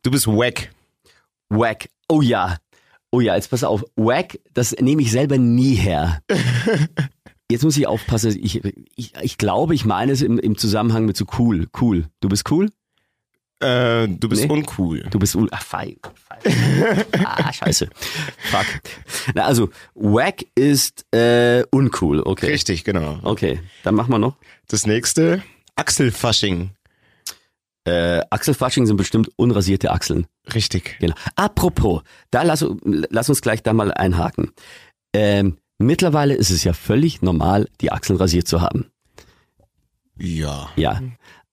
Du 0.03 0.11
bist 0.11 0.27
wack. 0.27 0.71
Wack. 1.49 1.89
Oh 2.07 2.21
ja. 2.21 2.57
Oh 3.11 3.19
ja, 3.21 3.35
jetzt 3.35 3.49
pass 3.49 3.63
auf. 3.63 3.83
Wack, 3.95 4.39
das 4.53 4.75
nehme 4.79 5.01
ich 5.01 5.11
selber 5.11 5.37
nie 5.37 5.73
her. 5.75 6.21
Jetzt 7.51 7.63
muss 7.63 7.77
ich 7.77 7.87
aufpassen. 7.87 8.37
Ich, 8.39 8.63
ich, 8.95 9.13
ich 9.19 9.37
glaube, 9.39 9.73
ich 9.73 9.83
meine 9.83 10.11
es 10.11 10.21
im, 10.21 10.37
im 10.37 10.55
Zusammenhang 10.55 11.05
mit 11.05 11.17
so 11.17 11.25
cool. 11.39 11.67
Cool. 11.81 12.05
Du 12.19 12.29
bist 12.29 12.49
cool? 12.51 12.69
Äh, 13.61 14.07
du 14.07 14.29
bist 14.29 14.43
Nee. 14.45 14.49
uncool. 14.49 15.01
Du 15.09 15.19
bist 15.19 15.35
un... 15.35 15.49
Ah, 15.51 15.57
fein. 15.57 15.97
fein. 16.15 17.05
ah, 17.25 17.51
scheiße. 17.51 17.89
Fuck. 18.51 18.65
Na, 19.35 19.43
also, 19.45 19.69
wack 19.95 20.45
ist 20.55 21.05
äh, 21.13 21.63
uncool. 21.71 22.21
Okay. 22.21 22.47
Richtig, 22.47 22.83
genau. 22.85 23.19
Okay, 23.23 23.59
dann 23.83 23.95
machen 23.95 24.11
wir 24.11 24.19
noch. 24.19 24.37
Das 24.67 24.85
nächste, 24.85 25.43
Achselfasching. 25.75 26.71
Äh, 27.85 28.21
Achselfasching 28.29 28.85
sind 28.85 28.97
bestimmt 28.97 29.29
unrasierte 29.35 29.91
Achseln. 29.91 30.27
Richtig. 30.53 30.97
Genau. 30.99 31.15
Apropos, 31.35 32.01
da 32.31 32.43
lass, 32.43 32.65
lass 32.83 33.29
uns 33.29 33.41
gleich 33.41 33.61
da 33.63 33.73
mal 33.73 33.91
einhaken. 33.93 34.51
Ähm, 35.13 35.57
mittlerweile 35.79 36.35
ist 36.35 36.49
es 36.51 36.63
ja 36.63 36.73
völlig 36.73 37.21
normal, 37.21 37.67
die 37.81 37.91
Achseln 37.91 38.17
rasiert 38.17 38.47
zu 38.47 38.61
haben. 38.61 38.91
Ja. 40.17 40.69
Ja. 40.75 41.01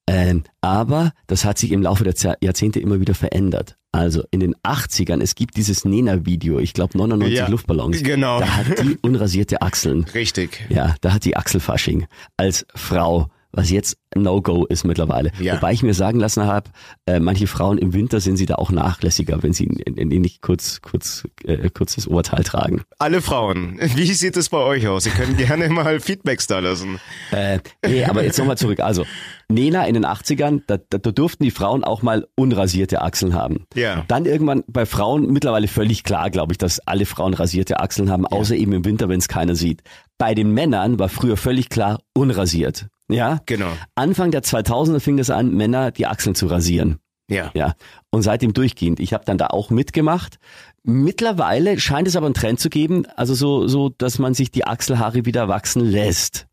Ähm, 0.09 0.45
aber 0.61 1.13
das 1.27 1.45
hat 1.45 1.59
sich 1.59 1.73
im 1.73 1.83
Laufe 1.83 2.05
der 2.05 2.15
Jahr- 2.15 2.37
Jahrzehnte 2.41 2.79
immer 2.81 3.01
wieder 3.01 3.15
verändert. 3.15 3.77
Also 3.93 4.23
in 4.31 4.41
den 4.41 4.55
80ern, 4.57 5.21
es 5.23 5.35
gibt 5.35 5.57
dieses 5.57 5.85
Nena-Video, 5.85 6.59
ich 6.61 6.75
glaube 6.75 6.97
99 6.99 7.39
Ja, 7.39 7.49
Luftballons. 7.49 8.03
genau. 8.03 8.39
Da 8.41 8.57
hat 8.57 8.67
die 8.83 8.99
unrasierte 9.03 9.63
Achseln. 9.63 10.05
Richtig. 10.15 10.65
Ja, 10.69 10.95
da 11.01 11.13
hat 11.15 11.25
die 11.25 11.37
Achselfasching 11.37 12.07
als 12.37 12.67
Frau, 12.75 13.29
was 13.53 13.71
jetzt 13.71 13.97
No-Go 14.15 14.67
ist 14.67 14.85
mittlerweile. 14.85 15.33
Ja. 15.41 15.55
Wobei 15.57 15.73
ich 15.73 15.83
mir 15.83 15.95
sagen 15.95 16.21
lassen 16.21 16.45
habe, 16.45 16.69
äh, 17.07 17.21
manche 17.21 17.47
Frauen 17.47 17.79
im 17.79 17.95
Winter 17.95 18.21
sind 18.21 18.37
sie 18.37 18.45
da 18.47 18.57
auch 18.57 18.71
nachlässiger, 18.71 19.43
wenn 19.43 19.55
sie 19.55 19.65
in, 19.65 19.95
in, 19.97 20.11
in 20.11 20.21
nicht 20.21 20.43
kurz, 20.43 20.83
kurz, 20.83 21.27
äh, 21.45 21.71
kurzes 21.71 22.07
Oberteil 22.07 22.45
tragen. 22.45 22.83
Alle 22.99 23.23
Frauen, 23.23 23.79
wie 23.95 24.13
sieht 24.13 24.37
es 24.37 24.51
bei 24.51 24.59
euch 24.59 24.87
aus? 24.89 25.07
Ihr 25.07 25.13
könnt 25.13 25.39
gerne 25.39 25.71
mal 25.71 26.01
Feedbacks 26.01 26.47
da 26.47 26.59
lassen. 26.59 27.01
Äh, 27.31 27.61
nee, 27.87 28.05
aber 28.05 28.25
jetzt 28.25 28.39
nochmal 28.39 28.59
zurück. 28.59 28.81
Also, 28.81 29.07
Nena 29.49 29.87
in 29.87 29.95
den 29.95 30.05
80ern, 30.05 30.63
da, 30.67 30.77
da, 30.77 30.99
da 30.99 31.11
durften 31.13 31.45
die 31.45 31.51
Frauen 31.51 31.85
auch 31.85 32.03
mal 32.03 32.27
unrasierte 32.35 33.03
Achseln 33.03 33.35
haben. 33.35 33.65
Ja. 33.75 34.05
Dann 34.09 34.25
irgendwann 34.25 34.65
bei 34.67 34.87
Frauen 34.87 35.33
mittlerweile 35.33 35.69
völlig 35.69 36.03
klar, 36.03 36.31
glaube 36.31 36.53
ich, 36.53 36.59
dass 36.59 36.81
alle 36.81 37.07
Frauen 37.07 37.35
rasierte 37.35 37.79
Achseln 37.81 38.11
haben, 38.11 38.27
außer 38.27 38.57
eben 38.57 38.73
im 38.73 38.85
Winter, 38.85 39.09
wenn 39.09 39.19
es 39.19 39.29
keiner 39.29 39.55
sieht. 39.55 39.83
Bei 40.19 40.35
den 40.35 40.53
Männern 40.53 40.99
war 40.99 41.09
früher 41.09 41.37
völlig 41.37 41.69
klar 41.69 42.01
unrasiert. 42.13 42.87
Ja? 43.09 43.41
Genau. 43.47 43.71
Anfang 43.95 44.33
der 44.33 44.43
2000er 44.43 45.01
fing 45.01 45.19
es 45.19 45.31
an, 45.31 45.55
Männer 45.55 45.93
die 45.93 46.07
Achseln 46.07 46.35
zu 46.35 46.47
rasieren. 46.47 46.99
Ja. 47.29 47.51
Ja, 47.55 47.75
und 48.11 48.23
seitdem 48.23 48.53
durchgehend. 48.53 49.01
Ich 49.01 49.13
habe 49.13 49.25
dann 49.25 49.39
da 49.39 49.49
auch 49.49 49.71
mitgemacht. 49.71 50.39
Mittlerweile 50.85 51.81
scheint 51.81 52.07
es 52.07 52.15
aber 52.15 52.27
einen 52.27 52.35
Trend 52.35 52.61
zu 52.61 52.71
geben, 52.71 53.07
also 53.17 53.35
so, 53.35 53.67
so, 53.67 53.89
dass 53.89 54.19
man 54.19 54.35
sich 54.35 54.53
die 54.53 54.65
Achselhaare 54.67 55.25
wieder 55.25 55.49
wachsen 55.49 55.85
lässt. 55.85 56.47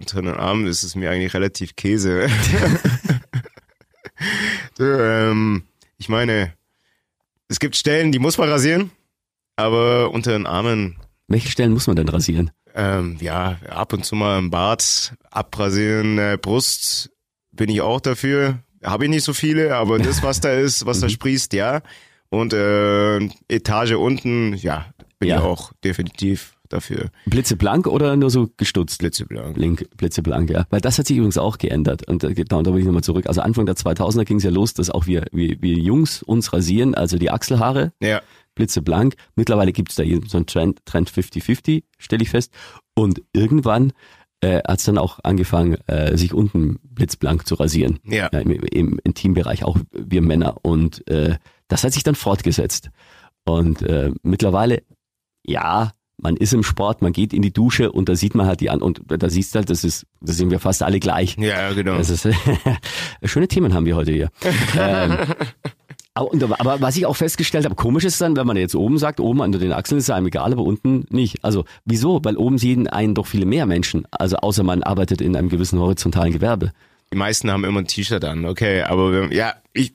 Unter 0.00 0.22
den 0.22 0.34
Armen 0.34 0.66
ist 0.66 0.82
es 0.82 0.96
mir 0.96 1.10
eigentlich 1.10 1.34
relativ 1.34 1.76
Käse. 1.76 2.28
du, 4.78 4.84
ähm, 4.84 5.64
ich 5.98 6.08
meine, 6.08 6.52
es 7.48 7.60
gibt 7.60 7.76
Stellen, 7.76 8.12
die 8.12 8.18
muss 8.18 8.38
man 8.38 8.48
rasieren, 8.48 8.90
aber 9.56 10.10
unter 10.10 10.32
den 10.32 10.46
Armen, 10.46 10.96
Welche 11.28 11.48
Stellen 11.48 11.72
muss 11.72 11.86
man 11.86 11.96
denn 11.96 12.08
rasieren? 12.08 12.50
ähm, 12.74 13.16
ja, 13.20 13.58
ab 13.68 13.92
und 13.92 14.04
zu 14.04 14.16
mal 14.16 14.38
im 14.38 14.50
Bart 14.50 15.14
abrasieren, 15.30 16.18
äh, 16.18 16.38
Brust 16.40 17.10
bin 17.52 17.70
ich 17.70 17.80
auch 17.80 18.00
dafür. 18.00 18.58
Habe 18.82 19.04
ich 19.04 19.10
nicht 19.10 19.24
so 19.24 19.32
viele, 19.32 19.76
aber 19.76 19.98
das, 19.98 20.22
was 20.22 20.40
da 20.40 20.52
ist, 20.52 20.84
was 20.84 21.00
da 21.00 21.08
sprießt, 21.08 21.52
ja. 21.52 21.80
Und 22.30 22.52
äh, 22.52 23.18
Etage 23.48 23.92
unten, 23.92 24.54
ja, 24.54 24.86
bin 25.20 25.28
Ja. 25.28 25.36
ich 25.38 25.42
auch 25.44 25.72
definitiv 25.84 26.53
dafür. 26.74 27.10
Blitzeblank 27.26 27.86
oder 27.86 28.16
nur 28.16 28.30
so 28.30 28.50
gestutzt? 28.56 28.98
Blitzeblank. 28.98 29.54
Blink, 29.54 29.88
blitzeblank, 29.96 30.50
ja. 30.50 30.66
Weil 30.70 30.80
das 30.80 30.98
hat 30.98 31.06
sich 31.06 31.16
übrigens 31.16 31.38
auch 31.38 31.58
geändert. 31.58 32.06
Und 32.08 32.20
genau, 32.20 32.62
da 32.62 32.72
will 32.72 32.80
ich 32.80 32.86
nochmal 32.86 33.02
zurück. 33.02 33.26
Also 33.26 33.40
Anfang 33.40 33.66
der 33.66 33.76
2000er 33.76 34.24
ging 34.24 34.38
es 34.38 34.44
ja 34.44 34.50
los, 34.50 34.74
dass 34.74 34.90
auch 34.90 35.06
wir, 35.06 35.24
wir, 35.32 35.62
wir 35.62 35.78
Jungs 35.78 36.22
uns 36.22 36.52
rasieren, 36.52 36.94
also 36.94 37.16
die 37.16 37.30
Achselhaare, 37.30 37.92
Ja, 38.02 38.20
blitzeblank. 38.54 39.14
Mittlerweile 39.36 39.72
gibt 39.72 39.90
es 39.90 39.96
da 39.96 40.02
eben 40.02 40.28
so 40.28 40.36
einen 40.36 40.46
Trend, 40.46 40.84
Trend 40.84 41.10
50-50, 41.10 41.84
stelle 41.98 42.22
ich 42.22 42.30
fest. 42.30 42.52
Und 42.94 43.22
irgendwann 43.32 43.92
äh, 44.40 44.58
hat 44.66 44.78
es 44.78 44.84
dann 44.84 44.98
auch 44.98 45.18
angefangen, 45.22 45.76
äh, 45.86 46.16
sich 46.16 46.34
unten 46.34 46.78
blitzblank 46.82 47.46
zu 47.46 47.54
rasieren. 47.56 47.98
ja. 48.04 48.28
Ja, 48.32 48.38
im, 48.40 48.50
Im 48.52 49.00
Intimbereich, 49.02 49.64
auch 49.64 49.78
wir 49.92 50.22
Männer. 50.22 50.56
Und 50.62 51.08
äh, 51.08 51.36
das 51.68 51.84
hat 51.84 51.92
sich 51.92 52.02
dann 52.02 52.14
fortgesetzt. 52.14 52.90
Und 53.44 53.82
äh, 53.82 54.12
mittlerweile, 54.22 54.82
ja, 55.44 55.92
man 56.16 56.36
ist 56.36 56.52
im 56.54 56.62
Sport, 56.62 57.02
man 57.02 57.12
geht 57.12 57.32
in 57.32 57.42
die 57.42 57.52
Dusche 57.52 57.90
und 57.92 58.08
da 58.08 58.14
sieht 58.14 58.34
man 58.34 58.46
halt 58.46 58.60
die 58.60 58.70
an 58.70 58.80
und 58.82 59.02
da 59.08 59.28
siehst 59.28 59.54
du 59.54 59.58
halt, 59.58 59.68
das 59.70 59.84
ist, 59.84 60.06
das 60.20 60.36
sind 60.36 60.50
wir 60.50 60.60
fast 60.60 60.82
alle 60.82 61.00
gleich. 61.00 61.36
Ja, 61.38 61.72
genau. 61.72 61.98
Das 61.98 62.08
ist 62.10 62.28
schöne 63.24 63.48
Themen 63.48 63.74
haben 63.74 63.84
wir 63.86 63.96
heute 63.96 64.12
hier. 64.12 64.30
ähm, 64.78 65.16
aber, 66.14 66.60
aber 66.60 66.80
was 66.80 66.96
ich 66.96 67.06
auch 67.06 67.16
festgestellt 67.16 67.64
habe, 67.64 67.74
komisch 67.74 68.04
ist 68.04 68.20
dann, 68.20 68.36
wenn 68.36 68.46
man 68.46 68.56
jetzt 68.56 68.74
oben 68.76 68.98
sagt, 68.98 69.18
oben 69.20 69.40
unter 69.40 69.58
den 69.58 69.72
Achseln 69.72 69.98
ist 69.98 70.04
es 70.04 70.10
einem 70.10 70.26
egal, 70.28 70.52
aber 70.52 70.62
unten 70.62 71.04
nicht. 71.10 71.44
Also 71.44 71.64
wieso? 71.84 72.20
Weil 72.24 72.36
oben 72.36 72.58
sehen 72.58 72.86
einen 72.86 73.14
doch 73.14 73.26
viele 73.26 73.46
mehr 73.46 73.66
Menschen. 73.66 74.06
Also 74.12 74.36
außer 74.36 74.62
man 74.62 74.82
arbeitet 74.82 75.20
in 75.20 75.36
einem 75.36 75.48
gewissen 75.48 75.78
horizontalen 75.80 76.32
Gewerbe. 76.32 76.72
Die 77.12 77.16
meisten 77.18 77.50
haben 77.50 77.64
immer 77.64 77.80
ein 77.80 77.86
T-Shirt 77.86 78.24
an, 78.24 78.44
okay, 78.44 78.82
aber 78.82 79.12
wenn- 79.12 79.32
ja, 79.32 79.54
ich, 79.72 79.94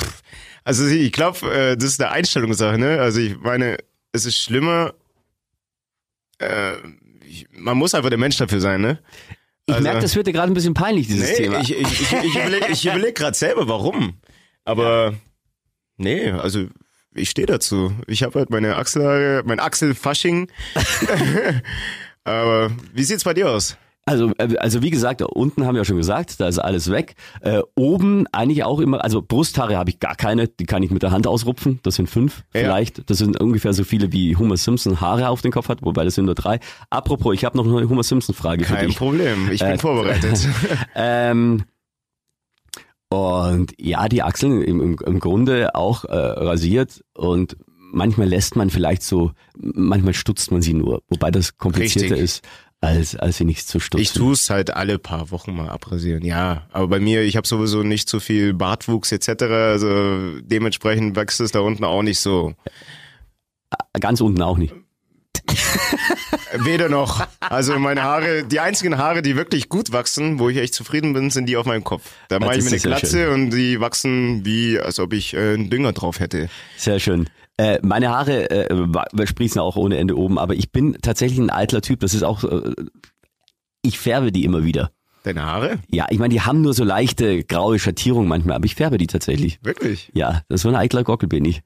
pff, 0.00 0.22
also 0.64 0.86
ich 0.86 1.10
glaube, 1.12 1.38
äh, 1.52 1.76
das 1.76 1.84
ist 1.90 2.00
eine 2.02 2.10
Einstellungssache, 2.12 2.78
ne? 2.78 3.00
Also 3.00 3.20
ich 3.20 3.38
meine, 3.40 3.78
es 4.12 4.26
ist 4.26 4.36
schlimmer, 4.36 4.92
äh, 6.40 6.72
ich, 7.26 7.46
man 7.52 7.76
muss 7.76 7.94
einfach 7.94 8.10
der 8.10 8.18
Mensch 8.18 8.36
dafür 8.36 8.60
sein, 8.60 8.80
ne? 8.80 8.98
Ich 9.66 9.74
Also- 9.74 9.84
merke, 9.84 10.00
das 10.00 10.16
wird 10.16 10.26
dir 10.26 10.32
gerade 10.32 10.50
ein 10.50 10.54
bisschen 10.54 10.74
peinlich, 10.74 11.06
dieses 11.06 11.30
nee, 11.30 11.36
Thema. 11.36 11.60
ich, 11.60 11.76
ich, 11.76 12.00
ich, 12.00 12.12
ich 12.12 12.34
überlege 12.36 12.72
überleg 12.72 13.14
gerade 13.14 13.36
selber, 13.36 13.68
warum. 13.68 14.14
Aber 14.64 15.14
nee, 15.96 16.30
also 16.30 16.66
ich 17.14 17.30
stehe 17.30 17.46
dazu. 17.46 17.92
Ich 18.06 18.22
habe 18.22 18.38
halt 18.38 18.50
meine 18.50 18.76
Achselhaare, 18.76 19.42
mein 19.44 19.60
Achselfasching. 19.60 20.50
aber 22.24 22.70
wie 22.92 23.04
sieht's 23.04 23.24
bei 23.24 23.34
dir 23.34 23.50
aus? 23.50 23.76
Also, 24.10 24.32
äh, 24.38 24.56
also 24.58 24.82
wie 24.82 24.90
gesagt, 24.90 25.22
unten 25.22 25.64
haben 25.66 25.74
wir 25.74 25.80
ja 25.80 25.84
schon 25.84 25.96
gesagt, 25.96 26.40
da 26.40 26.48
ist 26.48 26.58
alles 26.58 26.90
weg. 26.90 27.14
Äh, 27.42 27.60
oben 27.76 28.26
eigentlich 28.32 28.64
auch 28.64 28.80
immer, 28.80 29.04
also 29.04 29.22
Brusthaare 29.22 29.76
habe 29.76 29.90
ich 29.90 30.00
gar 30.00 30.16
keine, 30.16 30.48
die 30.48 30.66
kann 30.66 30.82
ich 30.82 30.90
mit 30.90 31.02
der 31.02 31.12
Hand 31.12 31.26
ausrupfen. 31.28 31.78
Das 31.84 31.94
sind 31.94 32.08
fünf 32.10 32.38
Ja. 32.52 32.60
vielleicht. 32.62 33.08
Das 33.08 33.18
sind 33.18 33.40
ungefähr 33.40 33.72
so 33.72 33.84
viele 33.84 34.12
wie 34.12 34.36
Homer 34.36 34.56
Simpson 34.56 35.00
Haare 35.00 35.28
auf 35.28 35.42
den 35.42 35.52
Kopf 35.52 35.68
hat, 35.68 35.82
wobei 35.82 36.04
das 36.04 36.16
sind 36.16 36.24
nur 36.24 36.34
drei. 36.34 36.58
Apropos, 36.90 37.34
ich 37.34 37.44
habe 37.44 37.56
noch 37.56 37.64
eine 37.66 37.88
Homer 37.88 38.02
Simpson 38.02 38.34
Frage 38.34 38.64
für 38.64 38.74
Kein 38.74 38.88
dich. 38.88 38.96
Problem, 38.96 39.48
ich 39.52 39.60
bin 39.60 39.68
Äh, 39.70 39.78
vorbereitet. 39.78 40.48
Ähm, 40.96 41.64
und 43.08 43.72
ja, 43.78 44.08
die 44.08 44.22
Achseln 44.22 44.62
im, 44.62 44.80
im, 44.80 44.98
im 45.04 45.18
Grunde 45.18 45.74
auch 45.74 46.04
äh, 46.04 46.14
rasiert 46.14 47.02
und 47.14 47.56
manchmal 47.92 48.28
lässt 48.28 48.54
man 48.54 48.70
vielleicht 48.70 49.02
so, 49.02 49.32
manchmal 49.56 50.14
stutzt 50.14 50.52
man 50.52 50.62
sie 50.62 50.74
nur, 50.74 51.02
wobei 51.08 51.30
das 51.32 51.56
komplizierter 51.58 52.16
Richtig. 52.16 52.24
ist, 52.24 52.42
als, 52.80 53.14
als 53.16 53.36
sie 53.36 53.44
nicht 53.44 53.68
zu 53.68 53.78
stutzen. 53.78 54.02
Ich 54.02 54.12
tue 54.12 54.32
es 54.32 54.48
halt 54.48 54.74
alle 54.74 54.98
paar 54.98 55.30
Wochen 55.30 55.54
mal 55.54 55.68
abrasieren, 55.68 56.24
ja. 56.24 56.66
Aber 56.72 56.88
bei 56.88 57.00
mir, 57.00 57.22
ich 57.22 57.36
habe 57.36 57.46
sowieso 57.46 57.82
nicht 57.82 58.08
so 58.08 58.20
viel 58.20 58.54
Bartwuchs 58.54 59.12
etc. 59.12 59.42
Also 59.44 60.40
dementsprechend 60.40 61.16
wächst 61.16 61.40
es 61.40 61.52
da 61.52 61.60
unten 61.60 61.84
auch 61.84 62.02
nicht 62.02 62.20
so. 62.20 62.54
Ganz 64.00 64.20
unten 64.20 64.42
auch 64.42 64.56
nicht. 64.56 64.74
Weder 66.64 66.88
noch. 66.88 67.26
Also 67.40 67.78
meine 67.78 68.02
Haare, 68.02 68.44
die 68.44 68.60
einzigen 68.60 68.98
Haare, 68.98 69.22
die 69.22 69.36
wirklich 69.36 69.68
gut 69.68 69.92
wachsen, 69.92 70.38
wo 70.38 70.48
ich 70.48 70.56
echt 70.56 70.74
zufrieden 70.74 71.12
bin, 71.12 71.30
sind 71.30 71.46
die 71.46 71.56
auf 71.56 71.66
meinem 71.66 71.84
Kopf. 71.84 72.10
Da 72.28 72.38
Das 72.38 72.46
mache 72.46 72.58
ich 72.58 72.64
mir 72.64 72.70
eine 72.70 72.80
Glatze 72.80 73.24
schön. 73.24 73.32
und 73.32 73.50
die 73.50 73.80
wachsen 73.80 74.44
wie, 74.44 74.78
als 74.78 74.98
ob 74.98 75.12
ich 75.12 75.34
äh, 75.34 75.54
einen 75.54 75.70
Dünger 75.70 75.92
drauf 75.92 76.18
hätte. 76.20 76.48
Sehr 76.76 76.98
schön. 76.98 77.28
Äh, 77.60 77.78
meine 77.82 78.08
Haare 78.08 78.48
äh, 78.48 79.26
sprießen 79.26 79.60
auch 79.60 79.76
ohne 79.76 79.98
Ende 79.98 80.16
oben, 80.16 80.38
aber 80.38 80.54
ich 80.54 80.72
bin 80.72 80.96
tatsächlich 81.02 81.38
ein 81.38 81.50
eitler 81.50 81.82
Typ. 81.82 82.00
Das 82.00 82.14
ist 82.14 82.22
auch, 82.22 82.42
äh, 82.42 82.72
ich 83.82 83.98
färbe 83.98 84.32
die 84.32 84.44
immer 84.44 84.64
wieder. 84.64 84.92
Deine 85.24 85.42
Haare? 85.42 85.78
Ja, 85.90 86.06
ich 86.08 86.18
meine, 86.18 86.32
die 86.32 86.40
haben 86.40 86.62
nur 86.62 86.72
so 86.72 86.84
leichte 86.84 87.44
graue 87.44 87.78
Schattierungen 87.78 88.30
manchmal, 88.30 88.56
aber 88.56 88.64
ich 88.64 88.76
färbe 88.76 88.96
die 88.96 89.08
tatsächlich. 89.08 89.58
Wirklich? 89.62 90.10
Ja, 90.14 90.40
das 90.48 90.60
ist 90.60 90.62
so 90.62 90.70
ein 90.70 90.74
eitler 90.74 91.04
Gockel 91.04 91.28
bin 91.28 91.44
ich. 91.44 91.60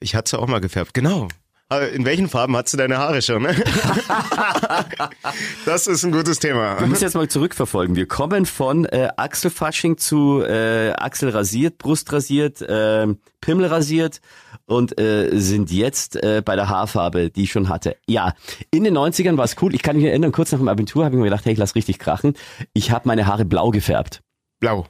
Ich 0.00 0.14
hatte 0.14 0.28
sie 0.28 0.38
auch 0.38 0.48
mal 0.48 0.60
gefärbt. 0.60 0.92
Genau. 0.92 1.28
In 1.70 2.06
welchen 2.06 2.30
Farben 2.30 2.56
hast 2.56 2.72
du 2.72 2.78
deine 2.78 2.96
Haare 2.96 3.20
schon? 3.20 3.42
Ne? 3.42 3.54
das 5.66 5.86
ist 5.86 6.02
ein 6.02 6.12
gutes 6.12 6.38
Thema. 6.38 6.80
Wir 6.80 6.86
müssen 6.86 7.04
jetzt 7.04 7.14
mal 7.14 7.28
zurückverfolgen. 7.28 7.94
Wir 7.94 8.08
kommen 8.08 8.46
von 8.46 8.86
äh, 8.86 9.10
Achselfasching 9.14 9.98
zu 9.98 10.42
äh, 10.42 10.92
Achsel 10.92 11.28
rasiert, 11.28 11.76
Brust 11.76 12.10
rasiert, 12.10 12.62
äh, 12.62 13.08
Pimmel 13.42 13.66
rasiert 13.66 14.22
und 14.64 14.98
äh, 14.98 15.28
sind 15.38 15.70
jetzt 15.70 16.16
äh, 16.16 16.40
bei 16.42 16.56
der 16.56 16.70
Haarfarbe, 16.70 17.28
die 17.28 17.42
ich 17.42 17.52
schon 17.52 17.68
hatte. 17.68 17.96
Ja, 18.06 18.32
in 18.70 18.84
den 18.84 18.96
90ern 18.96 19.36
war 19.36 19.44
es 19.44 19.56
cool. 19.60 19.74
Ich 19.74 19.82
kann 19.82 19.96
mich 19.96 20.06
erinnern, 20.06 20.32
kurz 20.32 20.50
nach 20.52 20.60
dem 20.60 20.68
Abitur 20.68 21.04
habe 21.04 21.16
ich 21.16 21.18
mir 21.18 21.26
gedacht, 21.26 21.44
hey, 21.44 21.52
ich 21.52 21.58
lass 21.58 21.74
richtig 21.74 21.98
krachen. 21.98 22.32
Ich 22.72 22.92
habe 22.92 23.06
meine 23.06 23.26
Haare 23.26 23.44
blau 23.44 23.70
gefärbt. 23.72 24.22
Blau. 24.58 24.86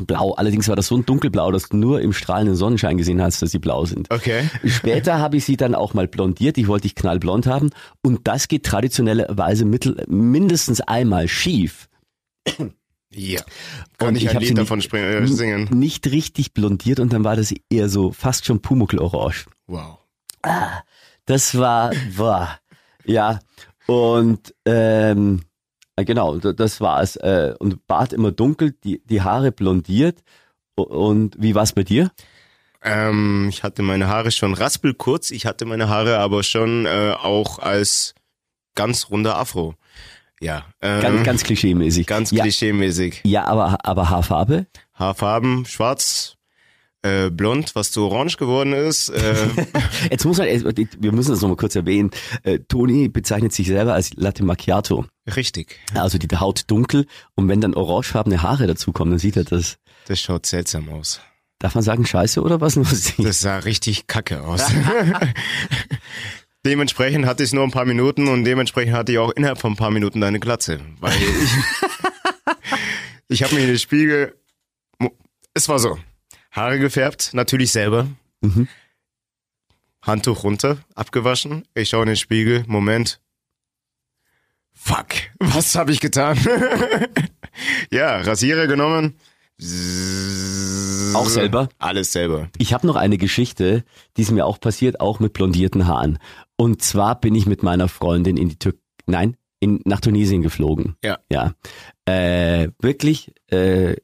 Blau. 0.00 0.32
Allerdings 0.34 0.68
war 0.68 0.76
das 0.76 0.86
so 0.86 0.96
ein 0.96 1.04
dunkelblau, 1.04 1.50
dass 1.50 1.68
du 1.68 1.76
nur 1.76 2.00
im 2.00 2.12
strahlenden 2.12 2.54
Sonnenschein 2.54 2.96
gesehen 2.98 3.20
hast, 3.20 3.42
dass 3.42 3.50
sie 3.50 3.58
blau 3.58 3.84
sind. 3.84 4.10
Okay. 4.12 4.48
Später 4.64 5.18
habe 5.18 5.36
ich 5.36 5.44
sie 5.44 5.56
dann 5.56 5.74
auch 5.74 5.92
mal 5.92 6.06
blondiert. 6.06 6.56
Ich 6.56 6.68
wollte 6.68 6.86
ich 6.86 6.94
knallblond 6.94 7.46
haben. 7.46 7.70
Und 8.02 8.28
das 8.28 8.46
geht 8.48 8.64
traditionellerweise 8.64 9.64
mittel, 9.64 10.04
mindestens 10.08 10.80
einmal 10.80 11.26
schief. 11.26 11.88
Ja. 13.10 13.40
Kann 13.98 14.08
Und 14.08 14.16
ich, 14.16 14.24
ich 14.24 14.30
ein 14.30 14.36
Lied 14.38 14.50
nicht- 14.50 14.58
davon 14.58 14.80
springen, 14.82 15.24
äh, 15.24 15.26
singen? 15.26 15.68
Nicht 15.72 16.06
richtig 16.06 16.54
blondiert 16.54 17.00
und 17.00 17.12
dann 17.12 17.24
war 17.24 17.36
das 17.36 17.52
eher 17.70 17.88
so 17.88 18.12
fast 18.12 18.44
schon 18.46 18.60
Pumuckl-Orange. 18.60 19.46
Wow. 19.66 19.98
Das 21.26 21.58
war, 21.58 21.90
war, 22.14 22.60
ja. 23.04 23.40
Und 23.86 24.54
ähm, 24.64 25.40
äh, 25.40 25.47
genau, 26.04 26.36
d- 26.38 26.54
das 26.54 26.80
war 26.80 27.02
es. 27.02 27.16
Äh, 27.16 27.54
und 27.58 27.86
Bart 27.86 28.12
immer 28.12 28.32
dunkel, 28.32 28.74
die, 28.84 29.00
die 29.04 29.22
Haare 29.22 29.52
blondiert. 29.52 30.22
Und 30.76 31.34
wie 31.38 31.54
war's 31.54 31.72
bei 31.72 31.82
dir? 31.82 32.10
Ähm, 32.82 33.46
ich 33.48 33.64
hatte 33.64 33.82
meine 33.82 34.06
Haare 34.06 34.30
schon 34.30 34.54
raspelkurz, 34.54 35.32
ich 35.32 35.46
hatte 35.46 35.64
meine 35.64 35.88
Haare 35.88 36.18
aber 36.18 36.44
schon 36.44 36.86
äh, 36.86 37.14
auch 37.20 37.58
als 37.58 38.14
ganz 38.76 39.10
runder 39.10 39.36
Afro. 39.36 39.74
Ja. 40.40 40.66
Ähm, 40.80 41.00
Ganz, 41.02 41.24
ganz 41.24 41.42
klischeemäßig. 41.42 42.06
ganz 42.06 42.30
ja, 42.30 42.42
klischeemäßig. 42.44 43.22
ja, 43.24 43.44
aber, 43.46 43.78
aber 43.82 44.08
Haarfarbe? 44.10 44.66
Haarfarben, 44.94 45.66
schwarz, 45.66 46.36
äh, 47.02 47.30
blond, 47.30 47.74
was 47.74 47.90
zu 47.90 48.04
orange 48.04 48.36
geworden 48.36 48.72
ist. 48.72 49.08
Äh, 49.08 49.34
Jetzt 50.10 50.24
muss 50.24 50.38
man, 50.38 50.46
äh, 50.48 50.86
wir 50.98 51.12
müssen 51.12 51.30
das 51.30 51.40
nochmal 51.40 51.56
kurz 51.56 51.74
erwähnen. 51.76 52.10
Äh, 52.42 52.60
Toni 52.68 53.08
bezeichnet 53.08 53.52
sich 53.52 53.66
selber 53.68 53.94
als 53.94 54.14
Latte 54.14 54.44
Macchiato. 54.44 55.04
richtig. 55.36 55.78
Also 55.94 56.18
die 56.18 56.28
Haut 56.36 56.64
dunkel 56.68 57.06
und 57.34 57.48
wenn 57.48 57.60
dann 57.60 57.74
orangefarbene 57.74 58.42
Haare 58.42 58.66
dazukommen, 58.66 59.12
dann 59.12 59.18
sieht 59.18 59.36
er 59.36 59.44
das. 59.44 59.78
Das 60.06 60.20
schaut 60.20 60.46
seltsam 60.46 60.88
aus. 60.88 61.20
Darf 61.58 61.74
man 61.74 61.82
sagen 61.82 62.06
Scheiße 62.06 62.40
oder 62.40 62.60
was? 62.60 62.74
Das 63.18 63.40
sah 63.40 63.58
richtig 63.58 64.06
kacke 64.06 64.42
aus. 64.42 64.62
dementsprechend 66.64 67.26
hatte 67.26 67.42
ich 67.42 67.52
nur 67.52 67.64
ein 67.64 67.70
paar 67.72 67.84
Minuten 67.84 68.28
und 68.28 68.44
dementsprechend 68.44 68.94
hatte 68.94 69.12
ich 69.12 69.18
auch 69.18 69.30
innerhalb 69.32 69.58
von 69.58 69.72
ein 69.72 69.76
paar 69.76 69.90
Minuten 69.90 70.20
deine 70.20 70.38
Glatze. 70.40 70.80
Weil 71.00 71.14
ich, 71.16 71.50
Ich 73.30 73.42
habe 73.42 73.54
mich 73.54 73.64
in 73.64 73.70
den 73.70 73.78
Spiegel. 73.78 74.34
Es 75.52 75.68
war 75.68 75.78
so. 75.78 75.98
Haare 76.50 76.78
gefärbt, 76.78 77.30
natürlich 77.34 77.72
selber. 77.72 78.08
Mhm. 78.40 78.68
Handtuch 80.02 80.44
runter, 80.44 80.78
abgewaschen. 80.94 81.66
Ich 81.74 81.90
schaue 81.90 82.02
in 82.02 82.08
den 82.08 82.16
Spiegel. 82.16 82.64
Moment. 82.66 83.20
Fuck, 84.72 85.08
was 85.40 85.74
habe 85.74 85.92
ich 85.92 86.00
getan? 86.00 86.38
ja, 87.90 88.18
Rasierer 88.18 88.66
genommen. 88.66 89.16
Auch 91.14 91.28
selber? 91.28 91.68
Alles 91.78 92.12
selber. 92.12 92.48
Ich 92.58 92.72
habe 92.72 92.86
noch 92.86 92.94
eine 92.94 93.18
Geschichte, 93.18 93.84
die 94.16 94.22
ist 94.22 94.30
mir 94.30 94.46
auch 94.46 94.60
passiert, 94.60 95.00
auch 95.00 95.18
mit 95.18 95.32
blondierten 95.32 95.88
Haaren. 95.88 96.18
Und 96.56 96.80
zwar 96.82 97.20
bin 97.20 97.34
ich 97.34 97.46
mit 97.46 97.64
meiner 97.64 97.88
Freundin 97.88 98.36
in 98.36 98.48
die 98.48 98.58
Türkei, 98.58 98.78
nein, 99.06 99.36
in, 99.58 99.80
nach 99.84 100.00
Tunesien 100.00 100.42
geflogen. 100.42 100.96
Ja. 101.02 101.18
Ja. 101.30 101.54
Äh, 102.04 102.70
wirklich 102.78 103.32
äh, 103.50 103.96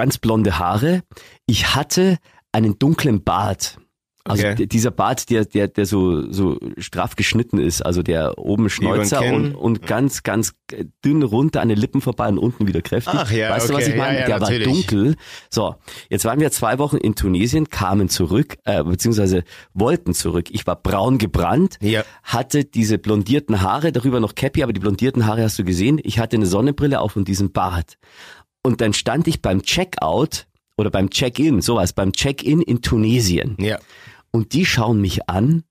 ganz 0.00 0.18
blonde 0.18 0.58
Haare. 0.58 1.02
Ich 1.46 1.74
hatte 1.74 2.18
einen 2.52 2.78
dunklen 2.78 3.22
Bart. 3.22 3.78
Also 4.22 4.46
Okay. 4.46 4.66
dieser 4.66 4.90
Bart, 4.90 5.30
der, 5.30 5.46
der, 5.46 5.66
der 5.66 5.86
so, 5.86 6.30
so 6.30 6.58
straff 6.76 7.16
geschnitten 7.16 7.58
ist, 7.58 7.80
also 7.80 8.02
der 8.02 8.38
oben 8.38 8.68
Schnäuzer 8.68 9.22
und, 9.22 9.54
und 9.54 9.86
ganz, 9.86 10.22
ganz 10.22 10.52
dünn 11.02 11.22
runter 11.22 11.62
an 11.62 11.70
den 11.70 11.78
Lippen 11.78 12.02
vorbei 12.02 12.28
und 12.28 12.38
unten 12.38 12.68
wieder 12.68 12.82
kräftig. 12.82 13.14
Ach 13.16 13.30
ja, 13.32 13.50
weißt 13.50 13.70
du, 13.70 13.74
was 13.74 13.84
okay. 13.84 13.92
ich 13.92 13.96
meine? 13.96 14.14
Ja, 14.16 14.20
ja, 14.20 14.26
der 14.26 14.40
natürlich. 14.40 14.66
war 14.66 14.74
dunkel. 14.74 15.16
So, 15.48 15.74
jetzt 16.10 16.26
waren 16.26 16.38
wir 16.38 16.50
zwei 16.50 16.78
Wochen 16.78 16.98
in 16.98 17.14
Tunesien, 17.14 17.70
kamen 17.70 18.10
zurück, 18.10 18.58
äh, 18.64 18.84
beziehungsweise 18.84 19.42
wollten 19.72 20.12
zurück. 20.12 20.50
Ich 20.50 20.66
war 20.66 20.76
braun 20.76 21.16
gebrannt, 21.16 21.78
Ja. 21.80 22.02
hatte 22.22 22.64
diese 22.64 22.98
blondierten 22.98 23.62
Haare, 23.62 23.90
darüber 23.90 24.20
noch 24.20 24.34
Cappy, 24.34 24.62
aber 24.62 24.74
die 24.74 24.80
blondierten 24.80 25.26
Haare 25.26 25.44
hast 25.44 25.58
du 25.58 25.64
gesehen. 25.64 25.98
Ich 26.04 26.18
hatte 26.18 26.36
eine 26.36 26.46
Sonnenbrille 26.46 27.00
auf 27.00 27.16
und 27.16 27.26
diesen 27.26 27.52
Bart. 27.52 27.96
Und 28.62 28.80
dann 28.80 28.92
stand 28.92 29.26
ich 29.26 29.42
beim 29.42 29.62
Checkout 29.62 30.46
oder 30.76 30.90
beim 30.90 31.10
Check-in, 31.10 31.60
sowas, 31.60 31.92
beim 31.92 32.12
Check-in 32.12 32.60
in 32.62 32.82
Tunesien. 32.82 33.56
Ja. 33.58 33.78
Und 34.30 34.52
die 34.52 34.66
schauen 34.66 35.00
mich 35.00 35.28
an 35.28 35.64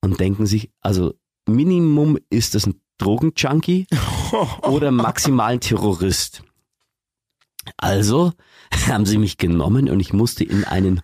und 0.00 0.20
denken 0.20 0.46
sich, 0.46 0.70
also 0.80 1.14
Minimum 1.46 2.18
ist 2.30 2.54
das 2.54 2.66
ein 2.66 2.80
Drogenjunkie 2.98 3.86
oder 4.62 4.90
maximal 4.90 5.54
ein 5.54 5.60
Terrorist. 5.60 6.42
Also 7.76 8.32
haben 8.88 9.06
sie 9.06 9.18
mich 9.18 9.38
genommen 9.38 9.88
und 9.88 10.00
ich 10.00 10.12
musste 10.12 10.44
in 10.44 10.64
einen 10.64 11.02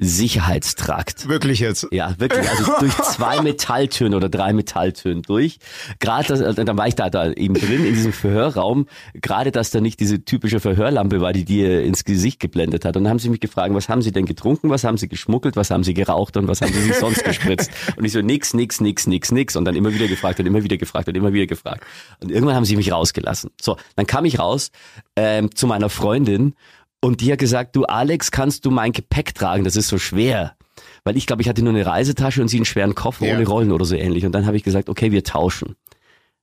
Hochsicherheitstrakt. 0.00 1.28
Wirklich 1.28 1.60
jetzt. 1.60 1.88
Ja, 1.90 2.14
wirklich. 2.18 2.48
Also 2.48 2.72
durch 2.78 2.94
zwei 2.96 3.40
Metalltöne 3.42 4.16
oder 4.16 4.28
drei 4.28 4.52
Metalltöne 4.52 5.22
durch. 5.22 5.58
Gerade 5.98 6.28
das, 6.28 6.40
äh, 6.40 6.64
dann 6.64 6.78
war 6.78 6.86
ich 6.86 6.94
da, 6.94 7.10
da 7.10 7.32
eben 7.32 7.54
drin 7.54 7.84
in 7.84 7.94
diesem 7.94 8.12
Verhörraum. 8.12 8.86
Gerade, 9.14 9.50
dass 9.50 9.70
da 9.70 9.80
nicht 9.80 9.98
diese 10.00 10.24
typische 10.24 10.60
Verhörlampe 10.60 11.20
war, 11.20 11.32
die 11.32 11.44
dir 11.44 11.82
ins 11.82 12.04
Gesicht 12.04 12.38
geblendet 12.38 12.84
hat. 12.84 12.96
Und 12.96 13.04
dann 13.04 13.10
haben 13.10 13.18
sie 13.18 13.28
mich 13.28 13.40
gefragt, 13.40 13.74
was 13.74 13.88
haben 13.88 14.02
sie 14.02 14.12
denn 14.12 14.26
getrunken, 14.26 14.70
was 14.70 14.84
haben 14.84 14.98
sie 14.98 15.08
geschmuggelt, 15.08 15.56
was 15.56 15.70
haben 15.70 15.82
sie 15.82 15.94
geraucht 15.94 16.36
und 16.36 16.46
was 16.46 16.60
haben 16.60 16.72
sie 16.72 16.82
sich 16.82 16.94
sonst 16.94 17.24
gespritzt. 17.24 17.70
Und 17.96 18.04
ich 18.04 18.12
so, 18.12 18.20
nix, 18.20 18.54
nix, 18.54 18.80
nix, 18.80 19.06
nix, 19.06 19.32
nix. 19.32 19.56
Und 19.56 19.64
dann 19.64 19.74
immer 19.74 19.92
wieder 19.92 20.06
gefragt 20.06 20.38
und 20.38 20.46
immer 20.46 20.62
wieder 20.62 20.76
gefragt 20.76 21.08
und 21.08 21.16
immer 21.16 21.32
wieder 21.32 21.46
gefragt. 21.46 21.84
Und 22.20 22.30
irgendwann 22.30 22.54
haben 22.54 22.64
sie 22.64 22.76
mich 22.76 22.92
rausgelassen. 22.92 23.50
So, 23.60 23.76
dann 23.96 24.06
kam 24.06 24.24
ich 24.24 24.38
raus 24.38 24.70
ähm, 25.16 25.54
zu 25.54 25.66
meiner 25.66 25.88
Freundin 25.88 26.54
und 27.00 27.20
die 27.20 27.32
hat 27.32 27.38
gesagt, 27.38 27.76
du 27.76 27.84
Alex, 27.84 28.30
kannst 28.30 28.64
du 28.64 28.70
mein 28.70 28.92
Gepäck 28.92 29.34
tragen? 29.34 29.64
Das 29.64 29.76
ist 29.76 29.88
so 29.88 29.98
schwer. 29.98 30.56
Weil 31.04 31.16
ich 31.16 31.26
glaube, 31.26 31.42
ich 31.42 31.48
hatte 31.48 31.62
nur 31.62 31.72
eine 31.72 31.86
Reisetasche 31.86 32.40
und 32.42 32.48
sie 32.48 32.56
einen 32.58 32.64
schweren 32.64 32.94
Koffer 32.94 33.26
Ja. 33.26 33.34
ohne 33.36 33.46
Rollen 33.46 33.72
oder 33.72 33.84
so 33.84 33.94
ähnlich. 33.94 34.24
Und 34.26 34.32
dann 34.32 34.46
habe 34.46 34.56
ich 34.56 34.62
gesagt, 34.64 34.88
okay, 34.88 35.12
wir 35.12 35.24
tauschen. 35.24 35.76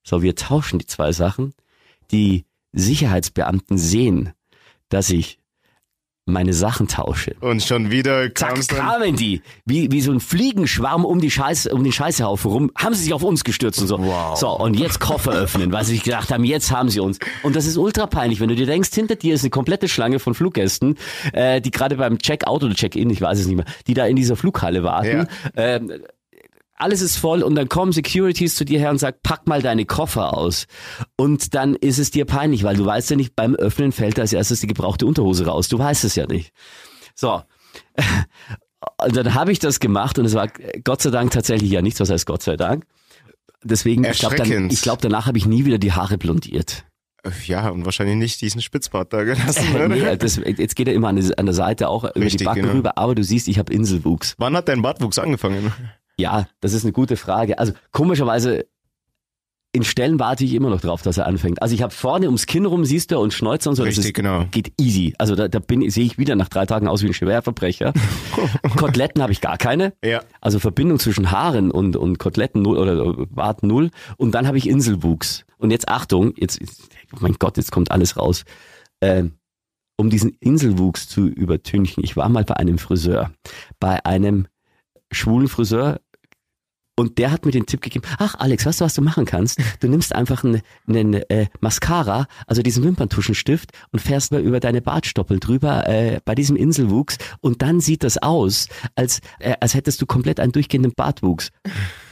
So, 0.03 0.21
wir 0.21 0.35
tauschen 0.35 0.79
die 0.79 0.85
zwei 0.85 1.11
Sachen. 1.11 1.53
Die 2.11 2.45
Sicherheitsbeamten 2.73 3.77
sehen, 3.77 4.31
dass 4.89 5.09
ich 5.09 5.39
meine 6.25 6.53
Sachen 6.53 6.87
tausche. 6.87 7.35
Und 7.39 7.61
schon 7.61 7.91
wieder 7.91 8.33
Zack, 8.33 8.67
kamen 8.67 9.15
die, 9.15 9.41
wie, 9.65 9.91
wie 9.91 10.01
so 10.01 10.11
ein 10.11 10.19
Fliegenschwarm 10.19 11.05
um 11.05 11.21
die 11.21 11.29
Scheiße, 11.29 11.71
um 11.71 11.83
den 11.83 11.91
Scheißehaufen 11.91 12.51
rum, 12.51 12.71
haben 12.75 12.95
sie 12.95 13.03
sich 13.03 13.13
auf 13.13 13.23
uns 13.23 13.43
gestürzt 13.43 13.79
und 13.79 13.87
so. 13.87 13.99
Wow. 13.99 14.35
So, 14.35 14.49
und 14.49 14.79
jetzt 14.79 14.99
Koffer 14.99 15.33
öffnen, 15.33 15.71
weil 15.71 15.85
sie 15.85 15.93
sich 15.93 16.03
gedacht 16.03 16.31
haben, 16.31 16.43
jetzt 16.43 16.71
haben 16.71 16.89
sie 16.89 16.99
uns. 16.99 17.19
Und 17.43 17.55
das 17.55 17.67
ist 17.67 17.77
ultra 17.77 18.07
peinlich, 18.07 18.39
wenn 18.39 18.49
du 18.49 18.55
dir 18.55 18.65
denkst, 18.65 18.89
hinter 18.93 19.15
dir 19.15 19.35
ist 19.35 19.43
eine 19.43 19.51
komplette 19.51 19.87
Schlange 19.87 20.17
von 20.17 20.33
Fluggästen, 20.33 20.95
äh, 21.31 21.61
die 21.61 21.69
gerade 21.69 21.95
beim 21.97 22.17
Check-out 22.17 22.63
oder 22.63 22.73
Check-in, 22.73 23.11
ich 23.11 23.21
weiß 23.21 23.39
es 23.39 23.45
nicht 23.45 23.57
mehr, 23.57 23.65
die 23.85 23.93
da 23.93 24.07
in 24.07 24.15
dieser 24.15 24.35
Flughalle 24.35 24.83
warten. 24.83 25.27
Ähm, 25.55 25.91
alles 26.77 27.01
ist 27.01 27.17
voll 27.17 27.41
und 27.41 27.55
dann 27.55 27.69
kommen 27.69 27.91
Securities 27.91 28.55
zu 28.55 28.65
dir 28.65 28.79
her 28.79 28.89
und 28.91 28.97
sagen, 28.97 29.17
pack 29.23 29.47
mal 29.47 29.61
deine 29.61 29.85
Koffer 29.85 30.37
aus. 30.37 30.65
Und 31.17 31.53
dann 31.55 31.75
ist 31.75 31.99
es 31.99 32.11
dir 32.11 32.25
peinlich, 32.25 32.63
weil 32.63 32.75
du 32.75 32.85
weißt 32.85 33.09
ja 33.11 33.15
nicht, 33.15 33.35
beim 33.35 33.55
Öffnen 33.55 33.91
fällt 33.91 34.19
als 34.19 34.33
erstes 34.33 34.59
die 34.59 34.67
gebrauchte 34.67 35.05
Unterhose 35.05 35.45
raus. 35.45 35.67
Du 35.69 35.79
weißt 35.79 36.03
es 36.03 36.15
ja 36.15 36.25
nicht. 36.27 36.51
So. 37.15 37.41
Und 39.03 39.15
dann 39.15 39.33
habe 39.33 39.51
ich 39.51 39.59
das 39.59 39.79
gemacht 39.79 40.19
und 40.19 40.25
es 40.25 40.35
war 40.35 40.47
Gott 40.83 41.01
sei 41.01 41.09
Dank 41.09 41.31
tatsächlich 41.31 41.71
ja 41.71 41.81
nichts, 41.81 41.99
was 41.99 42.11
heißt 42.11 42.25
Gott 42.27 42.43
sei 42.43 42.55
Dank. 42.55 42.85
Deswegen, 43.63 44.03
ich 44.03 44.19
glaube, 44.19 44.35
glaub, 44.35 45.01
danach 45.01 45.25
habe 45.25 45.39
ich 45.39 45.47
nie 45.47 45.65
wieder 45.65 45.79
die 45.79 45.91
Haare 45.91 46.19
blondiert. 46.19 46.85
Ja, 47.47 47.69
und 47.69 47.83
wahrscheinlich 47.85 48.15
nicht 48.17 48.41
diesen 48.41 48.61
Spitzbart 48.61 49.11
da 49.11 49.23
gelassen, 49.23 49.65
oder? 49.75 49.87
nee, 49.87 50.15
das, 50.17 50.35
jetzt 50.35 50.75
geht 50.75 50.87
er 50.87 50.93
immer 50.93 51.07
an, 51.07 51.15
die- 51.15 51.35
an 51.35 51.47
der 51.47 51.55
Seite 51.55 51.89
auch 51.89 52.03
über 52.03 52.17
Richtig, 52.17 52.39
die 52.39 52.43
Backen 52.43 52.61
genau. 52.61 52.73
rüber, 52.73 52.97
aber 52.99 53.15
du 53.15 53.23
siehst, 53.23 53.47
ich 53.47 53.57
habe 53.57 53.73
Inselwuchs. 53.73 54.35
Wann 54.37 54.55
hat 54.55 54.67
dein 54.67 54.83
Bartwuchs 54.83 55.17
angefangen? 55.17 55.73
Ja, 56.19 56.47
das 56.61 56.73
ist 56.73 56.83
eine 56.83 56.93
gute 56.93 57.17
Frage. 57.17 57.59
Also 57.59 57.73
komischerweise 57.91 58.65
in 59.75 59.83
Stellen 59.83 60.19
warte 60.19 60.45
ich 60.45 60.53
immer 60.53 60.69
noch 60.69 60.79
drauf, 60.79 61.01
dass 61.01 61.17
er 61.17 61.25
anfängt. 61.25 61.61
Also 61.61 61.75
ich 61.75 61.81
habe 61.81 61.93
vorne 61.93 62.27
ums 62.27 62.45
Kinn 62.45 62.65
rum, 62.65 62.85
siehst 62.85 63.11
du, 63.11 63.19
und 63.19 63.33
Schnäuzer 63.33 63.69
und 63.69 63.75
so. 63.75 63.83
das 63.83 63.89
Richtig, 63.89 64.05
ist, 64.05 64.13
genau. 64.13 64.45
Geht 64.49 64.71
easy. 64.79 65.13
Also 65.17 65.35
da, 65.35 65.49
da 65.49 65.59
bin 65.59 65.87
sehe 65.89 66.05
ich 66.05 66.17
wieder 66.17 66.37
nach 66.37 66.47
drei 66.47 66.65
Tagen 66.65 66.87
aus 66.87 67.03
wie 67.03 67.07
ein 67.07 67.13
Schwerverbrecher. 67.13 67.91
Koteletten 68.77 69.21
habe 69.21 69.33
ich 69.33 69.41
gar 69.41 69.57
keine. 69.57 69.91
Ja. 70.01 70.21
Also 70.39 70.59
Verbindung 70.59 70.97
zwischen 70.99 71.29
Haaren 71.29 71.71
und, 71.71 71.97
und 71.97 72.19
Koteletten 72.19 72.61
null 72.61 72.77
oder 72.77 73.25
Bart 73.27 73.63
null. 73.63 73.91
Und 74.15 74.31
dann 74.31 74.47
habe 74.47 74.57
ich 74.57 74.69
Inselwuchs. 74.69 75.45
Und 75.57 75.71
jetzt 75.71 75.89
Achtung, 75.89 76.33
jetzt, 76.37 76.61
oh 77.13 77.17
mein 77.19 77.33
Gott, 77.33 77.57
jetzt 77.57 77.73
kommt 77.73 77.91
alles 77.91 78.15
raus. 78.15 78.45
Ähm, 79.01 79.33
um 79.97 80.09
diesen 80.09 80.37
Inselwuchs 80.39 81.09
zu 81.09 81.27
übertünchen, 81.27 82.01
ich 82.03 82.15
war 82.15 82.29
mal 82.29 82.45
bei 82.45 82.55
einem 82.55 82.77
Friseur, 82.77 83.31
bei 83.79 84.05
einem 84.05 84.47
schwulen 85.11 85.47
Friseur, 85.47 85.99
und 86.97 87.17
der 87.17 87.31
hat 87.31 87.45
mir 87.45 87.51
den 87.51 87.65
Tipp 87.65 87.81
gegeben, 87.81 88.05
ach 88.19 88.35
Alex, 88.35 88.65
weißt 88.65 88.81
du, 88.81 88.85
was 88.85 88.93
du 88.93 89.01
machen 89.01 89.25
kannst? 89.25 89.59
Du 89.81 89.87
nimmst 89.87 90.15
einfach 90.15 90.43
einen, 90.43 90.61
einen 90.87 91.13
äh, 91.13 91.47
Mascara, 91.59 92.27
also 92.47 92.61
diesen 92.61 92.83
Wimperntuschenstift 92.83 93.71
und 93.91 93.99
fährst 93.99 94.31
mal 94.31 94.41
über 94.41 94.59
deine 94.59 94.81
Bartstoppel 94.81 95.39
drüber 95.39 95.87
äh, 95.87 96.19
bei 96.23 96.35
diesem 96.35 96.55
Inselwuchs 96.55 97.17
und 97.41 97.61
dann 97.61 97.79
sieht 97.81 98.03
das 98.03 98.17
aus, 98.17 98.67
als, 98.95 99.19
äh, 99.39 99.55
als 99.59 99.73
hättest 99.73 100.01
du 100.01 100.05
komplett 100.05 100.39
einen 100.39 100.51
durchgehenden 100.51 100.93
Bartwuchs. 100.95 101.49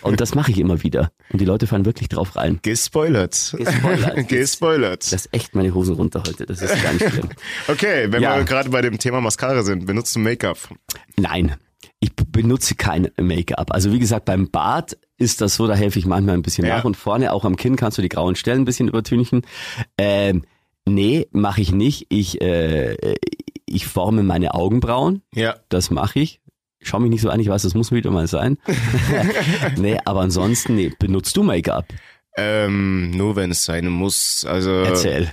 Und 0.01 0.19
das 0.19 0.35
mache 0.35 0.51
ich 0.51 0.59
immer 0.59 0.83
wieder. 0.83 1.11
Und 1.31 1.39
die 1.39 1.45
Leute 1.45 1.65
fallen 1.65 1.85
wirklich 1.85 2.09
drauf 2.09 2.35
rein. 2.35 2.59
Gespoilert. 2.61 3.55
Gespoilert. 3.57 4.27
Gespoilert. 4.27 5.03
Das 5.13 5.25
ist 5.25 5.33
echt 5.33 5.55
meine 5.55 5.73
Hosen 5.73 5.95
runter 5.95 6.21
heute. 6.27 6.45
Das 6.45 6.61
ist 6.61 6.83
ganz 6.83 7.01
schlimm. 7.01 7.29
Okay, 7.69 8.11
wenn 8.11 8.21
Ja. 8.21 8.35
wir 8.37 8.43
gerade 8.43 8.69
bei 8.69 8.81
dem 8.81 8.99
Thema 8.99 9.21
Mascara 9.21 9.63
sind, 9.63 9.85
benutzt 9.85 10.13
du 10.15 10.19
Make-up? 10.19 10.57
Nein, 11.17 11.55
ich 12.03 12.11
benutze 12.15 12.75
kein 12.75 13.09
Make-up. 13.17 13.71
Also 13.71 13.93
wie 13.93 13.99
gesagt, 13.99 14.25
beim 14.25 14.49
Bart 14.49 14.97
ist 15.17 15.39
das 15.39 15.55
so, 15.55 15.67
da 15.67 15.73
helfe 15.73 15.99
ich 15.99 16.05
manchmal 16.05 16.35
ein 16.35 16.41
bisschen 16.41 16.65
Ja. 16.65 16.77
nach 16.77 16.83
und 16.85 16.97
vorne, 16.97 17.31
auch 17.31 17.45
am 17.45 17.55
Kinn 17.55 17.77
kannst 17.77 17.97
du 17.97 18.01
die 18.01 18.09
grauen 18.09 18.35
Stellen 18.35 18.63
ein 18.63 18.65
bisschen 18.65 18.89
übertünchen. 18.89 19.43
Ähm, 19.97 20.43
nee, 20.85 21.27
mache 21.31 21.61
ich 21.61 21.71
nicht. 21.71 22.07
Ich, 22.09 22.41
äh, 22.41 22.97
ich 23.65 23.87
forme 23.87 24.23
meine 24.23 24.53
Augenbrauen, 24.53 25.21
Ja. 25.33 25.55
das 25.69 25.91
mache 25.91 26.19
ich. 26.19 26.41
Schau 26.81 26.99
mich 26.99 27.09
nicht 27.09 27.21
so 27.21 27.29
an, 27.29 27.39
ich 27.39 27.47
weiß, 27.47 27.61
das 27.61 27.73
muss 27.73 27.93
wieder 27.93 28.11
mal 28.11 28.27
sein. 28.27 28.57
nee, 29.77 29.97
aber 30.03 30.19
ansonsten, 30.21 30.75
nee, 30.75 30.91
benutzt 30.99 31.37
du 31.37 31.43
Make-up? 31.43 31.85
Ähm, 32.35 33.11
nur 33.11 33.37
wenn 33.37 33.51
es 33.51 33.63
sein 33.63 33.87
muss. 33.87 34.43
Also 34.45 34.71
Erzähl. 34.71 35.31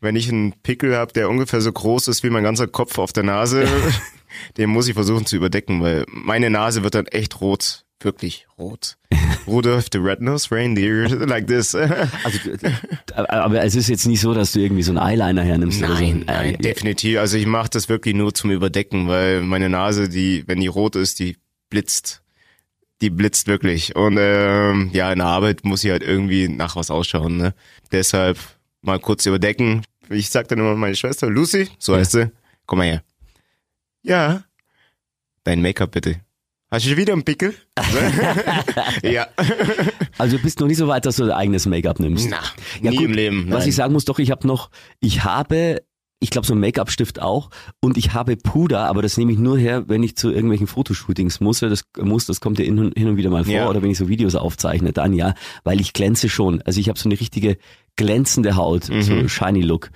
wenn 0.00 0.14
ich 0.14 0.28
einen 0.28 0.52
Pickel 0.62 0.94
habe, 0.96 1.12
der 1.12 1.28
ungefähr 1.28 1.60
so 1.60 1.72
groß 1.72 2.06
ist 2.06 2.22
wie 2.22 2.30
mein 2.30 2.44
ganzer 2.44 2.68
Kopf 2.68 2.98
auf 2.98 3.12
der 3.12 3.24
Nase, 3.24 3.66
den 4.56 4.70
muss 4.70 4.88
ich 4.88 4.94
versuchen 4.94 5.26
zu 5.26 5.36
überdecken, 5.36 5.80
weil 5.82 6.04
meine 6.08 6.50
Nase 6.50 6.82
wird 6.82 6.94
dann 6.94 7.06
echt 7.06 7.40
rot. 7.40 7.84
Wirklich 8.00 8.46
rot. 8.56 8.96
Rudolph 9.48 9.86
the 9.92 9.98
Red-Nosed 9.98 10.52
Reindeer, 10.52 11.08
like 11.26 11.46
this. 11.48 11.74
Also, 12.24 12.38
du- 12.44 13.28
aber 13.28 13.64
es 13.64 13.74
ist 13.74 13.88
jetzt 13.88 14.06
nicht 14.06 14.20
so, 14.20 14.34
dass 14.34 14.52
du 14.52 14.60
irgendwie 14.60 14.82
so 14.84 14.92
einen 14.92 14.98
Eyeliner 15.00 15.42
hernimmst 15.42 15.80
oder 15.82 15.96
so. 15.96 16.02
Nein, 16.04 16.22
nein, 16.26 16.54
Äh, 16.54 16.58
definitiv. 16.58 17.18
Also 17.18 17.36
ich 17.36 17.46
mache 17.46 17.70
das 17.70 17.88
wirklich 17.88 18.14
nur 18.14 18.32
zum 18.34 18.50
Überdecken, 18.52 19.08
weil 19.08 19.40
meine 19.42 19.68
Nase, 19.68 20.08
die, 20.08 20.44
wenn 20.46 20.60
die 20.60 20.66
rot 20.68 20.94
ist, 20.94 21.18
die 21.18 21.36
blitzt. 21.70 22.22
Die 23.00 23.10
blitzt 23.10 23.46
wirklich. 23.48 23.96
Und 23.96 24.16
ähm, 24.20 24.90
ja, 24.92 25.10
in 25.12 25.18
der 25.18 25.26
Arbeit 25.28 25.64
muss 25.64 25.82
ich 25.84 25.90
halt 25.90 26.02
irgendwie 26.02 26.48
nach 26.48 26.76
was 26.76 26.90
ausschauen. 26.90 27.36
Ne? 27.36 27.54
Deshalb 27.92 28.38
mal 28.82 28.98
kurz 29.00 29.26
überdecken. 29.26 29.82
Ich 30.10 30.30
sag 30.30 30.46
dann 30.48 30.58
immer 30.60 30.74
meine 30.76 30.94
Schwester, 30.96 31.28
Lucy, 31.28 31.68
so 31.78 31.92
Ja. 31.94 31.98
heißt 31.98 32.12
sie, 32.12 32.30
komm 32.66 32.78
mal 32.78 32.86
her. 32.86 33.02
Ja, 34.08 34.42
dein 35.44 35.62
Make-up 35.62 35.92
bitte. 35.92 36.16
Hast 36.70 36.84
du 36.84 36.90
schon 36.90 36.98
wieder 36.98 37.14
einen 37.14 37.24
Pickel? 37.24 37.54
ja. 39.02 39.26
Also 40.18 40.36
du 40.36 40.42
bist 40.42 40.60
noch 40.60 40.66
nicht 40.66 40.76
so 40.76 40.86
weit, 40.88 41.06
dass 41.06 41.16
du 41.16 41.24
dein 41.24 41.36
eigenes 41.36 41.64
Make-up 41.66 41.98
nimmst. 42.00 42.28
Na, 42.30 42.38
Ja, 42.82 42.90
nie 42.90 42.96
gut, 42.98 43.06
im 43.06 43.12
Leben. 43.12 43.46
Was 43.50 43.60
nein. 43.60 43.68
ich 43.70 43.74
sagen 43.74 43.92
muss, 43.94 44.04
doch, 44.04 44.18
ich 44.18 44.30
habe 44.30 44.46
noch, 44.46 44.70
ich 45.00 45.24
habe, 45.24 45.82
ich 46.20 46.28
glaube 46.30 46.46
so 46.46 46.52
ein 46.54 46.60
Make-up-Stift 46.60 47.22
auch 47.22 47.48
und 47.80 47.96
ich 47.96 48.12
habe 48.12 48.36
Puder, 48.36 48.80
aber 48.86 49.00
das 49.00 49.16
nehme 49.16 49.32
ich 49.32 49.38
nur 49.38 49.56
her, 49.58 49.88
wenn 49.88 50.02
ich 50.02 50.16
zu 50.16 50.30
irgendwelchen 50.30 50.66
Fotoshootings 50.66 51.40
muss. 51.40 51.60
Das 51.60 51.84
muss, 51.98 52.26
das 52.26 52.40
kommt 52.40 52.58
ja 52.58 52.66
hin 52.66 52.78
und, 52.78 52.98
hin 52.98 53.08
und 53.08 53.16
wieder 53.16 53.30
mal 53.30 53.44
vor 53.44 53.54
Ja. 53.54 53.68
oder 53.70 53.80
wenn 53.82 53.90
ich 53.90 53.98
so 53.98 54.08
Videos 54.08 54.34
aufzeichne, 54.34 54.92
dann 54.92 55.14
ja, 55.14 55.34
weil 55.64 55.80
ich 55.80 55.94
glänze 55.94 56.28
schon. 56.28 56.60
Also 56.62 56.80
ich 56.80 56.88
habe 56.90 56.98
so 56.98 57.08
eine 57.08 57.18
richtige 57.18 57.56
glänzende 57.98 58.56
Haut, 58.56 58.88
Mhm. 58.88 59.02
so 59.02 59.28
shiny 59.28 59.60
Look. 59.60 59.90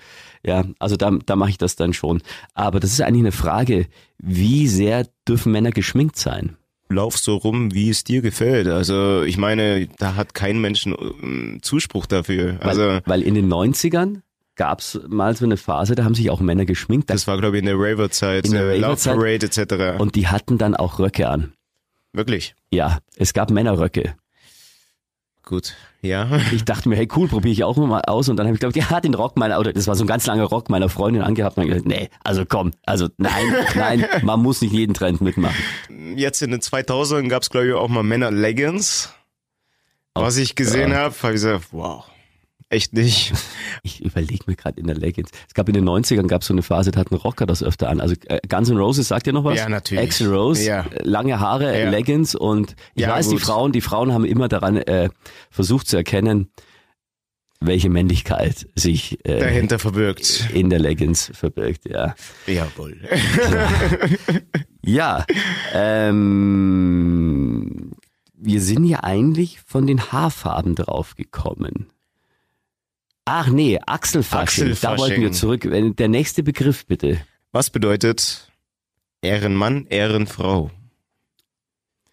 Ja, 0.44 0.64
also 0.78 0.96
da, 0.96 1.10
da 1.24 1.36
mache 1.36 1.50
ich 1.50 1.58
das 1.58 1.76
dann 1.76 1.94
schon. 1.94 2.20
Aber 2.52 2.80
das 2.80 2.92
ist 2.92 3.00
eigentlich 3.00 3.22
eine 3.22 3.32
Frage, 3.32 3.86
wie 4.18 4.66
sehr 4.68 5.06
dürfen 5.26 5.52
Männer 5.52 5.70
geschminkt 5.70 6.16
sein? 6.16 6.56
Lauf 6.88 7.16
so 7.16 7.36
rum, 7.36 7.72
wie 7.72 7.88
es 7.88 8.04
dir 8.04 8.20
gefällt. 8.20 8.66
Also 8.66 9.22
ich 9.22 9.38
meine, 9.38 9.86
da 9.98 10.14
hat 10.16 10.34
kein 10.34 10.60
Mensch 10.60 10.86
äh, 10.86 11.58
Zuspruch 11.62 12.04
dafür. 12.06 12.58
Weil, 12.60 12.68
Also 12.68 12.98
weil 13.06 13.22
in 13.22 13.34
den 13.34 13.48
90ern 13.50 14.20
gab's 14.56 15.00
mal 15.08 15.34
so 15.34 15.44
eine 15.46 15.56
Phase, 15.56 15.94
da 15.94 16.04
haben 16.04 16.14
sich 16.14 16.28
auch 16.28 16.40
Männer 16.40 16.66
geschminkt. 16.66 17.08
Da 17.08 17.14
das 17.14 17.26
war 17.26 17.38
glaube 17.38 17.56
ich 17.56 17.60
in 17.62 17.66
der 17.66 17.76
Raver-Zeit, 17.78 18.44
In 18.44 18.52
der 18.52 18.64
äh, 18.72 18.78
Love. 18.78 18.96
Parade 19.02 19.46
etc. 19.46 19.98
Und 20.00 20.16
die 20.16 20.26
hatten 20.26 20.58
dann 20.58 20.74
auch 20.74 20.98
Röcke 20.98 21.28
an. 21.28 21.52
Wirklich? 22.12 22.54
Ja, 22.70 22.98
es 23.16 23.32
gab 23.32 23.50
Männerröcke. 23.50 24.14
Gut. 25.44 25.74
Ja. 26.02 26.40
Ich 26.52 26.64
dachte 26.64 26.88
mir, 26.88 26.96
hey 26.96 27.08
cool, 27.16 27.28
probiere 27.28 27.52
ich 27.52 27.64
auch 27.64 27.76
mal 27.76 28.02
aus. 28.02 28.28
Und 28.28 28.36
dann 28.36 28.46
habe 28.46 28.54
ich 28.54 28.60
glaube 28.60 28.78
ich, 28.78 28.88
ja, 28.88 29.00
den 29.00 29.14
Rock 29.14 29.36
meiner, 29.36 29.58
oder 29.58 29.72
das 29.72 29.86
war 29.86 29.96
so 29.96 30.04
ein 30.04 30.06
ganz 30.06 30.26
langer 30.26 30.44
Rock 30.44 30.70
meiner 30.70 30.88
Freundin 30.88 31.22
angehabt. 31.22 31.56
Und 31.56 31.62
dann 31.64 31.68
gesagt, 31.68 31.86
nee, 31.86 32.10
also 32.22 32.44
komm, 32.46 32.72
also 32.86 33.08
nein, 33.16 33.54
nein, 33.74 34.06
man 34.22 34.40
muss 34.40 34.60
nicht 34.62 34.72
jeden 34.72 34.94
Trend 34.94 35.20
mitmachen. 35.20 35.56
Jetzt 36.16 36.42
in 36.42 36.50
den 36.50 36.60
2000ern 36.60 37.28
gab 37.28 37.42
es 37.42 37.50
glaube 37.50 37.68
ich 37.68 37.74
auch 37.74 37.88
mal 37.88 38.02
Männer-Leggings. 38.02 39.12
Was 40.14 40.36
ich 40.36 40.54
gesehen 40.54 40.90
ja. 40.90 40.98
habe, 40.98 41.14
habe 41.22 41.28
ich 41.28 41.40
gesagt, 41.40 41.68
wow, 41.72 42.04
echt 42.72 42.92
nicht. 42.94 43.32
Ich 43.84 44.00
überlege 44.04 44.44
mir 44.46 44.54
gerade 44.54 44.78
in 44.80 44.86
der 44.86 44.94
Leggings. 44.96 45.30
Es 45.48 45.54
gab 45.54 45.66
in 45.68 45.74
den 45.74 45.84
90ern 45.88 46.28
gab 46.28 46.42
es 46.42 46.46
so 46.48 46.54
eine 46.54 46.62
Phase, 46.62 46.92
da 46.92 47.00
hatten 47.00 47.16
Rocker 47.16 47.46
das 47.46 47.64
öfter 47.64 47.88
an. 47.88 48.00
Also 48.00 48.14
äh, 48.28 48.38
Guns 48.48 48.68
N' 48.70 48.76
Roses, 48.76 49.08
sagt 49.08 49.26
ihr 49.26 49.32
noch 49.32 49.42
was? 49.42 49.58
Ja, 49.58 49.68
natürlich. 49.68 50.04
Axl 50.04 50.32
Rose, 50.32 50.62
Ja. 50.64 50.82
äh, 50.82 51.02
lange 51.02 51.40
Haare, 51.40 51.76
Ja. 51.80 51.90
Leggings 51.90 52.36
und 52.36 52.76
ich 52.94 53.02
Ja, 53.02 53.08
weiß, 53.10 53.28
die 53.30 53.34
gut. 53.36 53.42
Frauen, 53.42 53.72
die 53.72 53.80
Frauen 53.80 54.12
haben 54.12 54.24
immer 54.24 54.46
daran 54.46 54.76
äh, 54.76 55.08
versucht 55.50 55.88
zu 55.88 55.96
erkennen, 55.96 56.52
welche 57.60 57.90
Männlichkeit 57.90 58.68
sich 58.76 59.18
äh, 59.24 59.40
Dahinter 59.40 59.80
verbirgt. 59.80 60.48
in 60.52 60.70
der 60.70 60.78
Leggings 60.78 61.32
verbirgt, 61.34 61.88
ja. 61.88 62.14
Jawohl. 62.46 63.00
Ja, 64.84 65.24
ähm, 66.82 67.92
wir 68.34 68.60
sind 68.60 68.84
ja 68.84 69.02
eigentlich 69.04 69.60
von 69.66 69.86
den 69.86 70.10
Haarfarben 70.12 70.74
drauf 70.74 71.14
gekommen. 71.14 71.86
Ach 73.24 73.48
nee, 73.48 73.78
Achselfasching, 73.86 74.76
da 74.80 74.98
wollten 74.98 75.20
wir 75.20 75.32
zurück. 75.32 75.64
Äh, 75.64 75.90
Der 75.92 76.08
nächste 76.08 76.42
Begriff 76.42 76.86
bitte. 76.86 77.20
Was 77.52 77.70
bedeutet 77.70 78.50
Ehrenmann, 79.20 79.86
Ehrenfrau? 79.86 80.70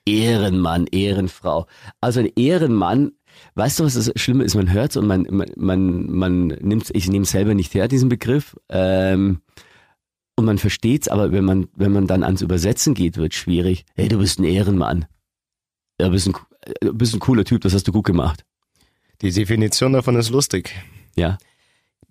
Ehrenmann, 0.05 0.87
Ehrenfrau. 0.87 1.67
Also 2.01 2.19
ein 2.19 2.29
Ehrenmann, 2.35 3.11
weißt 3.55 3.79
du, 3.79 3.83
was 3.85 3.93
das 3.95 4.11
Schlimme 4.15 4.43
ist? 4.43 4.55
Man 4.55 4.71
hört's 4.71 4.97
und 4.97 5.07
man, 5.07 5.25
man, 5.29 5.49
man, 5.55 6.11
man 6.11 6.47
nimmt, 6.47 6.89
ich 6.93 7.07
nehme 7.07 7.25
selber 7.25 7.53
nicht 7.53 7.73
her, 7.73 7.87
diesen 7.87 8.09
Begriff. 8.09 8.55
Ähm, 8.69 9.41
und 10.35 10.45
man 10.45 10.57
versteht's, 10.57 11.07
aber 11.07 11.31
wenn 11.31 11.43
man, 11.43 11.67
wenn 11.75 11.91
man 11.91 12.07
dann 12.07 12.23
ans 12.23 12.41
Übersetzen 12.41 12.93
geht, 12.93 13.17
wird 13.17 13.33
schwierig. 13.33 13.85
Hey, 13.95 14.07
du 14.07 14.19
bist 14.19 14.39
ein 14.39 14.45
Ehrenmann. 14.45 15.05
Ja, 15.99 16.07
du 16.07 16.13
bist 16.13 16.27
ein, 16.27 16.33
du 16.81 16.93
bist 16.93 17.13
ein 17.13 17.19
cooler 17.19 17.43
Typ, 17.45 17.61
das 17.61 17.73
hast 17.73 17.87
du 17.87 17.91
gut 17.91 18.05
gemacht. 18.05 18.45
Die 19.21 19.31
Definition 19.31 19.93
davon 19.93 20.15
ist 20.15 20.29
lustig. 20.29 20.73
Ja. 21.15 21.37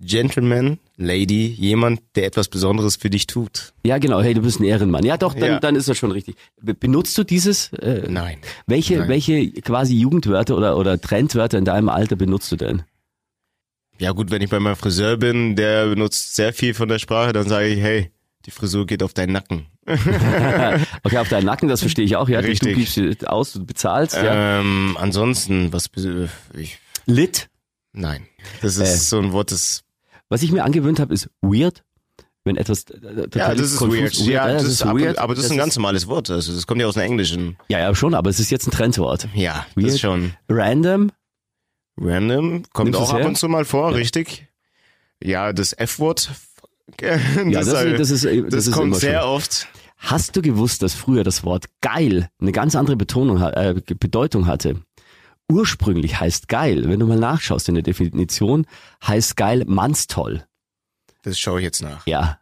Gentleman, 0.00 0.78
Lady, 0.96 1.46
jemand, 1.58 2.00
der 2.14 2.26
etwas 2.26 2.46
Besonderes 2.48 2.94
für 2.94 3.11
dich 3.11 3.26
tut. 3.26 3.72
Ja, 3.84 3.98
genau. 3.98 4.22
Hey, 4.22 4.32
du 4.32 4.42
bist 4.42 4.61
ein 4.61 4.64
Ehrenmann. 4.64 5.04
Ja, 5.04 5.16
doch, 5.16 5.34
dann, 5.34 5.48
Ja. 5.48 5.58
dann 5.61 5.74
ist 5.74 5.88
das 5.88 5.98
schon 5.98 6.12
richtig. 6.12 6.37
Be- 6.61 6.74
Benutzt 6.74 7.18
du 7.18 7.24
dieses? 7.24 7.72
Äh, 7.72 8.06
Nein. 8.08 8.38
welche, 8.68 8.98
Nein. 8.98 9.08
welche 9.08 9.50
quasi 9.61 9.96
Jugendwörter 9.96 10.56
oder, 10.56 10.76
oder 10.76 11.00
Trendwörter 11.00 11.58
in 11.58 11.64
deinem 11.64 11.88
Alter 11.88 12.14
benutzt 12.14 12.52
du 12.52 12.56
denn? 12.56 12.82
Ja 13.98 14.12
gut, 14.12 14.30
wenn 14.30 14.40
ich 14.40 14.50
bei 14.50 14.61
meinem 14.61 14.76
Friseur 14.76 15.16
bin, 15.16 15.56
der 15.56 15.88
benutzt 15.88 16.37
sehr 16.37 16.52
viel 16.52 16.74
von 16.74 16.88
der 16.88 17.00
Sprache, 17.00 17.32
dann 17.32 17.48
sage 17.48 17.66
ich, 17.66 17.80
hey, 17.80 18.12
die 18.46 18.52
Frisur 18.52 18.87
geht 18.87 19.02
auf 19.02 19.14
deinen 19.14 19.32
Nacken. 19.32 19.66
okay, 21.02 21.18
auf 21.18 21.28
deinen 21.28 21.46
Nacken, 21.46 21.68
das 21.68 21.80
verstehe 21.80 22.04
ich 22.04 22.14
auch. 22.14 22.28
Ja, 22.28 22.40
du 22.40 22.46
Richtig. 22.46 22.76
gibst 22.76 22.96
dir 22.96 23.32
aus, 23.32 23.52
du 23.52 23.66
bezahlst. 23.66 24.14
Ja. 24.14 24.61
Ähm, 24.61 24.96
ansonsten, 25.00 25.72
was, 25.72 25.88
be- 25.88 26.28
ich, 26.56 26.78
Lit. 27.06 27.48
Nein. 27.98 28.26
Das 28.62 28.76
ist 28.76 28.80
Äh. 28.82 28.96
so 28.96 29.18
ein 29.18 29.32
Wort, 29.32 29.50
das, 29.52 29.84
Was 30.28 30.42
ich 30.42 30.52
mir 30.52 30.64
angewöhnt 30.64 31.00
habe, 31.00 31.12
ist 31.14 31.28
weird. 31.42 31.84
Wenn 32.44 32.56
etwas 32.56 32.84
äh, 32.84 33.26
ja, 33.34 33.54
das 33.54 33.72
ist 33.72 33.78
konfus- 33.78 33.98
weird. 34.00 34.14
Ja, 34.20 34.50
das 34.52 34.64
ist, 34.64 34.82
aber, 34.82 34.98
weird. 35.00 35.18
aber 35.18 35.34
das 35.34 35.44
ist 35.44 35.50
ein 35.50 35.56
ganz 35.58 35.76
normales 35.76 36.06
Wort. 36.06 36.30
Also, 36.30 36.54
das 36.54 36.66
kommt 36.66 36.80
ja 36.80 36.87
aus 36.87 36.94
dem 36.94 37.02
Englischen. 37.02 37.56
Ja, 37.68 37.78
ja, 37.80 37.94
schon, 37.94 38.14
aber 38.14 38.30
es 38.30 38.40
ist 38.40 38.50
jetzt 38.50 38.66
ein 38.66 38.70
Trendwort. 38.70 39.28
Ja, 39.34 39.66
das 39.74 39.84
Weird. 39.84 39.94
ist 39.94 40.00
schon 40.00 40.32
Random. 40.48 41.11
random. 42.00 42.62
Kommt 42.72 42.90
Nimmst 42.92 43.00
auch 43.00 43.12
ab 43.12 43.18
her? 43.20 43.26
und 43.26 43.37
zu 43.37 43.48
mal 43.48 43.64
vor, 43.64 43.94
richtig? 43.94 44.46
Ja, 45.22 45.52
das 45.52 45.72
F-Wort. 45.72 46.30
Ja, 47.02 47.18
das, 47.50 47.66
das, 47.68 47.84
das, 47.98 48.11
ist, 48.11 48.24
das, 48.24 48.32
das 48.50 48.66
ist 48.68 48.72
kommt 48.72 48.96
sehr 48.96 49.20
schon. 49.20 49.28
oft. 49.28 49.68
Hast 49.98 50.34
du 50.37 50.40
gewusst, 50.42 50.82
dass 50.82 50.94
früher 50.94 51.22
das 51.22 51.44
Wort 51.44 51.66
geil 51.82 52.30
eine 52.40 52.50
ganz 52.50 52.74
andere 52.74 52.96
Betonung, 52.96 53.42
äh, 53.42 53.74
Bedeutung 54.00 54.46
hatte? 54.46 54.80
Ursprünglich 55.50 56.20
heißt 56.20 56.48
geil, 56.48 56.88
wenn 56.88 57.00
du 57.00 57.06
mal 57.06 57.18
nachschaust 57.18 57.68
in 57.68 57.74
der 57.74 57.82
Definition, 57.82 58.66
heißt 59.06 59.37
geil 59.37 59.64
mannstoll. 59.66 60.44
Das 61.22 61.38
schaue 61.38 61.61
ich 61.61 61.64
jetzt 61.64 61.82
nach. 61.82 62.06
Ja. 62.06 62.38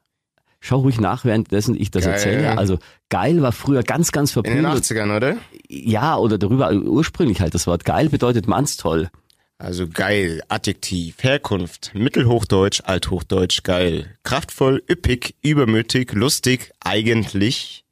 Schau 0.60 0.80
ruhig 0.80 1.00
nach, 1.00 1.24
währenddessen 1.24 1.80
ich 1.80 1.92
das 1.92 2.04
Geil. 2.04 2.14
erzähle. 2.14 2.58
Also 2.58 2.78
geil 3.08 3.40
war 3.42 3.52
früher 3.52 3.84
ganz, 3.84 4.10
ganz 4.10 4.34
In 4.34 4.42
den 4.42 4.62
verpönt. 4.64 4.84
80ern, 4.84 5.16
oder? 5.16 5.36
Ja, 5.68 6.16
oder 6.16 6.38
darüber 6.38 6.72
ursprünglich 6.72 7.40
halt 7.40 7.54
das 7.54 7.68
Wort 7.68 7.84
geil 7.84 8.08
bedeutet 8.08 8.48
mannstoll. 8.48 9.10
Also 9.58 9.88
geil, 9.88 10.42
Adjektiv, 10.48 11.22
Herkunft, 11.22 11.92
Mittelhochdeutsch, 11.94 12.82
Althochdeutsch, 12.84 13.62
geil, 13.62 14.16
kraftvoll, 14.22 14.82
üppig, 14.90 15.36
übermütig, 15.40 16.12
lustig, 16.12 16.72
eigentlich, 16.80 17.84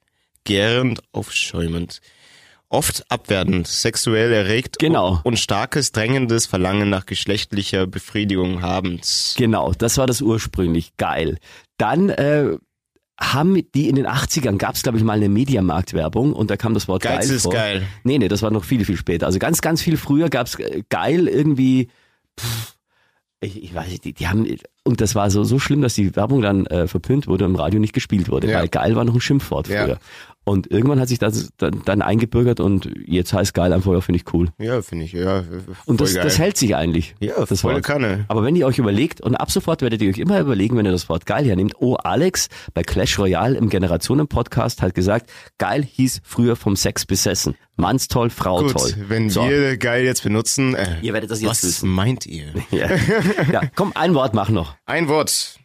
gärend, 0.45 1.01
aufschäumend, 1.13 2.01
oft 2.75 3.05
abwertend, 3.11 3.67
sexuell 3.67 4.33
erregt 4.33 4.79
Genau. 4.79 5.21
und 5.25 5.39
starkes, 5.39 5.93
drängendes 5.93 6.47
Verlangen 6.47 6.91
nach 6.91 7.07
geschlechtlicher 7.07 7.87
Befriedigung 7.87 8.61
habend. 8.63 9.35
Genau, 9.37 9.73
das 9.73 9.97
war 9.99 10.07
das 10.07 10.21
ursprünglich. 10.21 10.93
Geil. 10.99 11.39
Dann 11.79 12.09
äh, 12.11 12.57
haben 13.21 13.63
die 13.75 13.89
in 13.89 13.95
den 13.97 14.07
80ern 14.07 14.59
gab 14.59 14.75
es, 14.75 14.83
glaube 14.83 14.99
ich, 14.99 15.05
mal 15.05 15.13
eine 15.17 15.29
Mediamarkt-Werbung 15.29 16.33
und 16.33 16.51
da 16.51 16.57
kam 16.57 16.75
das 16.75 16.89
Wort 16.89 17.03
Geiz 17.03 17.27
geil 17.29 17.37
ist 17.37 17.43
vor. 17.45 17.53
geil. 17.53 17.87
Nee, 18.03 18.19
nee, 18.19 18.29
das 18.29 18.43
war 18.43 18.51
noch 18.51 18.65
viel, 18.65 18.85
viel 18.85 18.97
später. 18.97 19.27
Also 19.27 19.39
ganz, 19.39 19.61
ganz 19.61 19.81
viel 19.81 19.97
früher 19.97 20.29
gab's 20.29 20.57
äh, 20.57 20.83
geil 20.89 21.29
irgendwie. 21.29 21.89
Pff, 22.39 22.75
ich, 23.41 23.63
ich 23.63 23.75
weiß 23.75 23.89
nicht, 23.89 24.05
die, 24.05 24.15
die 24.15 24.27
haben 24.27 24.47
und 24.85 25.01
das 25.01 25.15
war 25.15 25.31
so 25.31 25.45
so 25.45 25.59
schlimm, 25.59 25.83
dass 25.83 25.95
die 25.95 26.17
Werbung 26.17 26.41
dann 26.43 26.67
äh, 26.67 26.87
verpönt 26.89 27.27
wurde 27.27 27.45
und 27.45 27.51
im 27.53 27.57
Radio 27.57 27.79
nicht 27.79 27.93
gespielt 27.93 28.29
wurde, 28.31 28.51
Ja. 28.51 28.59
weil 28.59 28.69
geil 28.69 28.97
war 28.97 29.05
noch 29.05 29.15
ein 29.15 29.21
Schimpfwort 29.21 29.69
Ja. 29.69 29.97
Und 30.47 30.71
irgendwann 30.71 31.01
hat 31.01 31.09
sich 31.09 31.19
das 31.19 31.49
dann, 31.57 31.81
dann 31.87 32.03
eingebürgert 32.03 32.61
und 32.61 32.91
jetzt 33.07 33.33
heißt 33.33 33.55
geil 33.55 33.73
einfach, 33.73 33.93
ja, 33.93 34.01
finde 34.03 34.21
ich 34.21 34.35
cool. 34.35 34.49
Ja, 34.59 34.83
finde 34.83 35.07
ich, 35.07 35.13
ja. 35.13 35.43
Und 35.87 35.97
voll 35.99 36.07
das, 36.07 36.13
das 36.15 36.39
hält 36.39 36.59
sich 36.59 36.77
eigentlich. 36.77 37.15
Ja, 37.19 37.43
das 37.47 37.63
volle 37.63 37.77
Wort. 37.77 37.85
Kanne. 37.85 38.27
Aber 38.29 38.43
wenn 38.45 38.55
ihr 38.55 38.67
euch 38.67 38.79
überlegt, 38.79 39.23
und 39.23 39.37
ab 39.37 39.51
sofort 39.51 39.81
werdet 39.81 40.03
ihr 40.03 40.11
euch 40.11 40.19
immer 40.19 40.39
überlegen, 40.41 40.77
wenn 40.77 40.85
ihr 40.85 40.93
das 40.93 41.09
Wort 41.09 41.25
geil 41.25 41.47
hernehmt, 41.47 41.75
oh, 41.79 41.95
Alex 41.95 42.49
bei 42.75 42.83
Clash 42.83 43.19
Royale 43.19 43.57
im 43.57 43.71
Generationen-Podcast 43.71 44.83
hat 44.83 44.95
gesagt, 44.95 45.31
geil 45.59 45.83
hieß 45.83 46.21
früher 46.25 46.57
vom 46.57 46.77
Sex 46.77 47.07
besessen. 47.07 47.55
Manns 47.77 48.09
toll, 48.09 48.29
Frau 48.31 48.59
Gut, 48.63 48.73
toll. 48.73 48.95
wenn 49.09 49.31
So. 49.31 49.49
wir 49.49 49.77
geil 49.79 50.05
jetzt 50.05 50.23
benutzen, 50.23 50.75
äh, 50.75 50.99
Ihr 51.03 51.13
werdet 51.15 51.31
das 51.31 51.41
jetzt 51.41 51.51
was 51.51 51.65
wissen. 51.65 51.89
meint 51.89 52.27
ihr? 52.27 52.47
Ja. 52.71 52.89
ja, 53.51 53.63
komm, 53.75 53.93
ein 53.95 54.15
Wort 54.15 54.35
mach 54.35 54.49
noch. 54.51 54.77
Ein 54.87 55.09
Wort. 55.09 55.59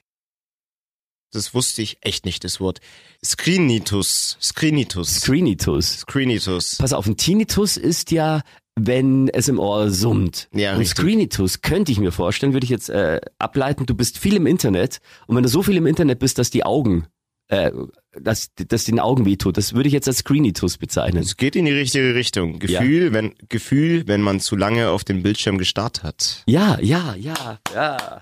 Das 1.32 1.54
wusste 1.54 1.82
ich 1.82 1.98
echt 2.02 2.26
nicht, 2.26 2.44
das 2.44 2.60
Wort. 2.60 2.80
Screenitus. 3.24 4.38
Screenitus. 4.42 5.16
Screenitus. 5.16 6.00
Screenitus. 6.00 6.78
Pass 6.78 6.94
auf, 6.94 7.06
ein 7.06 7.18
Tinnitus 7.18 7.78
ist 7.78 8.12
ja, 8.12 8.42
wenn 8.76 9.28
es 9.30 9.48
im 9.48 9.60
Ohr 9.60 9.92
summt. 9.92 10.48
Ja, 10.54 10.74
und 10.74 10.80
richtig. 10.80 10.98
Screenitus 10.98 11.62
könnte 11.62 11.92
ich 11.92 12.00
mir 12.00 12.12
vorstellen, 12.12 12.54
würde 12.54 12.64
ich 12.64 12.72
jetzt 12.72 12.90
äh, 12.90 13.20
ableiten, 13.38 13.86
du 13.86 13.94
bist 13.94 14.18
viel 14.18 14.36
im 14.36 14.48
Internet 14.48 15.00
und 15.28 15.36
wenn 15.36 15.44
du 15.44 15.50
so 15.50 15.62
viel 15.62 15.78
im 15.78 15.86
Internet 15.86 16.20
bist, 16.20 16.40
dass 16.40 16.50
die 16.50 16.64
Augen, 16.64 17.06
äh, 17.50 17.72
dass, 18.20 18.50
dass 18.56 18.86
den 18.86 19.00
Augen 19.00 19.26
wehtut, 19.26 19.58
das 19.58 19.74
würde 19.74 19.88
ich 19.88 19.94
jetzt 19.94 20.08
als 20.08 20.20
Screenitus 20.20 20.78
bezeichnen. 20.78 21.22
Es 21.22 21.38
geht 21.38 21.56
in 21.56 21.66
die 21.66 21.72
richtige 21.72 22.16
Richtung. 22.16 22.58
Gefühl, 22.58 23.14
wenn, 23.14 23.36
Gefühl, 23.50 24.08
wenn 24.08 24.22
man 24.22 24.40
zu 24.40 24.56
lange 24.56 24.90
auf 24.90 25.04
dem 25.04 25.22
Bildschirm 25.22 25.58
gestarrt 25.58 26.02
hat. 26.02 26.44
Ja, 26.48 26.80
ja, 26.82 27.16
ja, 27.16 27.60
ja. 27.74 28.22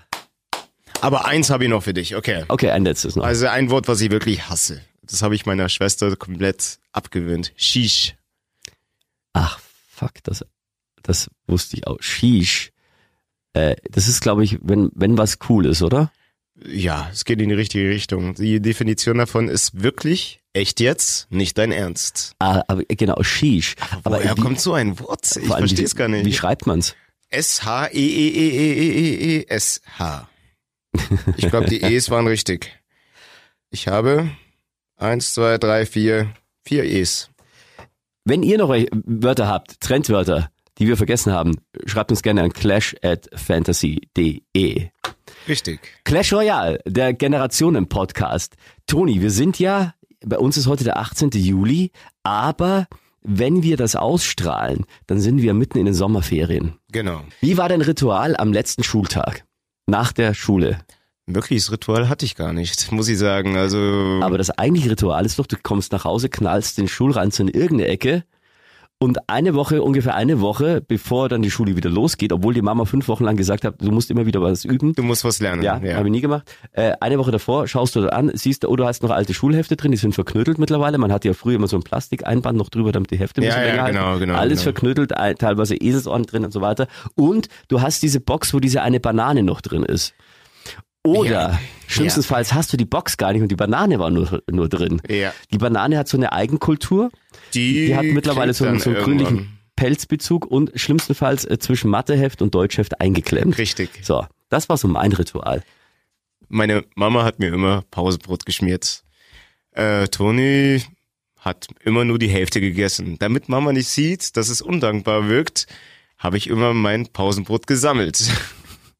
Aber 1.00 1.26
eins 1.26 1.50
habe 1.50 1.64
ich 1.64 1.70
noch 1.70 1.82
für 1.82 1.94
dich, 1.94 2.16
okay. 2.16 2.44
Okay, 2.48 2.70
ein 2.70 2.84
letztes 2.84 3.16
noch. 3.16 3.24
Also 3.24 3.46
ein 3.46 3.70
Wort, 3.70 3.88
was 3.88 4.00
ich 4.00 4.10
wirklich 4.10 4.48
hasse. 4.48 4.82
Das 5.02 5.22
habe 5.22 5.34
ich 5.34 5.46
meiner 5.46 5.68
Schwester 5.68 6.14
komplett 6.16 6.78
abgewöhnt. 6.92 7.52
Shish. 7.56 8.14
Ach, 9.32 9.58
fuck, 9.88 10.12
das, 10.24 10.44
das 11.02 11.30
wusste 11.46 11.76
ich 11.76 11.86
auch. 11.86 11.98
Sheesh. 12.00 12.72
Äh, 13.52 13.76
das 13.90 14.08
ist, 14.08 14.20
glaube 14.20 14.44
ich, 14.44 14.58
wenn, 14.62 14.90
wenn 14.94 15.16
was 15.16 15.38
cool 15.48 15.66
ist, 15.66 15.82
oder? 15.82 16.10
Ja, 16.66 17.08
es 17.12 17.24
geht 17.24 17.40
in 17.40 17.48
die 17.48 17.54
richtige 17.54 17.88
Richtung. 17.88 18.34
Die 18.34 18.60
Definition 18.60 19.18
davon 19.18 19.48
ist 19.48 19.80
wirklich 19.80 20.40
echt 20.52 20.80
jetzt, 20.80 21.30
nicht 21.30 21.56
dein 21.56 21.70
Ernst. 21.70 22.32
Ah, 22.40 22.62
aber 22.66 22.82
genau, 22.88 23.22
Sheesh. 23.22 23.76
Aber 24.02 24.16
Woher 24.18 24.36
wie- 24.36 24.40
kommt 24.40 24.60
so 24.60 24.74
ein 24.74 24.98
Wort? 24.98 25.36
Ich 25.36 25.46
verstehe 25.46 25.84
es 25.84 25.94
gar 25.94 26.08
nicht. 26.08 26.26
Wie 26.26 26.34
schreibt 26.34 26.66
man's? 26.66 26.96
E 27.30 27.36
S-H-E-E-E-E-E-S-H. 28.98 30.28
Ich 31.36 31.48
glaube, 31.48 31.68
die 31.68 31.82
E's 31.82 32.10
waren 32.10 32.26
richtig. 32.26 32.78
Ich 33.70 33.88
habe 33.88 34.30
eins, 34.96 35.34
zwei, 35.34 35.58
drei, 35.58 35.86
vier, 35.86 36.30
vier 36.64 36.84
E's. 36.84 37.30
Wenn 38.24 38.42
ihr 38.42 38.58
noch 38.58 38.74
Wörter 38.92 39.48
habt, 39.48 39.80
Trendwörter, 39.80 40.50
die 40.78 40.86
wir 40.86 40.96
vergessen 40.96 41.32
haben, 41.32 41.56
schreibt 41.86 42.10
uns 42.10 42.22
gerne 42.22 42.42
an 42.42 42.52
clash 42.52 42.94
at 43.02 43.28
fantasy.de. 43.34 44.90
Richtig. 45.48 45.80
Clash 46.04 46.32
Royale, 46.32 46.80
der 46.86 47.14
Generationen-Podcast. 47.14 48.54
Toni, 48.86 49.22
wir 49.22 49.30
sind 49.30 49.58
ja, 49.58 49.94
bei 50.24 50.38
uns 50.38 50.56
ist 50.56 50.66
heute 50.66 50.84
der 50.84 50.98
18. 50.98 51.30
Juli, 51.30 51.90
aber 52.22 52.86
wenn 53.22 53.62
wir 53.62 53.76
das 53.76 53.96
ausstrahlen, 53.96 54.84
dann 55.06 55.20
sind 55.20 55.42
wir 55.42 55.54
mitten 55.54 55.78
in 55.78 55.86
den 55.86 55.94
Sommerferien. 55.94 56.74
Genau. 56.92 57.22
Wie 57.40 57.56
war 57.56 57.68
dein 57.68 57.82
Ritual 57.82 58.36
am 58.36 58.52
letzten 58.52 58.84
Schultag? 58.84 59.44
Nach 59.88 60.12
der 60.12 60.34
Schule. 60.34 60.80
Wirkliches 61.26 61.72
Ritual 61.72 62.10
hatte 62.10 62.26
ich 62.26 62.34
gar 62.34 62.52
nicht, 62.52 62.92
muss 62.92 63.08
ich 63.08 63.16
sagen. 63.16 63.56
Also 63.56 64.20
Aber 64.22 64.36
das 64.36 64.50
eigentliche 64.50 64.90
Ritual 64.90 65.24
ist 65.24 65.38
doch, 65.38 65.46
du 65.46 65.56
kommst 65.62 65.92
nach 65.92 66.04
Hause, 66.04 66.28
knallst 66.28 66.76
den 66.76 66.88
Schulranzen 66.88 67.48
in 67.48 67.54
irgendeine 67.58 67.88
Ecke 67.88 68.24
und 69.00 69.28
eine 69.28 69.54
Woche, 69.54 69.82
ungefähr 69.82 70.16
eine 70.16 70.40
Woche, 70.40 70.80
bevor 70.86 71.28
dann 71.28 71.40
die 71.40 71.50
Schule 71.52 71.76
wieder 71.76 71.88
losgeht, 71.88 72.32
obwohl 72.32 72.52
die 72.52 72.62
Mama 72.62 72.84
fünf 72.84 73.06
Wochen 73.06 73.24
lang 73.24 73.36
gesagt 73.36 73.64
hat, 73.64 73.76
du 73.80 73.92
musst 73.92 74.10
immer 74.10 74.26
wieder 74.26 74.42
was 74.42 74.64
üben. 74.64 74.92
du 74.94 75.02
musst 75.04 75.24
was 75.24 75.38
lernen. 75.38 75.62
Ja, 75.62 75.74
habe 75.74 76.08
ich 76.08 76.10
nie 76.10 76.20
gemacht. 76.20 76.50
Äh, 76.72 76.92
eine 77.00 77.16
Woche 77.18 77.30
davor 77.30 77.68
schaust 77.68 77.94
du 77.94 78.00
da 78.00 78.08
an, 78.08 78.30
siehst 78.34 78.64
du, 78.64 78.68
oh, 78.68 78.74
du 78.76 78.84
hast 78.84 79.02
noch 79.04 79.10
alte 79.10 79.34
Schulhefte 79.34 79.76
drin, 79.76 79.92
die 79.92 79.98
sind 79.98 80.14
verknödelt 80.14 80.58
mittlerweile. 80.58 80.98
Man 80.98 81.12
hatte 81.12 81.28
ja 81.28 81.34
früher 81.34 81.54
immer 81.54 81.68
so 81.68 81.76
ein 81.76 81.82
Plastikeinband 81.84 82.58
noch 82.58 82.70
drüber, 82.70 82.90
damit 82.90 83.12
die 83.12 83.18
Hefte 83.18 83.40
ein 83.40 83.44
Ja, 83.44 83.50
bisschen 83.50 83.62
ja, 83.62 83.68
länger 83.70 83.82
halten. 83.84 83.96
genau, 83.98 84.18
genau, 84.18 84.34
Alles 84.34 84.60
genau. 84.60 84.72
verknödelt, 84.72 85.10
teilweise 85.38 85.76
Eselsohren 85.76 86.24
drin 86.24 86.44
und 86.44 86.52
so 86.52 86.60
weiter. 86.60 86.88
Und 87.14 87.48
du 87.68 87.80
hast 87.80 88.02
diese 88.02 88.18
Box, 88.18 88.52
wo 88.52 88.58
diese 88.58 88.82
eine 88.82 88.98
Banane 88.98 89.44
noch 89.44 89.60
drin 89.60 89.84
ist. 89.84 90.12
Oder 91.16 91.30
Ja. 91.30 91.60
schlimmstenfalls 91.86 92.52
hast 92.54 92.72
du 92.72 92.76
die 92.76 92.84
Box 92.84 93.16
gar 93.16 93.32
nicht 93.32 93.42
und 93.42 93.48
die 93.48 93.56
Banane 93.56 93.98
war 93.98 94.10
nur, 94.10 94.42
nur 94.50 94.68
drin. 94.68 95.00
Ja. 95.08 95.32
Die 95.52 95.58
Banane 95.58 95.96
hat 95.98 96.08
so 96.08 96.16
eine 96.16 96.32
Eigenkultur. 96.32 97.10
Die, 97.54 97.86
Die 97.86 97.96
hat 97.96 98.04
mittlerweile 98.04 98.52
so, 98.54 98.64
einen- 98.64 98.78
so 98.80 98.90
einen 98.90 98.98
grünlichen 99.02 99.58
Pelzbezug 99.76 100.46
und 100.46 100.72
schlimmstenfalls 100.74 101.44
äh, 101.44 101.58
zwischen 101.58 101.90
Matheheft 101.90 102.42
und 102.42 102.54
Deutschheft 102.54 103.00
eingeklemmt. 103.00 103.58
Richtig. 103.58 103.90
So, 104.02 104.26
das 104.48 104.68
war 104.68 104.76
so 104.76 104.88
mein 104.88 105.12
Ritual. 105.12 105.62
Meine 106.48 106.84
Mama 106.94 107.24
hat 107.24 107.38
mir 107.38 107.52
immer 107.52 107.82
Pausebrot 107.90 108.44
geschmiert. 108.46 109.02
Äh, 109.72 110.08
Toni 110.08 110.82
hat 111.38 111.68
immer 111.84 112.04
nur 112.04 112.18
die 112.18 112.28
Hälfte 112.28 112.60
gegessen. 112.60 113.16
Damit 113.18 113.48
Mama 113.48 113.72
nicht 113.72 113.88
sieht, 113.88 114.36
dass 114.36 114.48
es 114.48 114.60
undankbar 114.60 115.28
wirkt, 115.28 115.66
habe 116.18 116.36
ich 116.36 116.48
immer 116.48 116.74
mein 116.74 117.06
Pausenbrot 117.06 117.66
gesammelt. 117.68 118.28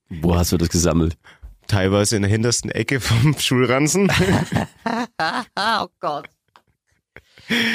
Wo 0.09 0.37
hast 0.37 0.53
du 0.53 0.57
das 0.57 0.69
gesammelt? 0.69 1.17
Teilweise 1.69 2.17
in 2.17 2.23
der 2.23 2.31
hintersten 2.31 2.71
Ecke 2.71 2.99
vom 3.01 3.35
Schulranzen, 3.39 4.11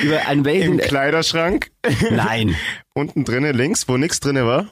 Über 0.04 0.28
einen 0.28 0.40
im 0.42 0.46
welchen? 0.46 0.78
Kleiderschrank, 0.78 1.72
Nein. 2.12 2.56
unten 2.94 3.24
drinnen 3.24 3.56
links, 3.56 3.88
wo 3.88 3.98
nichts 3.98 4.20
drinne 4.20 4.46
war. 4.46 4.72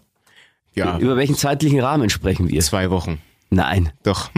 Ja, 0.74 1.00
Über 1.00 1.18
welchen 1.18 1.36
zeitlichen 1.36 1.80
Rahmen 1.80 2.10
sprechen 2.10 2.50
wir? 2.50 2.62
zwei 2.62 2.90
Wochen. 2.92 3.20
Nein, 3.50 3.92
Doch, 4.04 4.30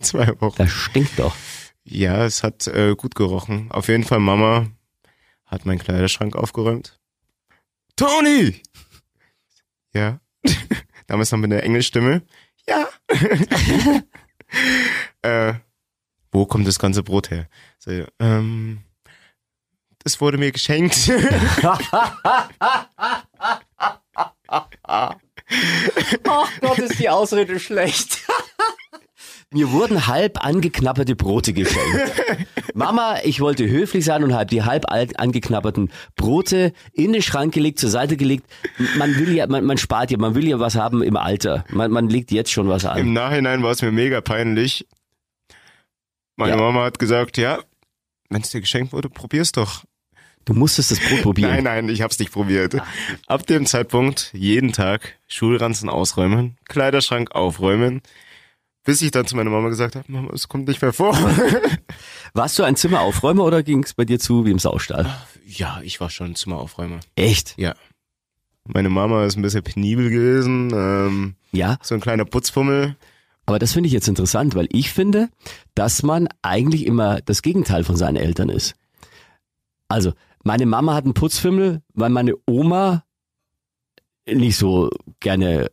zwei 0.00 0.28
Wochen. 0.40 0.56
das 0.58 0.70
stinkt 0.70 1.18
doch. 1.18 1.34
Ja, 1.84 2.24
es 2.24 2.42
hat 2.42 2.66
äh, 2.68 2.94
gut 2.96 3.14
gerochen. 3.14 3.70
Auf 3.70 3.88
jeden 3.88 4.04
Fall, 4.04 4.18
Mama 4.18 4.66
hat 5.46 5.66
meinen 5.66 5.78
Kleiderschrank 5.78 6.34
aufgeräumt. 6.34 6.98
Toni! 7.96 8.60
Ja. 9.94 10.20
Damals 11.06 11.30
noch 11.30 11.38
mit 11.38 11.52
einer 11.52 11.62
Engelstimme. 11.62 12.22
Ja. 12.68 12.88
äh, 15.22 15.54
wo 16.30 16.46
kommt 16.46 16.66
das 16.66 16.78
ganze 16.78 17.02
Brot 17.02 17.30
her? 17.30 17.48
So, 17.78 18.04
ähm, 18.18 18.84
das 20.04 20.20
wurde 20.20 20.38
mir 20.38 20.52
geschenkt. 20.52 21.10
Ach 26.24 26.50
Gott, 26.60 26.78
ist 26.78 26.98
die 26.98 27.08
Ausrede 27.08 27.60
schlecht. 27.60 28.18
Mir 29.52 29.70
wurden 29.70 30.06
halb 30.06 30.44
angeknabberte 30.44 31.14
Brote 31.14 31.52
geschenkt. 31.52 32.12
Mama, 32.74 33.16
ich 33.24 33.40
wollte 33.40 33.68
höflich 33.68 34.04
sein 34.04 34.24
und 34.24 34.32
habe 34.32 34.46
die 34.46 34.62
halb 34.62 34.90
al- 34.90 35.08
angeknabberten 35.16 35.90
Brote 36.16 36.72
in 36.92 37.12
den 37.12 37.20
Schrank 37.22 37.52
gelegt, 37.52 37.78
zur 37.78 37.90
Seite 37.90 38.16
gelegt. 38.16 38.46
Man 38.96 39.14
will 39.18 39.34
ja, 39.34 39.46
man, 39.46 39.64
man 39.64 39.76
spart 39.78 40.10
ja, 40.10 40.16
man 40.18 40.34
will 40.34 40.48
ja 40.48 40.58
was 40.58 40.74
haben 40.74 41.02
im 41.02 41.16
Alter. 41.16 41.64
Man, 41.70 41.90
man 41.90 42.08
legt 42.08 42.30
jetzt 42.32 42.50
schon 42.50 42.68
was 42.68 42.84
an. 42.86 42.98
Im 42.98 43.12
Nachhinein 43.12 43.62
war 43.62 43.72
es 43.72 43.82
mir 43.82 43.92
mega 43.92 44.20
peinlich. 44.22 44.86
Meine 46.36 46.52
Ja. 46.52 46.58
Mama 46.58 46.84
hat 46.84 46.98
gesagt, 46.98 47.36
ja, 47.36 47.58
wenn 48.30 48.40
es 48.40 48.50
dir 48.50 48.60
geschenkt 48.62 48.92
wurde, 48.92 49.10
probier's 49.10 49.52
doch. 49.52 49.84
Du 50.44 50.54
musstest 50.54 50.90
das 50.90 50.98
Brot 50.98 51.22
probieren. 51.22 51.50
Nein, 51.52 51.64
nein, 51.64 51.88
ich 51.88 52.02
hab's 52.02 52.18
nicht 52.18 52.32
probiert. 52.32 52.74
Ab 53.26 53.46
dem 53.46 53.64
Zeitpunkt 53.66 54.30
jeden 54.32 54.72
Tag 54.72 55.18
Schulranzen 55.28 55.88
ausräumen, 55.88 56.56
Kleiderschrank 56.68 57.30
aufräumen, 57.32 58.00
bis 58.84 59.00
ich 59.02 59.10
dann 59.10 59.26
zu 59.26 59.36
meiner 59.36 59.50
Mama 59.50 59.68
gesagt 59.68 59.94
habe, 59.96 60.10
Mama, 60.10 60.30
es 60.32 60.48
kommt 60.48 60.66
nicht 60.68 60.82
mehr 60.82 60.92
vor. 60.92 61.16
Warst 62.34 62.58
du 62.58 62.62
ein 62.64 62.76
Zimmeraufräumer 62.76 63.44
oder 63.44 63.62
ging 63.62 63.82
es 63.84 63.94
bei 63.94 64.04
dir 64.04 64.18
zu 64.18 64.44
wie 64.44 64.50
im 64.50 64.58
Saustall? 64.58 65.08
ja, 65.46 65.80
ich 65.82 66.00
war 66.00 66.08
schon 66.10 66.34
Zimmeraufräumer. 66.34 67.00
Echt? 67.14 67.54
Ja. 67.58 67.74
Meine 68.64 68.88
Mama 68.88 69.24
ist 69.24 69.36
ein 69.36 69.42
bisschen 69.42 69.62
penibel 69.62 70.08
gewesen, 70.08 70.70
ähm, 70.72 71.34
Ja, 71.52 71.78
so 71.82 71.94
ein 71.94 72.00
kleiner 72.00 72.24
Putzfummel. 72.24 72.96
aber 73.46 73.58
das 73.58 73.72
finde 73.72 73.88
ich 73.88 73.92
jetzt 73.92 74.08
interessant, 74.08 74.54
weil 74.54 74.68
ich 74.72 74.92
finde, 74.92 75.28
dass 75.74 76.02
man 76.02 76.28
eigentlich 76.42 76.86
immer 76.86 77.20
das 77.20 77.42
Gegenteil 77.42 77.84
von 77.84 77.96
seinen 77.96 78.16
Eltern 78.16 78.48
ist. 78.48 78.74
Also, 79.88 80.12
meine 80.44 80.64
Mama 80.66 80.94
hat 80.94 81.04
einen 81.04 81.14
Putzfimmel, 81.14 81.82
weil 81.92 82.08
meine 82.10 82.34
Oma 82.46 83.04
nicht 84.26 84.56
so 84.56 84.88
gerne 85.20 85.68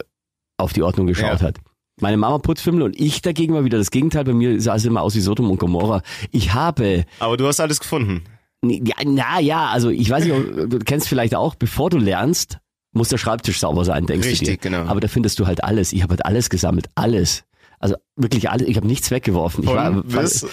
auf 0.58 0.74
die 0.74 0.82
Ordnung 0.84 1.08
geschaut 1.08 1.41
Ja. 1.41 1.48
hat. 1.48 1.58
Meine 1.99 2.17
Mama 2.17 2.38
Putzfimmel 2.38 2.83
und 2.83 2.99
ich 2.99 3.21
dagegen 3.21 3.53
war 3.53 3.63
wieder 3.63 3.77
das 3.77 3.91
Gegenteil. 3.91 4.23
Bei 4.23 4.33
mir 4.33 4.59
sah 4.62 4.75
es 4.75 4.85
immer 4.85 5.01
aus 5.01 5.15
wie 5.15 5.21
Sodom 5.21 5.49
und 5.51 5.59
Gomorra. 5.59 6.01
Ich 6.31 6.53
habe 6.53 7.05
Aber 7.19 7.38
du 7.38 7.47
hast 7.47 7.59
alles 7.59 7.79
gefunden. 7.79 8.23
Ja, 8.63 8.95
na 9.05 9.39
ja, 9.39 9.67
also 9.67 9.89
ich 9.89 10.09
weiß 10.09 10.25
nicht, 10.25 10.35
du 10.73 10.79
kennst 10.79 11.07
vielleicht 11.07 11.35
auch, 11.35 11.55
bevor 11.55 11.89
du 11.89 11.97
lernst, 11.97 12.59
muss 12.91 13.09
der 13.09 13.17
Schreibtisch 13.17 13.59
sauber 13.59 13.85
sein, 13.85 14.05
denkst 14.05 14.27
du 14.27 14.33
dir. 14.33 14.41
Richtig, 14.41 14.62
genau. 14.62 14.85
Aber 14.85 14.99
da 14.99 15.07
findest 15.07 15.39
du 15.39 15.47
halt 15.47 15.63
alles. 15.63 15.93
Ich 15.93 16.01
habe 16.03 16.12
halt 16.12 16.25
alles 16.25 16.49
gesammelt, 16.49 16.89
alles. 16.95 17.43
Also 17.79 17.95
wirklich 18.15 18.49
alles. 18.49 18.67
Ich 18.67 18.75
habe 18.77 18.88
nichts 18.88 19.12
weggeworfen. 19.12 19.63
Ich 19.63 19.69
war, 19.69 20.03
bis, 20.03 20.45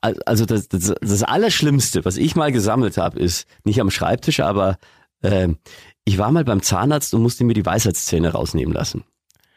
also 0.00 0.44
das, 0.44 0.68
das, 0.68 0.94
das 1.00 1.22
Allerschlimmste, 1.22 2.04
was 2.04 2.16
ich 2.16 2.36
mal 2.36 2.52
gesammelt 2.52 2.96
habe, 2.96 3.18
ist 3.18 3.46
nicht 3.64 3.80
am 3.80 3.90
Schreibtisch, 3.90 4.40
aber 4.40 4.78
ähm, 5.22 5.58
ich 6.04 6.18
war 6.18 6.30
mal 6.30 6.44
beim 6.44 6.62
Zahnarzt 6.62 7.14
und 7.14 7.22
musste 7.22 7.44
mir 7.44 7.54
die 7.54 7.64
Weisheitszähne 7.64 8.32
rausnehmen 8.32 8.74
lassen. 8.74 9.04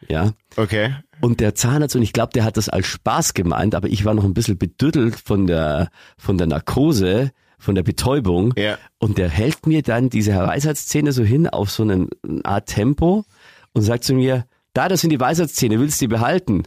Ja. 0.08 0.32
okay. 0.56 0.94
Und 1.20 1.40
der 1.40 1.54
Zahnarzt, 1.54 1.96
und 1.96 2.02
ich 2.02 2.12
glaube, 2.12 2.32
der 2.32 2.44
hat 2.44 2.56
das 2.56 2.68
als 2.68 2.86
Spaß 2.86 3.34
gemeint, 3.34 3.74
aber 3.74 3.88
ich 3.88 4.04
war 4.04 4.14
noch 4.14 4.24
ein 4.24 4.34
bisschen 4.34 4.56
bedüttelt 4.56 5.16
von 5.16 5.46
der, 5.46 5.90
von 6.16 6.38
der 6.38 6.46
Narkose, 6.46 7.32
von 7.58 7.74
der 7.74 7.82
Betäubung. 7.82 8.54
Ja. 8.56 8.78
Und 8.98 9.18
der 9.18 9.28
hält 9.28 9.66
mir 9.66 9.82
dann 9.82 10.10
diese 10.10 10.34
Weisheitszähne 10.34 11.12
so 11.12 11.24
hin 11.24 11.48
auf 11.48 11.70
so 11.70 11.82
einen 11.82 12.08
eine 12.22 12.44
Art 12.44 12.66
Tempo 12.66 13.24
und 13.72 13.82
sagt 13.82 14.04
zu 14.04 14.14
mir, 14.14 14.46
da, 14.74 14.88
das 14.88 15.00
sind 15.00 15.10
die 15.10 15.20
Weisheitszähne, 15.20 15.80
willst 15.80 16.00
du 16.00 16.04
die 16.04 16.08
behalten? 16.08 16.62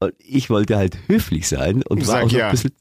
Und 0.00 0.14
ich 0.18 0.50
wollte 0.50 0.76
halt 0.76 0.98
höflich 1.06 1.48
sein 1.48 1.82
und 1.84 2.00
war 2.00 2.16
Sag 2.16 2.24
auch 2.24 2.30
so 2.30 2.38
ja. 2.38 2.46
ein 2.46 2.50
bisschen 2.50 2.72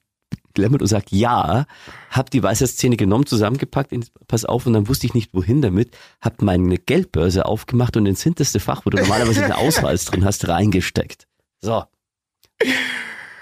beklemmend 0.54 0.82
und 0.82 0.88
sagt 0.88 1.12
ja, 1.12 1.66
hab 2.10 2.30
die 2.30 2.44
Weisheitszähne 2.44 2.98
genommen, 2.98 3.26
zusammengepackt, 3.26 3.92
in, 3.92 4.06
pass 4.28 4.46
auf, 4.46 4.66
und 4.66 4.74
dann 4.74 4.88
wusste 4.88 5.08
ich 5.08 5.14
nicht 5.14 5.34
wohin 5.34 5.62
damit, 5.62 5.96
hab 6.20 6.42
meine 6.42 6.78
Geldbörse 6.78 7.46
aufgemacht 7.46 7.96
und 7.98 8.06
ins 8.06 8.24
hinterste 8.24 8.60
Fach, 8.60 8.86
wo 8.86 8.90
du 8.90 8.98
normalerweise 8.98 9.42
den 9.42 9.52
Ausweis 9.52 10.06
drin 10.06 10.26
hast, 10.26 10.48
reingesteckt. 10.48 11.28
So. 11.62 11.84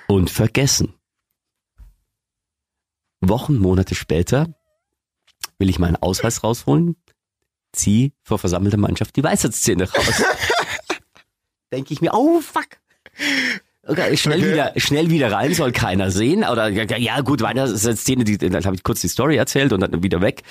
Und 0.08 0.30
vergessen. 0.30 0.94
Wochen, 3.22 3.58
Monate 3.58 3.96
später 3.96 4.48
will 5.58 5.70
ich 5.70 5.80
meinen 5.80 5.98
Ausweis 5.98 6.44
rausholen, 6.44 6.96
zieh 7.74 8.14
vor 8.24 8.40
versammelter 8.40 8.78
Mannschaft 8.78 9.16
die 9.16 9.24
Weisheitszähne 9.24 9.92
raus. 9.92 10.24
Denke 11.72 11.94
ich 11.94 12.02
mir, 12.02 12.14
oh 12.14 12.40
fuck. 12.40 12.68
Okay, 13.90 14.16
schnell 14.18 14.40
Okay. 14.40 14.52
wieder, 14.54 14.74
schnell 14.78 15.10
wieder 15.10 15.32
rein, 15.32 15.54
soll 15.54 15.72
keiner 15.72 16.12
sehen. 16.12 16.44
Oder 16.44 16.70
ja, 16.70 17.22
gut, 17.22 17.42
Weisheitszähne, 17.42 18.24
die, 18.24 18.38
dann 18.38 18.64
habe 18.66 18.76
ich 18.76 18.84
kurz 18.84 19.02
die 19.02 19.08
Story 19.08 19.36
erzählt 19.38 19.74
und 19.74 19.80
dann 19.82 20.04
wieder 20.04 20.22
weg. 20.22 20.44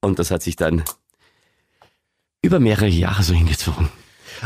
Und 0.00 0.18
das 0.18 0.30
hat 0.30 0.42
sich 0.42 0.56
dann 0.56 0.82
über 2.42 2.60
mehrere 2.60 2.86
Jahre 2.88 3.22
so 3.22 3.34
hingezogen. 3.34 3.88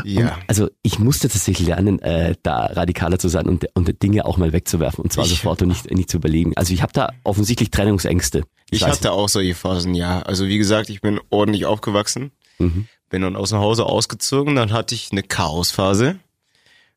Ja. 0.05 0.21
Und, 0.21 0.31
also 0.47 0.69
ich 0.83 0.99
musste 0.99 1.27
tatsächlich 1.27 1.67
lernen, 1.67 1.99
äh, 1.99 2.35
da 2.43 2.67
radikaler 2.67 3.19
zu 3.19 3.27
sein 3.27 3.47
und, 3.47 3.65
und 3.73 4.01
Dinge 4.01 4.25
auch 4.25 4.37
mal 4.37 4.53
wegzuwerfen 4.53 5.03
und 5.03 5.11
zwar 5.11 5.25
Ich- 5.25 5.31
sofort 5.31 5.61
und 5.61 5.67
nicht, 5.67 5.91
nicht 5.91 6.09
zu 6.09 6.17
überlegen. 6.17 6.55
Also 6.55 6.73
ich 6.73 6.81
habe 6.81 6.93
da 6.93 7.11
offensichtlich 7.23 7.71
Trennungsängste. 7.71 8.43
Ich 8.69 8.81
weiß 8.83 8.89
hatte 8.91 9.11
auch 9.11 9.27
solche 9.27 9.53
Phasen, 9.53 9.93
ja. 9.93 10.21
Also 10.21 10.47
wie 10.47 10.57
gesagt, 10.57 10.89
ich 10.89 11.01
bin 11.01 11.19
ordentlich 11.29 11.65
aufgewachsen, 11.65 12.31
Mhm. 12.57 12.87
bin 13.09 13.21
dann 13.21 13.35
aus 13.35 13.49
dem 13.49 13.59
Hause 13.59 13.85
ausgezogen, 13.85 14.55
dann 14.55 14.71
hatte 14.71 14.95
ich 14.95 15.09
eine 15.11 15.23
Chaosphase. 15.23 16.19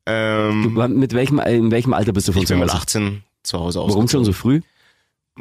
Ähm, 0.06 0.74
Du, 0.74 0.88
mit 0.88 1.14
welchem, 1.14 1.38
in 1.38 1.70
welchem 1.70 1.92
Alter 1.94 2.12
bist 2.12 2.28
du 2.28 2.32
von 2.32 2.42
ich 2.42 2.48
zu 2.48 2.54
bin 2.54 2.60
mit 2.60 2.70
Hause? 2.70 2.82
18 2.82 3.22
zu 3.42 3.58
Hause 3.58 3.78
Warum 3.78 3.90
ausgezogen. 3.90 4.08
schon 4.08 4.24
so 4.24 4.32
früh? 4.32 4.60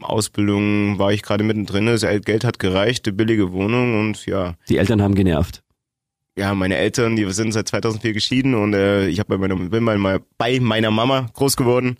Ausbildung 0.01 0.97
war 0.99 1.11
ich 1.13 1.21
gerade 1.21 1.43
mittendrin, 1.43 1.85
das 1.85 2.01
Geld 2.01 2.43
hat 2.43 2.59
gereicht, 2.59 3.07
eine 3.07 3.15
billige 3.15 3.51
Wohnung 3.51 3.99
und 3.99 4.25
ja, 4.25 4.55
Die 4.69 4.77
Eltern 4.77 5.01
haben 5.01 5.13
genervt. 5.15 5.61
ja, 6.37 6.55
meine 6.55 6.77
Eltern, 6.77 7.15
die 7.15 7.29
sind 7.31 7.51
seit 7.51 7.67
2004 7.67 8.13
geschieden 8.13 8.55
und 8.55 8.73
äh, 8.73 9.07
ich 9.07 9.19
hab 9.19 9.27
bei 9.27 9.37
meiner, 9.37 9.55
bin 9.55 9.69
bei 9.85 9.97
meiner, 9.97 10.19
bei 10.37 10.59
meiner 10.59 10.89
Mama 10.89 11.27
groß 11.33 11.55
geworden 11.57 11.97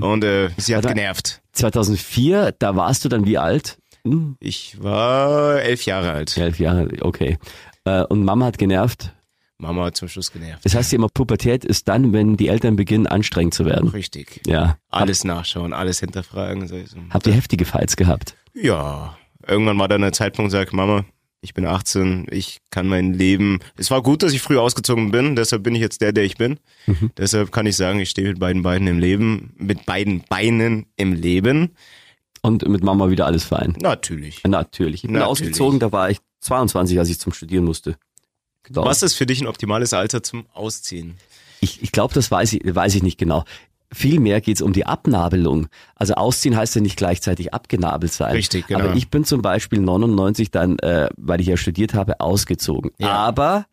und 0.00 0.22
äh, 0.24 0.50
sie 0.58 0.76
hat 0.76 0.84
Aber- 0.84 0.94
genervt. 0.94 1.40
2004, 1.52 2.54
da 2.58 2.76
warst 2.76 3.04
du 3.04 3.08
dann 3.08 3.24
wie 3.24 3.38
alt? 3.38 3.78
Hm, 4.04 4.36
Ich 4.40 4.82
war 4.82 5.60
elf 5.62 5.84
Jahre 5.86 6.10
alt. 6.12 6.36
elf 6.36 6.58
Jahre, 6.58 6.88
okay. 7.00 7.38
Äh, 7.84 8.02
Und 8.04 8.22
Mama 8.24 8.46
hat 8.46 8.58
genervt. 8.58 9.14
Mama 9.60 9.86
hat 9.86 9.96
zum 9.96 10.08
Schluss 10.08 10.32
genervt. 10.32 10.64
Das 10.64 10.74
heißt 10.74 10.92
ja 10.92 10.96
immer, 10.96 11.08
Pubertät 11.08 11.64
ist 11.64 11.88
dann, 11.88 12.12
wenn 12.12 12.36
die 12.36 12.48
Eltern 12.48 12.76
beginnen, 12.76 13.06
anstrengend 13.06 13.54
zu 13.54 13.64
werden. 13.66 13.88
Richtig. 13.88 14.40
Ja. 14.46 14.78
Alles 14.88 15.24
nachschauen, 15.24 15.72
alles 15.72 16.00
hinterfragen. 16.00 16.66
So, 16.66 16.76
so. 16.86 16.96
Habt 17.10 17.26
ihr 17.26 17.32
heftige 17.32 17.64
Fights 17.64 17.96
gehabt? 17.96 18.34
Ja, 18.54 19.16
irgendwann 19.46 19.78
war 19.78 19.88
dann 19.88 20.00
der 20.00 20.12
Zeitpunkt, 20.12 20.50
sag 20.50 20.72
Mama, 20.72 21.04
ich 21.42 21.54
bin 21.54 21.64
18, 21.64 22.26
ich 22.30 22.58
kann 22.70 22.86
mein 22.86 23.14
Leben. 23.14 23.60
Es 23.76 23.90
war 23.90 24.02
gut, 24.02 24.22
dass 24.22 24.32
ich 24.32 24.42
früh 24.42 24.58
ausgezogen 24.58 25.10
bin, 25.10 25.36
deshalb 25.36 25.62
bin 25.62 25.74
ich 25.74 25.80
jetzt 25.80 26.00
der, 26.00 26.12
der 26.12 26.24
ich 26.24 26.36
bin. 26.36 26.58
Deshalb 27.16 27.52
kann 27.52 27.66
ich 27.66 27.76
sagen, 27.76 28.00
ich 28.00 28.10
stehe 28.10 28.28
mit 28.28 28.38
beiden 28.38 28.62
Beinen 28.62 28.88
im 28.88 28.98
Leben, 28.98 29.54
mit 29.56 29.86
beiden 29.86 30.22
Beinen 30.28 30.86
im 30.96 31.12
Leben. 31.12 31.70
Und 32.42 32.66
mit 32.66 32.82
Mama 32.82 33.10
wieder 33.10 33.26
alles 33.26 33.44
fein? 33.44 33.76
Natürlich. 33.80 34.42
Natürlich. 34.44 34.96
Ich 34.96 35.02
bin 35.02 35.12
Natürlich. 35.12 35.30
ausgezogen, 35.30 35.78
da 35.78 35.92
war 35.92 36.10
ich 36.10 36.18
22, 36.40 36.98
als 36.98 37.10
ich 37.10 37.18
zum 37.18 37.32
Studieren 37.32 37.64
musste. 37.64 37.96
Genau. 38.64 38.84
Was 38.84 39.02
ist 39.02 39.14
für 39.14 39.26
dich 39.26 39.40
ein 39.40 39.46
optimales 39.46 39.92
Alter 39.92 40.22
zum 40.22 40.46
Ausziehen? 40.52 41.16
Ich, 41.60 41.82
ich 41.82 41.92
glaube, 41.92 42.14
das 42.14 42.30
weiß 42.30 42.52
ich, 42.54 42.74
weiß 42.74 42.94
ich 42.94 43.02
nicht 43.02 43.18
genau. 43.18 43.44
Vielmehr 43.92 44.40
geht's 44.40 44.62
um 44.62 44.72
die 44.72 44.86
Abnabelung. 44.86 45.66
Also 45.96 46.14
ausziehen 46.14 46.56
heißt 46.56 46.76
ja 46.76 46.80
nicht 46.80 46.96
gleichzeitig 46.96 47.52
abgenabelt 47.52 48.12
sein. 48.12 48.32
Richtig, 48.32 48.68
genau. 48.68 48.84
Aber 48.84 48.94
ich 48.94 49.08
bin 49.10 49.24
zum 49.24 49.42
Beispiel 49.42 49.80
99 49.80 50.50
dann, 50.52 50.78
äh, 50.78 51.08
weil 51.16 51.40
ich 51.40 51.48
ja 51.48 51.56
studiert 51.56 51.94
habe, 51.94 52.20
ausgezogen. 52.20 52.92
Ja. 52.98 53.08
Aber, 53.08 53.66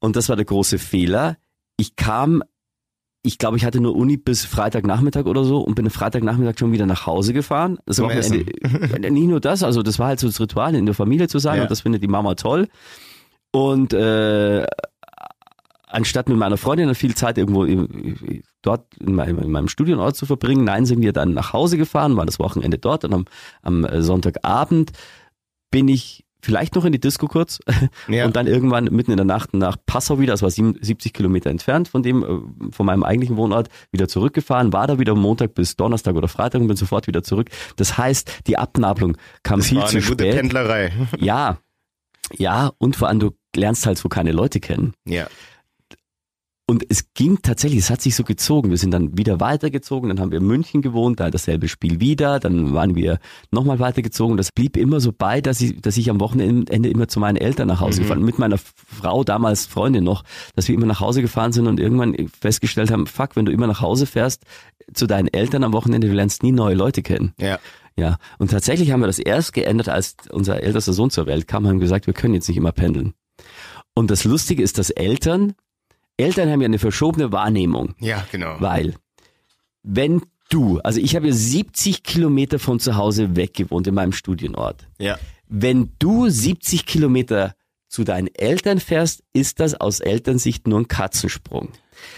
und 0.00 0.16
das 0.16 0.28
war 0.28 0.36
der 0.36 0.44
große 0.44 0.78
Fehler, 0.78 1.38
ich 1.78 1.96
kam, 1.96 2.42
ich 3.22 3.38
glaube, 3.38 3.56
ich 3.56 3.64
hatte 3.64 3.80
nur 3.80 3.96
Uni 3.96 4.18
bis 4.18 4.44
Freitagnachmittag 4.44 5.24
oder 5.24 5.44
so 5.44 5.60
und 5.62 5.74
bin 5.76 5.88
Freitagnachmittag 5.88 6.58
schon 6.58 6.72
wieder 6.72 6.84
nach 6.84 7.06
Hause 7.06 7.32
gefahren. 7.32 7.78
Das 7.86 7.96
Zum 7.96 8.04
Wochenende, 8.04 8.44
nicht 9.10 9.26
nur 9.28 9.40
das, 9.40 9.62
also 9.62 9.82
das 9.82 9.98
war 9.98 10.08
halt 10.08 10.20
so 10.20 10.26
das 10.26 10.38
Ritual, 10.40 10.74
in 10.74 10.84
der 10.84 10.94
Familie 10.94 11.26
zu 11.26 11.38
sein 11.38 11.56
Ja. 11.56 11.62
und 11.62 11.70
das 11.70 11.80
findet 11.80 12.02
die 12.02 12.08
Mama 12.08 12.34
toll. 12.34 12.68
Und 13.54 13.92
äh, 13.92 14.66
anstatt 15.86 16.28
mit 16.28 16.36
meiner 16.36 16.56
Freundin 16.56 16.92
viel 16.96 17.14
Zeit 17.14 17.38
irgendwo 17.38 17.62
im, 17.64 18.42
dort 18.62 18.92
in 18.98 19.14
meinem, 19.14 19.38
in 19.38 19.52
meinem 19.52 19.68
Studienort 19.68 20.16
zu 20.16 20.26
verbringen, 20.26 20.64
nein, 20.64 20.86
sind 20.86 21.02
wir 21.02 21.12
dann 21.12 21.34
nach 21.34 21.52
Hause 21.52 21.78
gefahren, 21.78 22.16
waren 22.16 22.26
das 22.26 22.40
Wochenende 22.40 22.78
dort 22.78 23.04
und 23.04 23.14
am, 23.14 23.24
am 23.62 23.84
äh, 23.84 24.02
Sonntagabend 24.02 24.90
bin 25.70 25.86
ich 25.86 26.24
vielleicht 26.42 26.74
noch 26.74 26.84
in 26.84 26.90
die 26.90 26.98
Disco 26.98 27.28
kurz 27.28 27.60
Ja. 28.08 28.26
und 28.26 28.34
dann 28.34 28.48
irgendwann 28.48 28.86
mitten 28.86 29.12
in 29.12 29.18
der 29.18 29.24
Nacht 29.24 29.54
nach 29.54 29.76
Passau 29.86 30.18
wieder, 30.18 30.32
das 30.32 30.42
war 30.42 30.50
77 30.50 31.12
Kilometer 31.12 31.48
entfernt 31.50 31.86
von 31.86 32.02
dem, 32.02 32.24
äh, 32.24 32.72
von 32.72 32.86
meinem 32.86 33.04
eigentlichen 33.04 33.36
Wohnort, 33.36 33.68
wieder 33.92 34.08
zurückgefahren, 34.08 34.72
war 34.72 34.88
da 34.88 34.98
wieder 34.98 35.14
Montag 35.14 35.54
bis 35.54 35.76
Donnerstag 35.76 36.16
oder 36.16 36.26
Freitag 36.26 36.60
und 36.60 36.66
bin 36.66 36.76
sofort 36.76 37.06
wieder 37.06 37.22
zurück. 37.22 37.50
Das 37.76 37.96
heißt, 37.96 38.48
die 38.48 38.58
Abnabelung 38.58 39.16
kam 39.44 39.60
Das 39.60 39.68
viel 39.68 39.78
war 39.78 39.86
zu 39.86 39.98
eine 39.98 40.06
gute 40.06 40.24
spät. 40.24 40.34
Pendlerei. 40.40 40.92
Ja, 41.20 41.58
ja, 42.36 42.72
und 42.78 42.96
vor 42.96 43.06
allem 43.06 43.20
du 43.20 43.30
lernst 43.56 43.86
halt 43.86 43.98
so 43.98 44.08
keine 44.08 44.32
Leute 44.32 44.60
kennen. 44.60 44.94
Ja. 45.06 45.26
Und 46.66 46.82
es 46.88 47.12
ging 47.12 47.42
tatsächlich, 47.42 47.80
es 47.80 47.90
hat 47.90 48.00
sich 48.00 48.14
so 48.14 48.24
gezogen. 48.24 48.70
Wir 48.70 48.78
sind 48.78 48.90
dann 48.90 49.18
wieder 49.18 49.38
weitergezogen, 49.38 50.08
dann 50.08 50.18
haben 50.18 50.30
wir 50.30 50.38
in 50.38 50.46
München 50.46 50.80
gewohnt, 50.80 51.20
da 51.20 51.30
dasselbe 51.30 51.68
Spiel 51.68 52.00
wieder, 52.00 52.40
dann 52.40 52.72
waren 52.72 52.94
wir 52.94 53.18
nochmal 53.50 53.80
weitergezogen. 53.80 54.38
Das 54.38 54.50
blieb 54.50 54.78
immer 54.78 54.98
so 55.00 55.12
bei, 55.12 55.42
dass 55.42 55.60
ich, 55.60 55.78
dass 55.82 55.98
ich 55.98 56.08
am 56.08 56.20
Wochenende 56.20 56.88
immer 56.88 57.06
zu 57.06 57.20
meinen 57.20 57.36
Eltern 57.36 57.68
nach 57.68 57.80
Hause 57.80 58.00
gefahren, 58.00 58.22
mit 58.22 58.38
meiner 58.38 58.56
Frau, 58.56 59.24
damals 59.24 59.66
Freundin 59.66 60.04
noch, 60.04 60.24
dass 60.56 60.66
wir 60.66 60.74
immer 60.74 60.86
nach 60.86 61.00
Hause 61.00 61.20
gefahren 61.20 61.52
sind 61.52 61.66
und 61.66 61.78
irgendwann 61.78 62.16
festgestellt 62.40 62.90
haben, 62.90 63.06
fuck, 63.06 63.36
wenn 63.36 63.44
du 63.44 63.52
immer 63.52 63.66
nach 63.66 63.82
Hause 63.82 64.06
fährst 64.06 64.44
zu 64.94 65.06
deinen 65.06 65.28
Eltern 65.28 65.64
am 65.64 65.74
Wochenende, 65.74 66.08
du 66.08 66.14
lernst 66.14 66.42
nie 66.42 66.52
neue 66.52 66.74
Leute 66.74 67.02
kennen. 67.02 67.34
Ja. 67.38 67.58
Ja, 67.96 68.16
und 68.38 68.50
tatsächlich 68.50 68.90
haben 68.90 69.00
wir 69.00 69.06
das 69.06 69.20
erst 69.20 69.52
geändert, 69.52 69.88
als 69.88 70.16
unser 70.30 70.62
ältester 70.62 70.92
Sohn 70.92 71.10
zur 71.10 71.26
Welt 71.26 71.46
kam, 71.46 71.68
haben 71.68 71.78
gesagt, 71.78 72.06
wir 72.08 72.14
können 72.14 72.34
jetzt 72.34 72.48
nicht 72.48 72.56
immer 72.56 72.72
pendeln. 72.72 73.14
Und 73.94 74.10
das 74.10 74.24
Lustige 74.24 74.62
ist, 74.62 74.78
dass 74.78 74.90
Eltern, 74.90 75.54
Eltern 76.16 76.50
haben 76.50 76.60
ja 76.60 76.66
eine 76.66 76.78
verschobene 76.78 77.32
Wahrnehmung, 77.32 77.94
Ja, 78.00 78.26
genau. 78.30 78.56
weil 78.60 78.94
wenn 79.82 80.22
du, 80.48 80.78
also 80.80 81.00
ich 81.00 81.16
habe 81.16 81.28
ja 81.28 81.32
70 81.32 82.02
Kilometer 82.02 82.58
von 82.58 82.80
zu 82.80 82.96
Hause 82.96 83.36
weg 83.36 83.54
gewohnt 83.54 83.86
in 83.86 83.94
meinem 83.94 84.12
Studienort. 84.12 84.88
Ja. 84.98 85.18
Wenn 85.48 85.92
du 85.98 86.28
70 86.28 86.86
Kilometer 86.86 87.54
zu 87.88 88.02
deinen 88.04 88.28
Eltern 88.34 88.80
fährst, 88.80 89.22
ist 89.32 89.60
das 89.60 89.74
aus 89.74 90.00
Elternsicht 90.00 90.66
nur 90.66 90.80
ein 90.80 90.88
Katzensprung. 90.88 91.68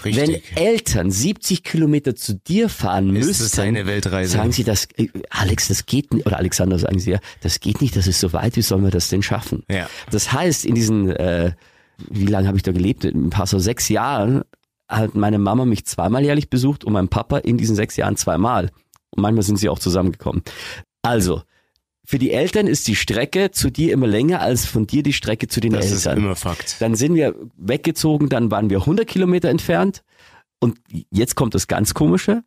Richtig. 0.05 0.43
Wenn 0.57 0.65
Eltern 0.65 1.11
70 1.11 1.63
Kilometer 1.63 2.15
zu 2.15 2.35
dir 2.35 2.69
fahren 2.69 3.15
Ist 3.17 3.27
müssten, 3.27 3.45
es 3.45 3.59
eine 3.59 3.87
Weltreise? 3.87 4.33
sagen 4.33 4.53
sie 4.53 4.65
das, 4.65 4.89
äh, 4.97 5.09
Alex, 5.31 5.69
das 5.69 5.87
geht 5.87 6.13
nicht, 6.13 6.27
oder 6.27 6.39
Alexander 6.39 6.79
sagen 6.79 6.99
sie 6.99 7.13
ja, 7.13 7.19
das 7.41 7.61
geht 7.61 7.81
nicht, 7.81 7.97
das 7.97 8.07
ist 8.07 8.21
so 8.21 8.33
weit, 8.33 8.57
wie 8.57 8.63
sollen 8.63 8.85
wir 8.85 8.91
das 8.91 9.09
denn 9.09 9.23
schaffen? 9.23 9.65
Ja. 9.71 9.89
Das 10.11 10.33
heißt, 10.33 10.65
in 10.65 10.75
diesen, 10.75 11.11
äh, 11.11 11.53
wie 12.11 12.27
lange 12.27 12.49
habe 12.49 12.57
ich 12.57 12.63
da 12.63 12.73
gelebt? 12.73 13.05
In 13.05 13.27
ein 13.27 13.31
paar 13.31 13.47
so 13.47 13.59
sechs 13.59 13.89
Jahren 13.89 14.43
hat 14.89 15.15
meine 15.15 15.39
Mama 15.39 15.65
mich 15.65 15.87
zweimal 15.87 16.25
jährlich 16.25 16.51
besucht 16.51 16.85
und 16.85 16.93
mein 16.93 17.09
Papa 17.09 17.39
in 17.39 17.59
diesen 17.59 17.75
sechs 17.75 17.97
Jahren 17.97 18.17
zweimal. 18.17 18.71
Und 19.11 19.23
manchmal 19.23 19.43
sind 19.43 19.57
sie 19.59 19.69
auch 19.69 19.79
zusammengekommen. 19.79 20.43
Also, 21.03 21.43
für 22.07 22.19
die 22.19 22.31
Eltern 22.31 22.67
ist 22.67 22.87
die 22.89 22.97
Strecke 22.97 23.51
zu 23.51 23.71
dir 23.71 23.93
immer 23.93 24.07
länger 24.07 24.41
als 24.41 24.65
von 24.65 24.87
dir 24.87 25.03
die 25.03 25.13
Strecke 25.13 25.49
zu 25.49 25.61
den 25.61 25.73
Das 25.73 25.91
ist 25.91 26.07
Eltern. 26.07 26.25
immer 26.25 26.37
Fakt. 26.37 26.77
Dann 26.81 26.95
sind 26.95 27.15
wir 27.15 27.35
weggezogen, 27.57 28.29
dann 28.29 28.51
waren 28.51 28.71
wir 28.71 28.79
100 28.81 29.07
Kilometer 29.07 29.49
entfernt. 29.49 30.03
Und 30.61 30.79
jetzt 31.11 31.35
kommt 31.35 31.55
das 31.55 31.67
ganz 31.67 31.93
Komische. 31.95 32.43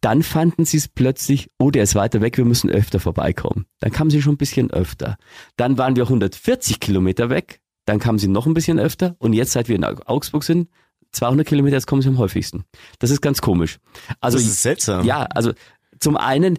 Dann 0.00 0.22
fanden 0.22 0.64
sie 0.64 0.76
es 0.76 0.88
plötzlich, 0.88 1.50
oh, 1.58 1.70
der 1.70 1.82
ist 1.82 1.94
weiter 1.94 2.20
weg, 2.20 2.36
wir 2.36 2.44
müssen 2.44 2.68
öfter 2.70 3.00
vorbeikommen. 3.00 3.66
Dann 3.80 3.92
kamen 3.92 4.10
sie 4.10 4.20
schon 4.20 4.34
ein 4.34 4.38
bisschen 4.38 4.70
öfter. 4.70 5.16
Dann 5.56 5.78
waren 5.78 5.96
wir 5.96 6.04
140 6.04 6.80
Kilometer 6.80 7.30
weg, 7.30 7.60
dann 7.86 7.98
kamen 7.98 8.18
sie 8.18 8.28
noch 8.28 8.46
ein 8.46 8.54
bisschen 8.54 8.78
öfter. 8.78 9.16
Und 9.18 9.32
jetzt, 9.32 9.52
seit 9.52 9.68
wir 9.68 9.76
in 9.76 9.84
Augsburg 9.84 10.44
sind, 10.44 10.68
200 11.12 11.46
Kilometer, 11.46 11.76
jetzt 11.76 11.86
kommen 11.86 12.02
sie 12.02 12.08
am 12.08 12.18
häufigsten. 12.18 12.64
Das 12.98 13.10
ist 13.10 13.22
ganz 13.22 13.40
komisch. 13.40 13.78
Also 14.20 14.36
das 14.36 14.46
ist 14.46 14.62
seltsam. 14.62 15.06
ja, 15.06 15.22
also 15.22 15.52
zum 15.98 16.16
einen, 16.16 16.58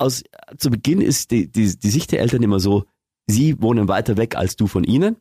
aus, 0.00 0.22
zu 0.56 0.70
Beginn 0.70 1.00
ist 1.00 1.30
die, 1.30 1.50
die, 1.50 1.78
die 1.78 1.90
Sicht 1.90 2.12
der 2.12 2.20
Eltern 2.20 2.42
immer 2.42 2.60
so, 2.60 2.84
sie 3.26 3.60
wohnen 3.60 3.88
weiter 3.88 4.16
weg 4.16 4.36
als 4.36 4.56
du 4.56 4.66
von 4.66 4.84
ihnen. 4.84 5.16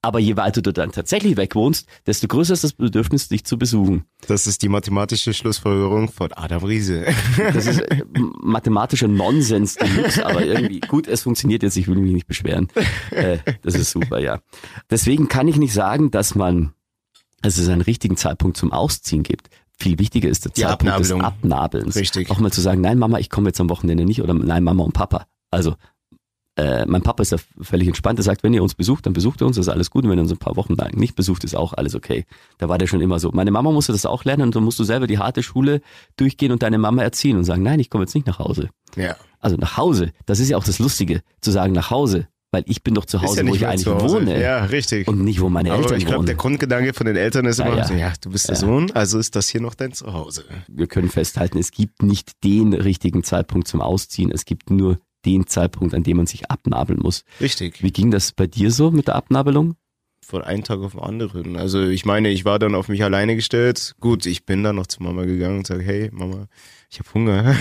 Aber 0.00 0.20
je 0.20 0.36
weiter 0.36 0.62
du 0.62 0.72
dann 0.72 0.92
tatsächlich 0.92 1.36
weg 1.36 1.56
wohnst, 1.56 1.88
desto 2.06 2.28
größer 2.28 2.52
ist 2.52 2.62
das 2.62 2.72
Bedürfnis, 2.72 3.28
dich 3.28 3.44
zu 3.44 3.58
besuchen. 3.58 4.04
Das 4.28 4.46
ist 4.46 4.62
die 4.62 4.68
mathematische 4.68 5.34
Schlussfolgerung 5.34 6.08
von 6.08 6.32
Adam 6.32 6.62
Riese. 6.62 7.06
Das 7.36 7.66
ist 7.66 7.80
äh, 7.80 8.04
mathematischer 8.40 9.08
Nonsens 9.08 9.74
Deluxe, 9.74 10.24
aber 10.24 10.44
irgendwie, 10.44 10.80
gut, 10.80 11.08
es 11.08 11.22
funktioniert 11.22 11.64
jetzt, 11.64 11.76
ich 11.76 11.88
will 11.88 11.96
mich 11.96 12.12
nicht 12.12 12.28
beschweren. 12.28 12.68
Äh, 13.10 13.38
das 13.62 13.74
ist 13.74 13.90
super, 13.90 14.20
ja. 14.20 14.40
Deswegen 14.88 15.28
kann 15.28 15.48
ich 15.48 15.56
nicht 15.56 15.72
sagen, 15.72 16.12
dass 16.12 16.36
man, 16.36 16.74
dass 17.42 17.58
es 17.58 17.68
einen 17.68 17.82
richtigen 17.82 18.16
Zeitpunkt 18.16 18.56
zum 18.56 18.72
Ausziehen 18.72 19.24
gibt. 19.24 19.50
Viel 19.80 19.98
wichtiger 19.98 20.28
ist 20.28 20.44
der 20.44 20.52
Die 20.52 20.62
Zeitpunkt 20.62 20.92
Abnabelung. 20.92 21.20
des 21.20 21.26
Abnabelns. 21.28 21.96
Richtig. 21.96 22.30
Auch 22.30 22.40
mal 22.40 22.50
zu 22.50 22.60
sagen, 22.60 22.80
nein, 22.80 22.98
Mama, 22.98 23.18
ich 23.18 23.30
komme 23.30 23.48
jetzt 23.48 23.60
am 23.60 23.70
Wochenende 23.70 24.04
nicht 24.04 24.22
oder 24.22 24.34
nein, 24.34 24.64
Mama 24.64 24.82
und 24.82 24.92
Papa. 24.92 25.26
Also 25.50 25.76
äh, 26.56 26.84
mein 26.86 27.02
Papa 27.02 27.22
ist 27.22 27.30
da 27.30 27.36
völlig 27.60 27.86
entspannt. 27.86 28.18
Er 28.18 28.24
sagt, 28.24 28.42
wenn 28.42 28.52
ihr 28.52 28.62
uns 28.64 28.74
besucht, 28.74 29.06
dann 29.06 29.12
besucht 29.12 29.40
ihr 29.40 29.46
uns, 29.46 29.54
das 29.54 29.66
ist 29.66 29.72
alles 29.72 29.90
gut. 29.90 30.02
Und 30.04 30.10
wenn 30.10 30.18
ihr 30.18 30.22
uns 30.22 30.32
ein 30.32 30.38
paar 30.38 30.56
Wochen 30.56 30.74
lang 30.74 30.96
nicht 30.96 31.14
besucht, 31.14 31.44
ist 31.44 31.54
auch 31.54 31.72
alles 31.74 31.94
okay. 31.94 32.24
Da 32.58 32.68
war 32.68 32.78
der 32.78 32.88
schon 32.88 33.00
immer 33.00 33.20
so. 33.20 33.30
Meine 33.32 33.52
Mama 33.52 33.70
musste 33.70 33.92
das 33.92 34.04
auch 34.04 34.24
lernen 34.24 34.42
und 34.42 34.56
dann 34.56 34.64
musst 34.64 34.80
du 34.80 34.84
selber 34.84 35.06
die 35.06 35.18
harte 35.18 35.44
Schule 35.44 35.80
durchgehen 36.16 36.50
und 36.50 36.64
deine 36.64 36.78
Mama 36.78 37.02
erziehen 37.02 37.36
und 37.36 37.44
sagen, 37.44 37.62
nein, 37.62 37.78
ich 37.78 37.90
komme 37.90 38.02
jetzt 38.02 38.14
nicht 38.16 38.26
nach 38.26 38.40
Hause. 38.40 38.70
Ja. 38.96 39.14
Also 39.38 39.56
nach 39.56 39.76
Hause, 39.76 40.10
das 40.26 40.40
ist 40.40 40.48
ja 40.48 40.56
auch 40.56 40.64
das 40.64 40.80
Lustige, 40.80 41.22
zu 41.40 41.52
sagen 41.52 41.72
nach 41.72 41.90
Hause, 41.90 42.26
weil 42.50 42.64
ich 42.66 42.82
bin 42.82 42.94
doch 42.94 43.04
zu 43.04 43.20
Hause, 43.20 43.42
ja 43.42 43.48
wo 43.48 43.54
ich 43.54 43.66
eigentlich 43.66 43.86
wohne 43.86 44.40
Ja, 44.40 44.64
richtig. 44.64 45.06
und 45.08 45.22
nicht, 45.22 45.40
wo 45.40 45.48
meine 45.48 45.70
Aber 45.72 45.82
Eltern 45.82 45.98
ich 45.98 46.06
glaube, 46.06 46.24
der 46.24 46.34
wohnen. 46.34 46.40
Grundgedanke 46.40 46.94
von 46.94 47.06
den 47.06 47.16
Eltern 47.16 47.44
ist 47.46 47.60
immer, 47.60 47.76
Ja, 47.76 47.84
so, 47.86 47.94
ja. 47.94 48.12
du 48.20 48.30
bist 48.30 48.48
der. 48.48 48.56
Sohn, 48.56 48.90
also 48.92 49.18
ist 49.18 49.36
das 49.36 49.48
hier 49.48 49.60
noch 49.60 49.74
dein 49.74 49.92
Zuhause. 49.92 50.44
Wir 50.68 50.86
können 50.86 51.10
festhalten, 51.10 51.58
es 51.58 51.70
gibt 51.70 52.02
nicht 52.02 52.42
den 52.44 52.72
richtigen 52.72 53.22
Zeitpunkt 53.24 53.68
zum 53.68 53.80
Ausziehen, 53.80 54.30
es 54.32 54.44
gibt 54.44 54.70
nur 54.70 54.98
den 55.26 55.46
Zeitpunkt, 55.46 55.94
an 55.94 56.02
dem 56.04 56.16
man 56.18 56.26
sich 56.26 56.50
abnabeln 56.50 57.00
muss. 57.02 57.24
Richtig. 57.40 57.82
Wie 57.82 57.90
ging 57.90 58.10
das 58.10 58.32
bei 58.32 58.46
dir 58.46 58.70
so 58.70 58.90
mit 58.90 59.08
der 59.08 59.16
Abnabelung? 59.16 59.74
Von 60.24 60.42
einem 60.42 60.62
Tag 60.62 60.80
auf 60.80 60.92
den 60.92 61.00
anderen. 61.00 61.56
Also 61.56 61.82
ich 61.82 62.04
meine, 62.04 62.28
ich 62.28 62.44
war 62.44 62.58
dann 62.58 62.74
auf 62.74 62.88
mich 62.88 63.02
alleine 63.02 63.34
gestellt. 63.34 63.94
Gut, 63.98 64.26
ich 64.26 64.44
bin 64.46 64.62
dann 64.62 64.76
noch 64.76 64.86
zu 64.86 65.02
Mama 65.02 65.24
gegangen 65.24 65.58
und 65.58 65.66
sage, 65.66 65.82
hey 65.82 66.10
Mama, 66.12 66.46
ich 66.90 67.00
habe 67.00 67.14
Hunger. 67.14 67.54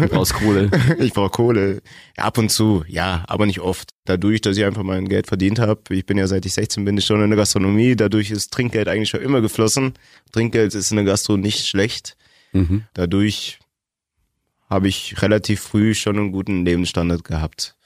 Du 0.00 0.08
brauchst 0.08 0.34
Kohle. 0.34 0.70
ich 0.98 1.14
brauche 1.14 1.30
Kohle. 1.30 1.80
Ab 2.16 2.36
und 2.36 2.50
zu, 2.50 2.84
ja, 2.86 3.24
aber 3.28 3.46
nicht 3.46 3.60
oft. 3.60 3.90
Dadurch, 4.04 4.42
dass 4.42 4.58
ich 4.58 4.64
einfach 4.64 4.82
mein 4.82 5.08
Geld 5.08 5.26
verdient 5.26 5.58
habe, 5.58 5.94
ich 5.94 6.04
bin 6.04 6.18
ja 6.18 6.26
seit 6.26 6.44
ich 6.44 6.52
16 6.52 6.84
bin, 6.84 7.00
schon 7.00 7.22
in 7.22 7.30
der 7.30 7.38
Gastronomie, 7.38 7.96
dadurch 7.96 8.30
ist 8.30 8.52
Trinkgeld 8.52 8.88
eigentlich 8.88 9.08
schon 9.08 9.22
immer 9.22 9.40
geflossen. 9.40 9.94
Trinkgeld 10.32 10.74
ist 10.74 10.90
in 10.90 10.96
der 10.96 11.06
Gastro 11.06 11.38
nicht 11.38 11.66
schlecht. 11.66 12.16
Mhm. 12.52 12.84
Dadurch 12.92 13.58
habe 14.68 14.88
ich 14.88 15.22
relativ 15.22 15.60
früh 15.60 15.94
schon 15.94 16.18
einen 16.18 16.32
guten 16.32 16.64
Lebensstandard 16.66 17.24
gehabt. 17.24 17.76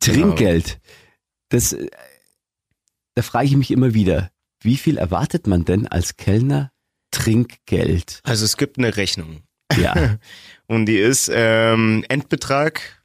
Trinkgeld. 0.00 0.80
Das, 1.50 1.74
äh, 1.74 1.88
da 3.14 3.22
frage 3.22 3.46
ich 3.46 3.56
mich 3.56 3.70
immer 3.70 3.92
wieder, 3.92 4.30
wie 4.60 4.76
viel 4.76 4.96
erwartet 4.96 5.46
man 5.46 5.64
denn 5.64 5.86
als 5.86 6.16
Kellner 6.16 6.72
Trinkgeld? 7.10 8.20
Also 8.22 8.44
es 8.44 8.56
gibt 8.56 8.78
eine 8.78 8.96
Rechnung. 8.96 9.42
Ja. 9.76 10.18
Und 10.66 10.86
die 10.86 10.98
ist 10.98 11.30
ähm, 11.32 12.04
Endbetrag 12.08 13.02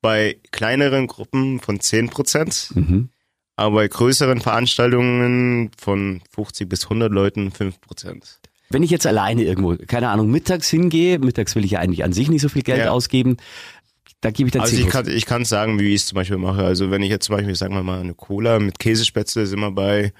bei 0.00 0.36
kleineren 0.50 1.06
Gruppen 1.06 1.60
von 1.60 1.80
10 1.80 2.10
Prozent, 2.10 2.70
mhm. 2.74 3.08
aber 3.56 3.76
bei 3.76 3.88
größeren 3.88 4.40
Veranstaltungen 4.40 5.70
von 5.78 6.20
50 6.30 6.68
bis 6.68 6.84
100 6.84 7.10
Leuten 7.10 7.50
5 7.52 7.80
Prozent. 7.80 8.40
Wenn 8.70 8.82
ich 8.82 8.90
jetzt 8.90 9.06
alleine 9.06 9.44
irgendwo, 9.44 9.76
keine 9.76 10.08
Ahnung, 10.08 10.30
mittags 10.30 10.68
hingehe, 10.68 11.18
mittags 11.20 11.54
will 11.54 11.64
ich 11.64 11.72
ja 11.72 11.78
eigentlich 11.78 12.02
an 12.02 12.12
sich 12.12 12.28
nicht 12.28 12.42
so 12.42 12.48
viel 12.48 12.62
Geld 12.62 12.80
Ja. 12.80 12.90
ausgeben, 12.90 13.36
da 14.20 14.30
gebe 14.30 14.48
ich 14.48 14.52
dann 14.52 14.62
Also 14.62 14.74
10 14.74 14.84
ich 14.86 14.90
kann, 14.90 15.08
ich 15.08 15.26
kann 15.26 15.44
sagen, 15.44 15.78
wie 15.78 15.94
ich 15.94 16.02
es 16.02 16.06
zum 16.06 16.16
Beispiel 16.16 16.38
mache. 16.38 16.64
Also 16.64 16.90
wenn 16.90 17.02
ich 17.02 17.10
jetzt 17.10 17.26
zum 17.26 17.36
Beispiel, 17.36 17.54
sagen 17.54 17.74
wir 17.74 17.82
mal, 17.82 18.00
eine 18.00 18.14
Cola 18.14 18.58
mit 18.58 18.78
Käsespätzle 18.78 19.46
sind 19.46 19.60
wir 19.60 19.70
bei, 19.70 20.12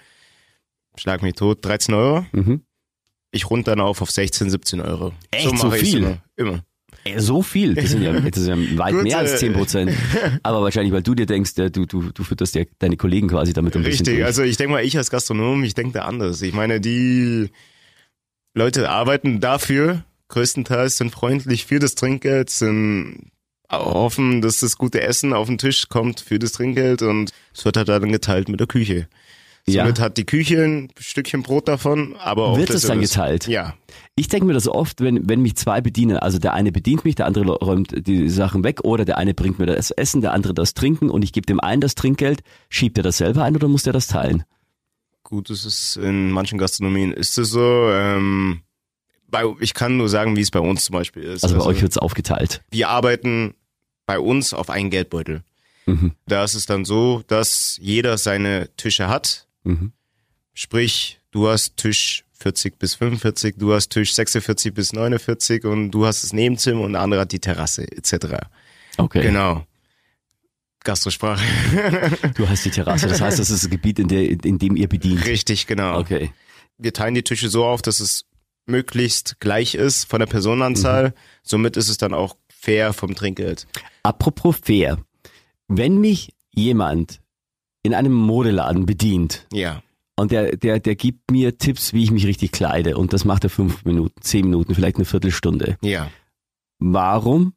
schlag 0.97 1.23
mich 1.23 1.35
tot, 1.35 1.65
13 1.65 1.95
Euro. 1.95 2.27
mhm. 2.33 2.63
Ich 3.35 3.51
rund 3.51 3.67
dann 3.67 3.81
auf 3.81 4.01
auf 4.01 4.11
16, 4.11 4.49
17 4.49 4.81
Euro. 4.81 5.13
Echt? 5.31 5.49
so 5.49 5.57
So 5.57 5.71
viel? 5.71 5.99
Immer. 5.99 6.23
immer. 6.37 6.65
So 7.19 7.43
viel, 7.43 7.75
das 7.75 7.91
sind 7.91 8.03
ja, 8.03 8.13
das 8.31 8.43
ist 8.43 8.49
ja 8.49 8.57
weit 8.79 8.95
Gut, 8.95 9.03
mehr 9.03 9.19
als 9.19 9.33
äh, 9.33 9.39
10 9.39 9.53
Prozent. 9.53 9.93
Aber 10.43 10.63
wahrscheinlich, 10.63 10.93
weil 10.93 11.03
du 11.03 11.15
dir 11.15 11.27
denkst, 11.27 11.55
du, 11.55 11.71
du, 11.71 11.85
du 11.85 12.25
fütterst 12.25 12.55
ja 12.55 12.63
deine 12.79 12.97
Kollegen 12.97 13.29
quasi 13.29 13.53
damit 13.53 13.77
ein 13.77 13.83
bisschen 13.83 14.07
Richtig, 14.07 14.25
also 14.25 14.43
ich 14.43 14.57
denke 14.57 14.73
mal, 14.73 14.85
ich 14.85 14.97
als 14.97 15.11
Gastronom, 15.11 15.65
ich 15.65 15.75
denke 15.75 15.93
da 15.93 16.05
anders. 16.05 16.41
Ich 16.41 16.55
meine, 16.55 16.81
die 16.81 17.51
Leute 18.55 18.89
arbeiten 18.89 19.41
dafür, 19.41 20.05
größtenteils 20.29 20.97
sind 20.97 21.11
freundlich 21.11 21.67
für 21.67 21.79
das 21.79 21.95
Trinkgeld, 21.95 22.49
sind 22.49 23.31
hoffen, 23.71 24.41
dass 24.41 24.61
das 24.61 24.79
gute 24.79 25.01
Essen 25.03 25.33
auf 25.33 25.49
den 25.49 25.59
Tisch 25.59 25.89
kommt 25.89 26.21
für 26.21 26.39
das 26.39 26.53
Trinkgeld 26.53 27.03
und 27.03 27.33
es 27.53 27.65
wird 27.65 27.77
halt 27.77 27.89
dann 27.89 28.13
geteilt 28.13 28.49
mit 28.49 28.61
der 28.61 28.67
Küche. 28.67 29.09
Ja. 29.67 29.85
Somit 29.85 29.99
hat 29.99 30.19
die 30.19 30.27
Küche 30.27 30.63
ein 30.63 30.89
Stückchen 30.99 31.43
Brot 31.43 31.69
davon, 31.69 32.17
aber 32.19 32.49
auch 32.49 32.59
Wird 32.59 32.69
das 32.69 32.83
es 32.83 32.89
dann 32.89 33.01
geteilt? 33.01 33.47
Ja. 33.47 33.75
Ich 34.15 34.29
denke 34.29 34.47
mir 34.47 34.53
das 34.53 34.69
oft, 34.69 35.01
wenn, 35.01 35.27
wenn 35.29 35.41
mich 35.41 35.57
zwei 35.57 35.81
bedienen, 35.81 36.19
also 36.19 36.39
der 36.39 36.53
eine 36.53 36.71
bedient 36.71 37.05
mich, 37.05 37.15
der 37.15 37.27
andere 37.27 37.47
räumt 37.47 38.07
die 38.07 38.29
Sachen 38.29 38.63
weg 38.63 38.85
oder 38.85 39.07
der 39.07 39.17
eine 39.17 39.33
bringt 39.33 39.59
mir 39.59 39.67
das 39.67 39.91
Essen, 39.91 40.21
der 40.21 40.33
andere 40.33 40.53
das 40.53 40.75
Trinken 40.75 41.09
und 41.09 41.23
ich 41.23 41.33
gebe 41.33 41.47
dem 41.47 41.61
einen 41.61 41.81
das 41.81 41.95
Trinkgeld, 41.95 42.43
schiebt 42.69 42.99
er 42.99 43.05
das 43.05 43.17
selber 43.17 43.43
ein 43.43 43.57
oder 43.57 43.69
muss 43.69 43.85
der 43.85 43.95
das 43.95 44.07
teilen? 44.07 44.45
Gut, 45.23 45.49
es 45.49 45.65
ist 45.65 45.97
in 45.97 46.31
manchen 46.31 46.59
Gastronomien 46.59 47.13
ist 47.13 47.39
es 47.39 47.49
so. 47.49 47.89
Ähm, 47.91 48.61
bei, 49.29 49.45
ich 49.61 49.73
kann 49.73 49.97
nur 49.97 50.11
sagen, 50.11 50.37
wie 50.37 50.43
es 50.43 50.51
bei 50.51 50.61
uns 50.61 50.85
zum 50.85 50.93
Beispiel 50.93 51.23
ist. 51.23 51.43
Also 51.43 51.57
bei 51.57 51.65
euch 51.65 51.81
wird's 51.81 51.97
aufgeteilt. 51.97 52.63
wir 52.71 52.91
arbeiten 52.91 53.55
bei 54.05 54.19
uns 54.19 54.53
auf 54.53 54.69
einen 54.69 54.91
Geldbeutel. 54.91 55.43
Mhm. 55.87 56.13
Da 56.27 56.45
ist 56.45 56.55
es 56.55 56.67
dann 56.67 56.85
so, 56.85 57.23
dass 57.27 57.79
jeder 57.81 58.19
seine 58.19 58.69
Tische 58.77 59.09
hat. 59.09 59.47
Mhm. 59.65 59.93
Sprich, 60.53 61.21
du 61.31 61.49
hast 61.49 61.77
Tisch 61.77 62.25
40 62.39 62.79
bis 62.79 62.95
45, 62.95 63.57
du 63.59 63.73
hast 63.73 63.89
Tisch 63.89 64.15
46 64.15 64.73
bis 64.73 64.93
49 64.93 65.65
und 65.65 65.91
du 65.91 66.07
hast 66.07 66.23
das 66.23 66.33
Nebenzimmer 66.33 66.83
und 66.83 66.93
der 66.93 67.03
andere 67.03 67.23
hat 67.23 67.33
die 67.33 67.41
Terrasse 67.41 67.91
etc. 67.91 68.47
Okay. 68.99 69.23
Genau. 69.23 69.67
Gastrosprache. 70.85 71.43
Du 72.35 72.49
hast 72.49 72.65
die 72.65 72.71
Terrasse, 72.71 73.09
das 73.09 73.21
heißt, 73.21 73.39
das 73.39 73.51
ist 73.51 73.65
das 73.65 73.71
Gebiet, 73.71 73.99
in, 73.99 74.09
der, 74.09 74.29
in 74.29 74.59
dem 74.59 74.77
ihr 74.77 74.89
bedient. 74.89 75.25
Richtig, 75.25 75.67
genau. 75.67 75.99
Okay. 75.99 76.31
Wir 76.77 76.93
teilen 76.93 77.15
die 77.15 77.23
Tische 77.23 77.49
so 77.49 77.65
auf, 77.65 77.81
dass 77.81 78.01
es 78.01 78.27
möglichst 78.67 79.41
gleich 79.41 79.75
ist 79.75 80.05
von 80.05 80.21
der 80.21 80.27
Personenanzahl. 80.27 81.09
Mhm. 81.09 81.13
Somit 81.43 81.77
ist 81.77 81.89
es 81.89 81.97
dann 81.97 82.13
auch 82.13 82.37
fair 82.49 82.93
vom 82.93 83.15
Trinkgeld. 83.15 83.67
Apropos 84.03 84.57
fair. 84.63 84.99
Wenn 85.69 86.01
mich 86.01 86.35
jemand 86.51 87.21
in 87.85 87.95
einem 87.95 88.13
Modeladen 88.13 88.87
bedient 88.87 89.47
Ja. 89.53 89.83
und 90.17 90.33
der, 90.33 90.57
der, 90.57 90.81
der 90.81 90.97
gibt 90.97 91.31
mir 91.31 91.57
Tipps, 91.59 91.93
wie 91.93 92.03
ich 92.03 92.11
mich 92.11 92.27
richtig 92.27 92.51
kleide 92.51 92.97
und 92.97 93.13
das 93.13 93.25
macht 93.25 93.45
er 93.45 93.51
fünf 93.51 93.85
Minuten, 93.85 94.21
zehn 94.23 94.45
Minuten, 94.47 94.75
vielleicht 94.75 94.97
eine 94.97 95.05
Viertelstunde. 95.05 95.77
Ja. 95.83 96.11
Warum 96.81 97.55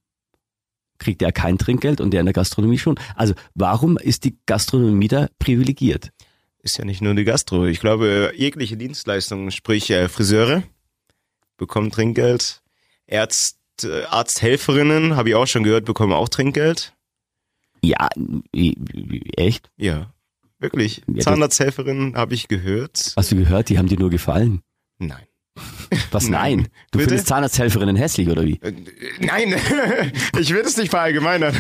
kriegt 1.00 1.22
er 1.22 1.32
kein 1.32 1.58
Trinkgeld 1.58 2.02
und 2.02 2.12
der 2.12 2.20
in 2.20 2.26
der 2.26 2.34
Gastronomie 2.34 2.78
schon? 2.78 3.00
Also 3.16 3.34
warum 3.56 3.98
ist 3.98 4.24
die 4.26 4.38
Gastronomie 4.46 5.08
da 5.08 5.28
privilegiert? 5.40 6.12
ist 6.60 6.78
ja 6.78 6.84
nicht 6.86 7.02
nur 7.02 7.14
die 7.16 7.24
Gastro. 7.24 7.66
Ich 7.66 7.80
glaube, 7.80 8.34
jegliche 8.36 8.76
Dienstleistungen, 8.76 9.52
sprich 9.52 9.90
äh, 9.90 10.10
Friseure, 10.10 10.64
bekommen 11.56 11.92
Trinkgeld. 11.92 12.62
Ärzt, 13.06 13.58
äh, 13.84 14.04
Arzthelferinnen, 14.04 15.16
habe 15.16 15.30
ich 15.30 15.36
auch 15.36 15.46
schon 15.48 15.64
gehört, 15.64 15.86
bekommen 15.86 16.12
auch 16.12 16.28
Trinkgeld. 16.28 16.94
Ja, 17.82 18.10
echt? 19.38 19.70
Ja, 19.78 20.12
wirklich. 20.60 21.02
Ja, 21.08 21.22
Zahnarzthelferinnen 21.22 22.16
habe 22.16 22.34
ich 22.34 22.48
gehört. 22.48 23.14
Hast 23.16 23.32
du 23.32 23.36
gehört, 23.36 23.70
die 23.70 23.78
haben 23.78 23.88
dir 23.88 24.00
nur 24.00 24.10
gefallen? 24.10 24.62
Nein. 25.00 25.26
Was 26.12 26.24
nein? 26.30 26.58
Nein. 26.58 26.68
Du 26.92 27.00
Bitte? 27.00 27.10
findest 27.10 27.28
Zahnarzthelferinnen 27.28 27.96
hässlich 27.96 28.30
oder 28.30 28.44
wie? 28.46 28.60
Äh, 28.62 28.74
Nein, 29.20 29.56
ich 30.40 30.54
will 30.54 30.62
es 30.62 30.78
nicht 30.78 30.90
verallgemeinern. 30.90 31.56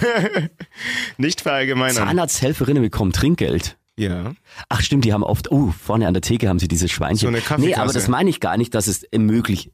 nicht 1.18 1.42
verallgemeinern. 1.42 1.96
Zahnarzthelferinnen 1.96 2.84
bekommen 2.84 3.14
Trinkgeld. 3.14 3.78
Ja. 3.98 4.34
Ach 4.70 4.82
stimmt, 4.82 5.06
die 5.06 5.14
haben 5.14 5.24
oft, 5.24 5.52
oh, 5.52 5.72
vorne 5.72 6.08
an 6.08 6.14
der 6.14 6.22
Theke 6.22 6.48
haben 6.48 6.60
sie 6.60 6.68
dieses 6.68 6.92
Schweinchen. 6.92 7.18
So 7.18 7.28
eine 7.28 7.40
Kaffeekasse. 7.40 7.66
Nee, 7.66 7.76
aber 7.76 7.94
das 7.94 8.08
meine 8.08 8.30
ich 8.30 8.40
gar 8.40 8.58
nicht, 8.58 8.76
dass 8.76 8.86
es 8.88 9.08
möglich 9.16 9.72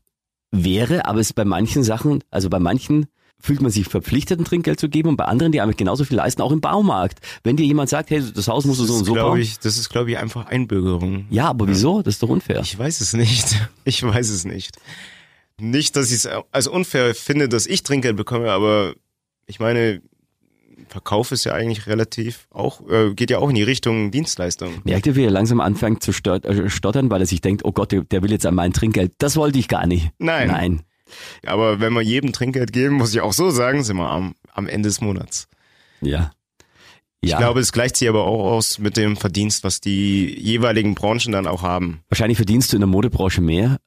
wäre, 0.51 1.05
aber 1.05 1.19
es 1.19 1.28
ist 1.28 1.34
bei 1.34 1.43
manchen 1.43 1.84
Sachen, 1.84 2.24
also 2.32 2.49
bei 2.49 2.59
manchen 2.59 3.07
fühlt 3.43 3.61
man 3.61 3.71
sich 3.71 3.87
verpflichtet, 3.87 4.39
ein 4.39 4.45
Trinkgeld 4.45 4.79
zu 4.79 4.87
geben 4.87 5.09
und 5.09 5.17
bei 5.17 5.25
anderen, 5.25 5.51
die 5.51 5.59
eigentlich 5.59 5.75
genauso 5.75 6.05
viel 6.05 6.15
leisten, 6.15 6.41
auch 6.41 6.53
im 6.53 6.61
Baumarkt. 6.61 7.19
Wenn 7.43 7.57
dir 7.57 7.65
jemand 7.65 7.89
sagt, 7.89 8.09
hey, 8.09 8.23
das 8.33 8.47
Haus 8.47 8.63
musst 8.63 8.79
du 8.79 8.85
so 8.85 8.93
und 8.93 9.03
so 9.03 9.13
glaube 9.13 9.31
bauen. 9.31 9.41
ich, 9.41 9.59
das 9.59 9.77
ist, 9.77 9.89
glaube 9.89 10.11
ich, 10.11 10.17
einfach 10.17 10.45
Einbürgerung. 10.45 11.25
Ja, 11.29 11.49
aber 11.49 11.67
wieso? 11.67 12.01
Das 12.01 12.15
ist 12.15 12.23
doch 12.23 12.29
unfair. 12.29 12.61
Ich 12.61 12.79
weiß 12.79 13.01
es 13.01 13.13
nicht. 13.13 13.55
Ich 13.85 14.01
weiß 14.01 14.29
es 14.29 14.45
nicht. 14.45 14.77
Nicht, 15.59 15.97
dass 15.97 16.07
ich 16.07 16.23
es 16.23 16.29
als 16.51 16.67
unfair 16.67 17.13
finde, 17.13 17.49
dass 17.49 17.67
ich 17.67 17.83
Trinkgeld 17.83 18.15
bekomme, 18.15 18.49
aber 18.49 18.93
ich 19.45 19.59
meine, 19.59 20.01
Verkauf 20.87 21.33
ist 21.33 21.43
ja 21.43 21.51
eigentlich 21.51 21.87
relativ 21.87 22.47
auch, 22.49 22.87
äh, 22.89 23.13
geht 23.13 23.29
ja 23.29 23.39
auch 23.39 23.49
in 23.49 23.55
die 23.55 23.63
Richtung 23.63 24.09
Dienstleistung. 24.11 24.81
Merkt 24.85 25.05
ihr, 25.05 25.17
wie 25.17 25.25
er 25.25 25.31
langsam 25.31 25.59
anfängt 25.59 26.01
zu 26.01 26.11
äh, 26.11 26.69
stottern, 26.69 27.09
weil 27.09 27.19
er 27.19 27.27
sich 27.27 27.41
denkt, 27.41 27.65
oh 27.65 27.73
Gott, 27.73 27.91
der, 27.91 28.03
der 28.03 28.23
will 28.23 28.31
jetzt 28.31 28.45
an 28.45 28.55
mein 28.55 28.71
Trinkgeld. 28.71 29.11
Das 29.17 29.35
wollte 29.35 29.59
ich 29.59 29.67
gar 29.67 29.85
nicht. 29.85 30.11
Nein. 30.17 30.47
Nein. 30.47 30.83
Aber 31.45 31.80
wenn 31.80 31.93
wir 31.93 32.01
jedem 32.01 32.34
Trinkgeld 32.34 32.74
geben, 32.74 32.95
muss 32.95 33.14
ich 33.14 33.22
auch 33.22 33.34
so 33.34 33.49
sagen, 33.49 33.84
sind 33.84 33.97
wir 33.97 34.09
am, 34.09 34.36
am 34.53 34.68
Ende 34.68 34.89
des 34.89 35.01
Monats. 35.01 35.47
Ja. 36.01 36.32
Ich 37.22 37.32
Ja. 37.32 37.38
glaube, 37.38 37.61
es 37.61 37.72
gleicht 37.72 37.95
sich 37.95 38.09
aber 38.09 38.26
auch 38.26 38.51
aus 38.51 38.80
mit 38.80 38.97
dem 38.97 39.16
Verdienst, 39.16 39.64
was 39.64 39.80
die 39.80 40.38
jeweiligen 40.39 40.93
Branchen 40.95 41.32
dann 41.32 41.47
auch 41.47 41.61
haben. 41.64 42.01
Wahrscheinlich 42.09 42.38
verdienst 42.38 42.72
du 42.74 42.78
in 42.78 42.82
der 42.82 42.88
Modebranche 42.88 43.41
mehr. 43.41 43.78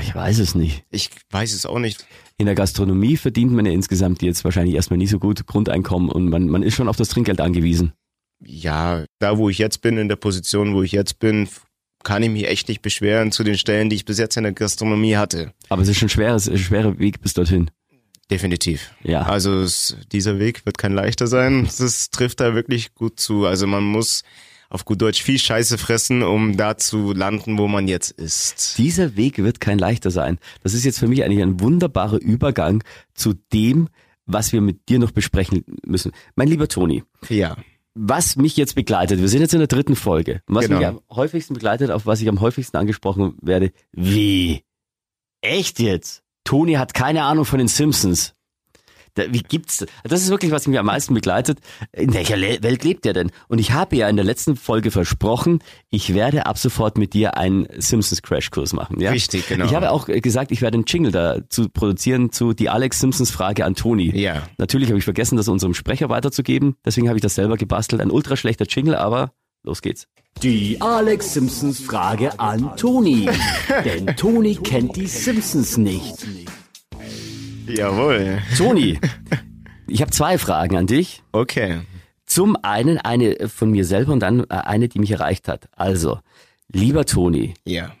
Ich 0.00 0.14
weiß 0.14 0.38
es 0.38 0.54
nicht. 0.54 0.84
Ich 0.90 1.10
weiß 1.30 1.52
es 1.52 1.66
auch 1.66 1.78
nicht. 1.78 2.06
In 2.38 2.46
der 2.46 2.54
Gastronomie 2.54 3.18
verdient 3.18 3.52
man 3.52 3.66
ja 3.66 3.72
insgesamt 3.72 4.22
jetzt 4.22 4.42
wahrscheinlich 4.44 4.74
erstmal 4.74 4.96
nicht 4.96 5.10
so 5.10 5.18
gut 5.18 5.46
Grundeinkommen 5.46 6.08
und 6.08 6.30
man, 6.30 6.48
man 6.48 6.62
ist 6.62 6.74
schon 6.74 6.88
auf 6.88 6.96
das 6.96 7.08
Trinkgeld 7.08 7.40
angewiesen. 7.42 7.92
Ja, 8.42 9.04
da 9.18 9.36
wo 9.38 9.50
ich 9.50 9.58
jetzt 9.58 9.82
bin, 9.82 9.98
in 9.98 10.08
der 10.08 10.16
Position, 10.16 10.74
wo 10.74 10.82
ich 10.82 10.92
jetzt 10.92 11.18
bin, 11.18 11.48
kann 12.06 12.22
ich 12.22 12.30
mich 12.30 12.46
echt 12.46 12.68
nicht 12.68 12.82
beschweren 12.82 13.32
zu 13.32 13.42
den 13.42 13.58
Stellen, 13.58 13.90
die 13.90 13.96
ich 13.96 14.04
bis 14.04 14.16
jetzt 14.16 14.36
in 14.36 14.44
der 14.44 14.52
Gastronomie 14.52 15.16
hatte. 15.16 15.52
Aber 15.68 15.82
es 15.82 15.88
ist 15.88 15.98
schon 15.98 16.08
schwer, 16.08 16.36
es 16.36 16.46
ist 16.46 16.52
ein 16.52 16.58
schwerer 16.58 17.00
Weg 17.00 17.20
bis 17.20 17.34
dorthin. 17.34 17.68
Definitiv. 18.30 18.92
Ja. 19.02 19.22
Also 19.22 19.58
es, 19.58 19.96
dieser 20.12 20.38
Weg 20.38 20.64
wird 20.66 20.78
kein 20.78 20.92
leichter 20.92 21.26
sein. 21.26 21.68
Das 21.78 22.10
trifft 22.10 22.38
da 22.38 22.54
wirklich 22.54 22.94
gut 22.94 23.18
zu. 23.18 23.44
Also 23.44 23.66
man 23.66 23.82
muss 23.82 24.22
auf 24.70 24.84
gut 24.84 25.02
Deutsch 25.02 25.20
viel 25.20 25.38
Scheiße 25.40 25.78
fressen, 25.78 26.22
um 26.22 26.56
da 26.56 26.76
zu 26.76 27.12
landen, 27.12 27.58
wo 27.58 27.66
man 27.66 27.88
jetzt 27.88 28.12
ist. 28.12 28.78
Dieser 28.78 29.16
Weg 29.16 29.38
wird 29.38 29.60
kein 29.60 29.78
leichter 29.78 30.12
sein. 30.12 30.38
Das 30.62 30.74
ist 30.74 30.84
jetzt 30.84 31.00
für 31.00 31.08
mich 31.08 31.24
eigentlich 31.24 31.42
ein 31.42 31.58
wunderbarer 31.58 32.20
Übergang 32.20 32.84
zu 33.14 33.34
dem, 33.52 33.88
was 34.26 34.52
wir 34.52 34.60
mit 34.60 34.88
dir 34.88 35.00
noch 35.00 35.10
besprechen 35.10 35.64
müssen. 35.84 36.12
Mein 36.36 36.46
lieber 36.46 36.68
Toni, 36.68 37.02
Ja. 37.28 37.56
Was 37.98 38.36
mich 38.36 38.56
jetzt 38.56 38.74
begleitet, 38.74 39.20
wir 39.20 39.28
sind 39.28 39.40
jetzt 39.40 39.54
in 39.54 39.58
der 39.60 39.68
dritten 39.68 39.96
Folge. 39.96 40.42
Was 40.46 40.66
Genau. 40.66 40.78
mich 40.78 40.86
am 40.86 41.00
häufigsten 41.10 41.54
begleitet, 41.54 41.90
auf 41.90 42.04
was 42.04 42.20
ich 42.20 42.28
am 42.28 42.40
häufigsten 42.40 42.76
angesprochen 42.76 43.36
werde, 43.40 43.72
wie? 43.92 44.62
Echt 45.40 45.80
jetzt? 45.80 46.22
Toni 46.44 46.74
hat 46.74 46.94
keine 46.94 47.24
Ahnung 47.24 47.44
von 47.44 47.58
den 47.58 47.68
Simpsons. 47.68 48.34
Wie 49.16 49.42
gibt's 49.42 49.78
das? 49.78 49.88
Das 50.04 50.22
ist 50.22 50.30
wirklich, 50.30 50.50
was 50.52 50.66
mich 50.66 50.78
am 50.78 50.86
meisten 50.86 51.14
begleitet. 51.14 51.58
In 51.92 52.14
welcher 52.14 52.36
Le 52.36 52.62
Welt 52.62 52.84
lebt 52.84 53.04
der 53.04 53.12
denn? 53.12 53.30
Und 53.48 53.58
ich 53.58 53.72
habe 53.72 53.96
ja 53.96 54.08
in 54.08 54.16
der 54.16 54.24
letzten 54.24 54.56
Folge 54.56 54.90
versprochen, 54.90 55.60
ich 55.90 56.14
werde 56.14 56.46
ab 56.46 56.58
sofort 56.58 56.98
mit 56.98 57.14
dir 57.14 57.36
einen 57.36 57.66
Simpsons 57.78 58.22
Crashkurs 58.22 58.72
machen. 58.72 59.00
Ja? 59.00 59.10
Richtig, 59.10 59.48
genau. 59.48 59.64
Ich 59.64 59.74
habe 59.74 59.90
auch 59.90 60.06
gesagt, 60.06 60.52
ich 60.52 60.62
werde 60.62 60.76
einen 60.76 60.84
Jingle 60.86 61.12
dazu 61.12 61.68
produzieren 61.68 62.32
zu 62.32 62.52
die 62.52 62.68
Alex 62.68 63.00
Simpsons 63.00 63.30
Frage 63.30 63.64
an 63.64 63.74
Toni. 63.74 64.16
Ja. 64.16 64.42
Natürlich 64.58 64.88
habe 64.88 64.98
ich 64.98 65.04
vergessen, 65.04 65.36
das 65.36 65.48
unserem 65.48 65.74
Sprecher 65.74 66.08
weiterzugeben. 66.08 66.76
Deswegen 66.84 67.08
habe 67.08 67.18
ich 67.18 67.22
das 67.22 67.34
selber 67.34 67.56
gebastelt. 67.56 68.02
Ein 68.02 68.10
ultra 68.10 68.36
schlechter 68.36 68.66
Jingle, 68.68 68.94
aber 68.94 69.32
los 69.62 69.82
geht's. 69.82 70.06
Die 70.42 70.78
Alex 70.80 71.32
Simpsons 71.32 71.80
Frage 71.80 72.38
an 72.38 72.76
Toni. 72.76 73.28
Denn 73.84 74.06
Toni 74.16 74.56
kennt 74.56 74.96
die 74.96 75.06
Simpsons 75.06 75.78
nicht. 75.78 76.26
Jawohl. 77.66 78.38
Toni, 78.56 78.98
ich 79.86 80.00
habe 80.00 80.10
zwei 80.10 80.38
Fragen 80.38 80.76
an 80.76 80.86
dich. 80.86 81.22
Okay. 81.32 81.80
Zum 82.26 82.56
einen 82.62 82.98
eine 82.98 83.48
von 83.48 83.70
mir 83.70 83.84
selber 83.84 84.12
und 84.12 84.20
dann 84.20 84.40
äh, 84.40 84.46
eine, 84.54 84.88
die 84.88 84.98
mich 84.98 85.10
erreicht 85.12 85.46
hat. 85.48 85.68
Also, 85.76 86.18
lieber 86.72 87.04
Toni, 87.04 87.54
Ja. 87.64 87.92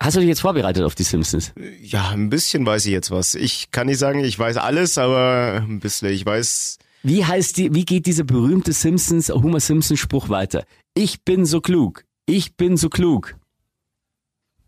hast 0.00 0.16
du 0.16 0.20
dich 0.20 0.28
jetzt 0.28 0.40
vorbereitet 0.40 0.84
auf 0.84 0.94
die 0.94 1.02
Simpsons? 1.02 1.52
Ja, 1.82 2.10
ein 2.10 2.30
bisschen 2.30 2.64
weiß 2.64 2.86
ich 2.86 2.92
jetzt 2.92 3.10
was. 3.10 3.34
Ich 3.34 3.70
kann 3.72 3.86
nicht 3.88 3.98
sagen, 3.98 4.20
ich 4.24 4.38
weiß 4.38 4.56
alles, 4.58 4.98
aber 4.98 5.64
ein 5.66 5.80
bisschen. 5.80 6.10
Ich 6.12 6.24
weiß, 6.24 6.78
Wie 7.02 7.24
heißt 7.24 7.56
die, 7.56 7.74
wie 7.74 7.84
geht 7.84 8.06
dieser 8.06 8.24
berühmte 8.24 8.72
Simpsons, 8.72 9.30
Homer 9.30 9.60
Simpson 9.60 9.96
Spruch 9.96 10.28
weiter? 10.28 10.64
Ich 10.94 11.22
bin 11.24 11.44
so 11.44 11.60
klug. 11.60 12.04
Ich 12.26 12.56
bin 12.56 12.76
so 12.76 12.88
klug. 12.88 13.34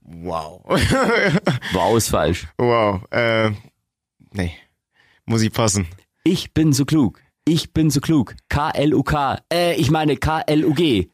wow. 0.03 0.63
Wow, 1.73 1.97
ist 1.97 2.09
falsch. 2.09 2.47
wow. 2.59 3.01
Äh, 3.11 3.53
nee. 4.33 4.53
Muss 5.25 5.43
ich 5.43 5.53
passen. 5.53 5.87
Ich 6.25 6.53
bin 6.53 6.73
so 6.73 6.85
klug. 6.85 7.23
Ich 7.47 7.73
bin 7.73 7.91
so 7.91 8.01
klug. 8.01 8.35
K-L-U-K. 8.49 9.43
Äh, 9.53 9.75
ich 9.77 9.91
meine 9.91 10.17
K-L-U-G. 10.17 11.09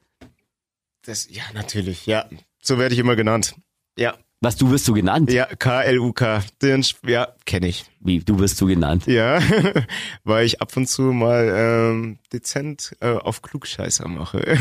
Das, 1.02 1.28
ja, 1.30 1.44
natürlich. 1.52 2.06
Ja. 2.06 2.28
So 2.60 2.78
werde 2.78 2.94
ich 2.94 2.98
immer 3.00 3.16
genannt. 3.16 3.54
Ja. 3.96 4.16
Was, 4.44 4.56
du 4.56 4.70
wirst 4.70 4.84
so 4.84 4.92
genannt? 4.92 5.32
Ja, 5.32 5.46
K-L-U-K. 5.46 6.42
Den, 6.60 6.84
ja, 7.06 7.28
kenne 7.46 7.68
ich. 7.68 7.86
Wie, 8.00 8.18
du 8.18 8.38
wirst 8.38 8.58
so 8.58 8.66
genannt? 8.66 9.06
Ja, 9.06 9.40
weil 10.24 10.44
ich 10.44 10.60
ab 10.60 10.76
und 10.76 10.86
zu 10.86 11.00
mal 11.00 11.50
ähm, 11.56 12.18
dezent 12.30 12.94
äh, 13.00 13.14
auf 13.14 13.40
Klugscheißer 13.40 14.06
mache. 14.06 14.40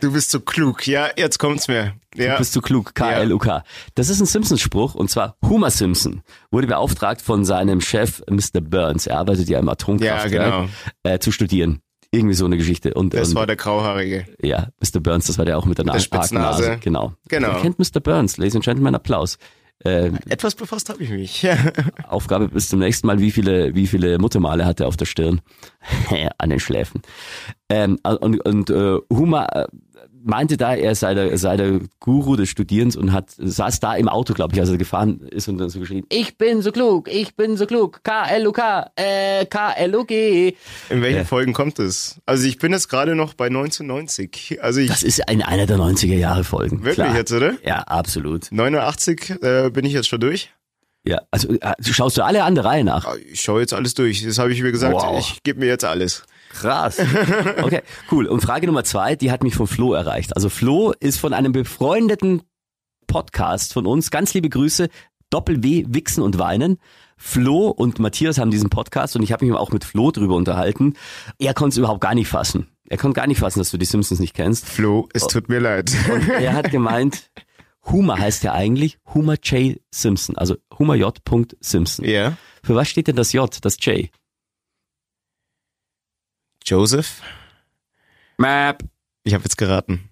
du 0.00 0.12
bist 0.12 0.30
so 0.30 0.40
klug. 0.40 0.86
Ja, 0.86 1.10
jetzt 1.14 1.38
kommt's 1.38 1.68
mir. 1.68 1.92
Ja. 2.14 2.38
Bist 2.38 2.56
du 2.56 2.62
klug? 2.62 2.94
K-L-U-K. 2.94 3.64
Das 3.94 4.08
ist 4.08 4.20
ein 4.20 4.26
Simpsons-Spruch 4.26 4.94
und 4.94 5.10
zwar 5.10 5.36
Homer 5.46 5.70
Simpson 5.70 6.22
wurde 6.50 6.68
beauftragt 6.68 7.20
von 7.20 7.44
seinem 7.44 7.82
Chef 7.82 8.22
Mr. 8.30 8.62
Burns. 8.62 9.06
Er 9.06 9.18
arbeitet 9.18 9.50
ja 9.50 9.58
im 9.58 9.68
Atomkraftwerk, 9.68 10.32
Ja, 10.32 10.60
genau. 10.62 10.68
äh, 11.02 11.18
zu 11.18 11.32
studieren. 11.32 11.82
Irgendwie 12.10 12.34
so 12.34 12.46
eine 12.46 12.56
Geschichte. 12.56 12.94
Und, 12.94 13.12
Das 13.12 13.30
und 13.30 13.34
war 13.34 13.46
der 13.46 13.56
Grauhaarige. 13.56 14.24
ja, 14.40 14.68
Mr. 14.80 15.00
Burns, 15.00 15.26
das 15.26 15.36
war 15.38 15.44
der 15.44 15.58
auch 15.58 15.66
mit 15.66 15.76
der, 15.78 15.84
Der 15.84 15.94
Nase, 15.94 16.04
Spitznase. 16.04 16.78
Genau. 16.80 17.12
Genau. 17.28 17.48
Wer 17.52 17.60
kennt 17.60 17.78
Mr. 17.78 18.00
Burns? 18.00 18.38
Ladies 18.38 18.54
and 18.56 18.64
Gentlemen, 18.64 18.94
Applaus. 18.94 19.36
Äh, 19.84 20.10
Etwas 20.28 20.54
befasst 20.54 20.88
habe 20.88 21.02
ich 21.04 21.10
mich. 21.10 21.46
Aufgabe 22.08 22.48
bis 22.48 22.68
zum 22.68 22.78
nächsten 22.80 23.06
Mal, 23.06 23.20
wie 23.20 23.30
viele, 23.30 23.74
wie 23.74 23.86
viele 23.86 24.18
Muttermale 24.18 24.64
hat 24.64 24.80
er 24.80 24.88
auf 24.88 24.96
der 24.96 25.04
Stirn? 25.04 25.40
An 26.38 26.50
den 26.50 26.60
Schläfen. 26.60 27.02
Ähm, 27.68 27.98
und 28.02 28.44
und 28.44 28.70
äh, 28.70 28.98
Huma 29.10 29.46
äh, 29.46 29.66
meinte 30.24 30.56
da, 30.56 30.74
er 30.74 30.94
sei 30.94 31.14
der, 31.14 31.38
sei 31.38 31.56
der 31.56 31.80
Guru 32.00 32.34
des 32.36 32.48
Studierens 32.48 32.96
und 32.96 33.12
hat 33.12 33.26
saß 33.36 33.78
da 33.80 33.94
im 33.94 34.08
Auto, 34.08 34.34
glaube 34.34 34.54
ich, 34.54 34.60
als 34.60 34.68
er 34.70 34.76
gefahren 34.76 35.20
ist 35.30 35.48
und 35.48 35.58
dann 35.58 35.68
so 35.70 35.78
geschrien, 35.78 36.04
ich 36.08 36.36
bin 36.36 36.60
so 36.60 36.72
klug, 36.72 37.08
ich 37.10 37.36
bin 37.36 37.56
so 37.56 37.66
klug, 37.66 38.00
K-L-U-K, 38.02 38.90
äh, 38.96 39.46
K-L-U-G. 39.46 40.54
In 40.90 41.02
welchen 41.02 41.18
Ja. 41.18 41.24
Folgen 41.24 41.52
kommt 41.52 41.78
es? 41.78 42.20
Also 42.26 42.46
ich 42.46 42.58
bin 42.58 42.72
jetzt 42.72 42.88
gerade 42.88 43.14
noch 43.14 43.34
bei 43.34 43.46
1990. 43.46 44.58
Also 44.62 44.80
ich 44.80 44.88
Das 44.88 45.02
ist 45.02 45.22
in 45.30 45.42
einer 45.42 45.66
der 45.66 45.78
90er 45.78 46.16
Jahre 46.16 46.44
Folgen. 46.44 46.78
wirklich 46.78 46.94
Klar. 46.96 47.16
jetzt, 47.16 47.32
oder? 47.32 47.54
Ja, 47.64 47.80
absolut. 47.82 48.48
89 48.50 49.42
äh, 49.42 49.70
bin 49.70 49.84
ich 49.84 49.92
jetzt 49.92 50.08
schon 50.08 50.20
durch. 50.20 50.50
Ja, 51.08 51.22
also 51.30 51.48
äh, 51.54 51.74
schaust 51.80 52.18
du 52.18 52.22
alle 52.22 52.44
an 52.44 52.54
der 52.54 52.66
Reihe 52.66 52.84
nach. 52.84 53.14
Ich 53.32 53.40
schaue 53.40 53.62
jetzt 53.62 53.72
alles 53.72 53.94
durch. 53.94 54.22
Das 54.22 54.38
habe 54.38 54.52
ich 54.52 54.60
mir 54.60 54.72
gesagt. 54.72 54.92
Wow. 54.94 55.18
Ich 55.18 55.42
gebe 55.42 55.60
mir 55.60 55.64
jetzt 55.66 55.86
alles. 55.86 56.24
Krass. 56.50 56.98
Okay, 57.62 57.80
cool. 58.12 58.26
Und 58.26 58.42
Frage 58.42 58.66
Nummer 58.66 58.84
zwei, 58.84 59.16
die 59.16 59.30
hat 59.30 59.42
mich 59.42 59.54
von 59.54 59.66
Flo 59.66 59.94
erreicht. 59.94 60.36
Also 60.36 60.50
Flo 60.50 60.92
ist 61.00 61.18
von 61.18 61.32
einem 61.32 61.52
befreundeten 61.52 62.42
Podcast 63.06 63.72
von 63.72 63.86
uns. 63.86 64.10
Ganz 64.10 64.34
liebe 64.34 64.50
Grüße. 64.50 64.88
Doppel-W, 65.30 65.86
Wichsen 65.88 66.22
und 66.22 66.38
Weinen. 66.38 66.78
Flo 67.16 67.68
und 67.68 67.98
Matthias 67.98 68.38
haben 68.38 68.50
diesen 68.50 68.68
Podcast 68.68 69.16
und 69.16 69.22
ich 69.22 69.32
habe 69.32 69.46
mich 69.46 69.54
auch 69.54 69.72
mit 69.72 69.84
Flo 69.84 70.10
drüber 70.10 70.36
unterhalten. 70.36 70.94
Er 71.38 71.54
konnte 71.54 71.72
es 71.72 71.78
überhaupt 71.78 72.02
gar 72.02 72.14
nicht 72.14 72.28
fassen. 72.28 72.68
Er 72.88 72.98
konnte 72.98 73.18
gar 73.18 73.26
nicht 73.26 73.40
fassen, 73.40 73.58
dass 73.60 73.70
du 73.70 73.78
die 73.78 73.86
Simpsons 73.86 74.20
nicht 74.20 74.34
kennst. 74.34 74.66
Flo, 74.66 75.08
es 75.14 75.26
tut 75.26 75.48
mir 75.48 75.58
leid. 75.58 75.90
Und 76.12 76.28
er 76.28 76.52
hat 76.52 76.70
gemeint, 76.70 77.30
Homer 77.90 78.18
heißt 78.18 78.42
ja 78.42 78.52
eigentlich 78.52 78.98
Homer 79.14 79.36
J. 79.42 79.80
Simpson, 79.90 80.36
also 80.36 80.56
Homer 80.78 80.94
J. 80.94 81.18
Simpson. 81.60 82.04
ja. 82.04 82.36
Für 82.62 82.74
was 82.74 82.88
steht 82.88 83.06
denn 83.06 83.16
das 83.16 83.32
J, 83.32 83.64
das 83.64 83.76
J? 83.80 84.10
Joseph? 86.66 87.22
Map. 88.36 88.84
Ich 89.24 89.32
habe 89.32 89.44
jetzt 89.44 89.56
geraten. 89.56 90.10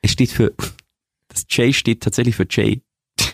Es 0.00 0.10
steht 0.10 0.30
für, 0.30 0.52
das 1.28 1.46
J 1.48 1.74
steht 1.74 2.02
tatsächlich 2.02 2.34
für 2.34 2.44
J. 2.44 2.80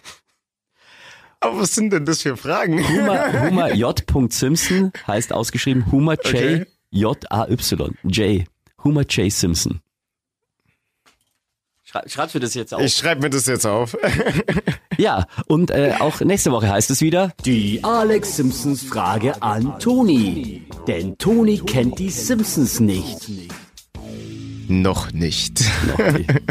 Aber 1.40 1.60
was 1.60 1.74
sind 1.74 1.92
denn 1.92 2.04
das 2.04 2.22
für 2.22 2.36
Fragen? 2.36 2.86
Homer, 2.86 3.42
Homer 3.42 3.74
J. 3.74 4.04
Simpson 4.30 4.92
heißt 5.06 5.32
ausgeschrieben 5.32 5.90
Homer 5.90 6.14
J. 6.14 6.26
Okay. 6.26 6.66
J. 6.90 7.32
A. 7.32 7.48
Y. 7.48 7.94
J. 8.04 8.44
Homer 8.84 9.02
J. 9.06 9.32
Simpson. 9.32 9.80
Schrei, 11.90 12.02
schreibst 12.06 12.34
du 12.34 12.38
das 12.38 12.52
jetzt 12.52 12.74
auf? 12.74 12.82
Ich 12.82 12.92
schreibe 12.92 13.22
mir 13.22 13.30
das 13.30 13.46
jetzt 13.46 13.64
auf. 13.66 13.96
ja, 14.98 15.26
und 15.46 15.70
äh, 15.70 15.94
auch 15.98 16.20
nächste 16.20 16.52
Woche 16.52 16.68
heißt 16.68 16.90
es 16.90 17.00
wieder. 17.00 17.32
Die 17.46 17.82
Alex 17.82 18.36
Simpsons 18.36 18.82
Frage 18.82 19.40
an 19.42 19.78
Toni. 19.78 20.66
Denn 20.86 21.16
Toni 21.16 21.56
kennt 21.60 21.98
die 21.98 22.10
Simpsons 22.10 22.80
nicht. 22.80 23.30
Noch 24.68 25.12
nicht. 25.12 25.64
Noch 25.86 26.12
nicht. 26.12 26.30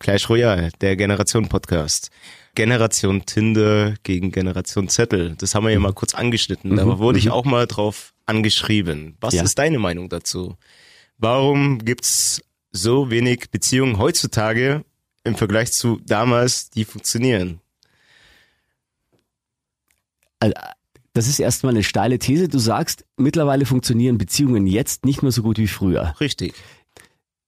Clash 0.00 0.30
Royale, 0.30 0.70
der 0.80 0.96
Generation 0.96 1.50
Podcast. 1.50 2.08
Generation 2.54 3.26
Tinder 3.26 3.92
gegen 4.04 4.32
Generation 4.32 4.88
Zettel. 4.88 5.34
Das 5.36 5.54
haben 5.54 5.64
wir 5.66 5.72
ja 5.74 5.80
mal 5.80 5.92
kurz 5.92 6.14
angeschnitten. 6.14 6.76
Da 6.76 6.98
wurde 6.98 7.18
ich 7.18 7.28
auch 7.28 7.44
mal 7.44 7.66
drauf 7.66 8.14
angeschrieben. 8.24 9.18
Was 9.20 9.34
Ja. 9.34 9.42
ist 9.42 9.58
deine 9.58 9.78
Meinung 9.78 10.08
dazu? 10.08 10.56
Warum 11.18 11.78
gibt's 11.80 12.40
so 12.78 13.10
wenig 13.10 13.50
Beziehungen 13.50 13.98
heutzutage 13.98 14.84
im 15.24 15.34
Vergleich 15.36 15.72
zu 15.72 16.00
damals, 16.06 16.70
die 16.70 16.84
funktionieren? 16.84 17.60
Also, 20.40 20.54
Das 21.12 21.26
ist 21.26 21.40
erstmal 21.40 21.72
eine 21.72 21.82
steile 21.82 22.18
These. 22.18 22.48
Du 22.48 22.58
sagst, 22.58 23.04
mittlerweile 23.16 23.66
funktionieren 23.66 24.18
Beziehungen 24.18 24.66
jetzt 24.68 25.04
nicht 25.04 25.22
mehr 25.22 25.32
so 25.32 25.42
gut 25.42 25.58
wie 25.58 25.66
früher. 25.66 26.14
Richtig. 26.20 26.54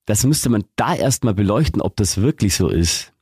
Das 0.05 0.25
müsste 0.25 0.49
man 0.49 0.65
da 0.75 0.93
erstmal 0.93 1.33
beleuchten, 1.33 1.81
ob 1.81 1.95
das 1.95 2.17
wirklich 2.17 2.55
so 2.55 2.67
ist. 2.67 3.13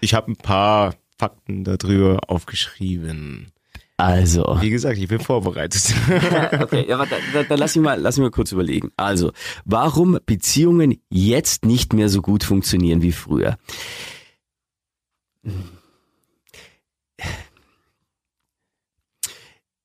Ich 0.00 0.14
habe 0.14 0.32
ein 0.32 0.36
paar 0.36 0.94
Fakten 1.18 1.64
darüber 1.64 2.20
aufgeschrieben. 2.28 3.52
Also. 4.00 4.56
Wie 4.60 4.70
gesagt, 4.70 4.96
ich 4.96 5.08
bin 5.08 5.20
vorbereitet. 5.20 5.94
Okay, 6.60 6.86
ja, 6.88 6.98
warte, 6.98 7.16
da, 7.32 7.42
da 7.42 7.54
lass 7.54 7.76
mich 7.76 7.84
mal, 7.84 8.00
lass 8.00 8.16
mich 8.16 8.24
mal 8.24 8.30
kurz 8.30 8.52
überlegen. 8.52 8.90
Also, 8.96 9.32
warum 9.64 10.18
Beziehungen 10.24 11.00
jetzt 11.10 11.64
nicht 11.66 11.92
mehr 11.92 12.08
so 12.08 12.22
gut 12.22 12.44
funktionieren 12.44 13.02
wie 13.02 13.12
früher? 13.12 13.56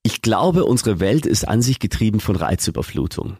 Ich 0.04 0.22
glaube, 0.22 0.66
unsere 0.66 1.00
Welt 1.00 1.26
ist 1.26 1.48
an 1.48 1.62
sich 1.62 1.80
getrieben 1.80 2.20
von 2.20 2.36
Reizüberflutung. 2.36 3.38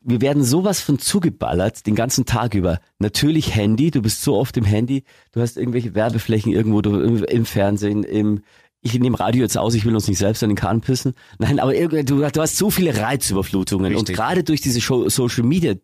Wir 0.00 0.20
werden 0.20 0.42
sowas 0.42 0.80
von 0.80 0.98
zugeballert 0.98 1.86
den 1.86 1.94
ganzen 1.94 2.26
Tag 2.26 2.54
über. 2.54 2.80
Natürlich 2.98 3.54
Handy, 3.54 3.90
du 3.90 4.02
bist 4.02 4.22
so 4.22 4.36
oft 4.36 4.56
im 4.56 4.64
Handy, 4.64 5.04
du 5.30 5.40
hast 5.40 5.56
irgendwelche 5.56 5.94
Werbeflächen 5.94 6.52
irgendwo 6.52 6.82
du, 6.82 7.00
im, 7.00 7.24
im 7.24 7.44
Fernsehen, 7.44 8.02
im 8.02 8.42
ich 8.84 8.98
nehme 8.98 9.18
Radio 9.18 9.42
jetzt 9.42 9.56
aus, 9.56 9.74
ich 9.74 9.84
will 9.84 9.94
uns 9.94 10.08
nicht 10.08 10.18
selbst 10.18 10.42
an 10.42 10.50
den 10.50 10.56
Kahn 10.56 10.80
pissen. 10.80 11.14
Nein, 11.38 11.60
aber 11.60 11.72
irgendwie, 11.74 12.04
du, 12.04 12.18
du 12.18 12.40
hast 12.40 12.56
so 12.56 12.68
viele 12.68 12.96
Reizüberflutungen 12.96 13.92
und 13.92 14.00
Richtig. 14.00 14.16
gerade 14.16 14.42
durch 14.42 14.60
diese 14.60 14.80
Scho- 14.80 15.08
Social 15.08 15.44
Media 15.44 15.74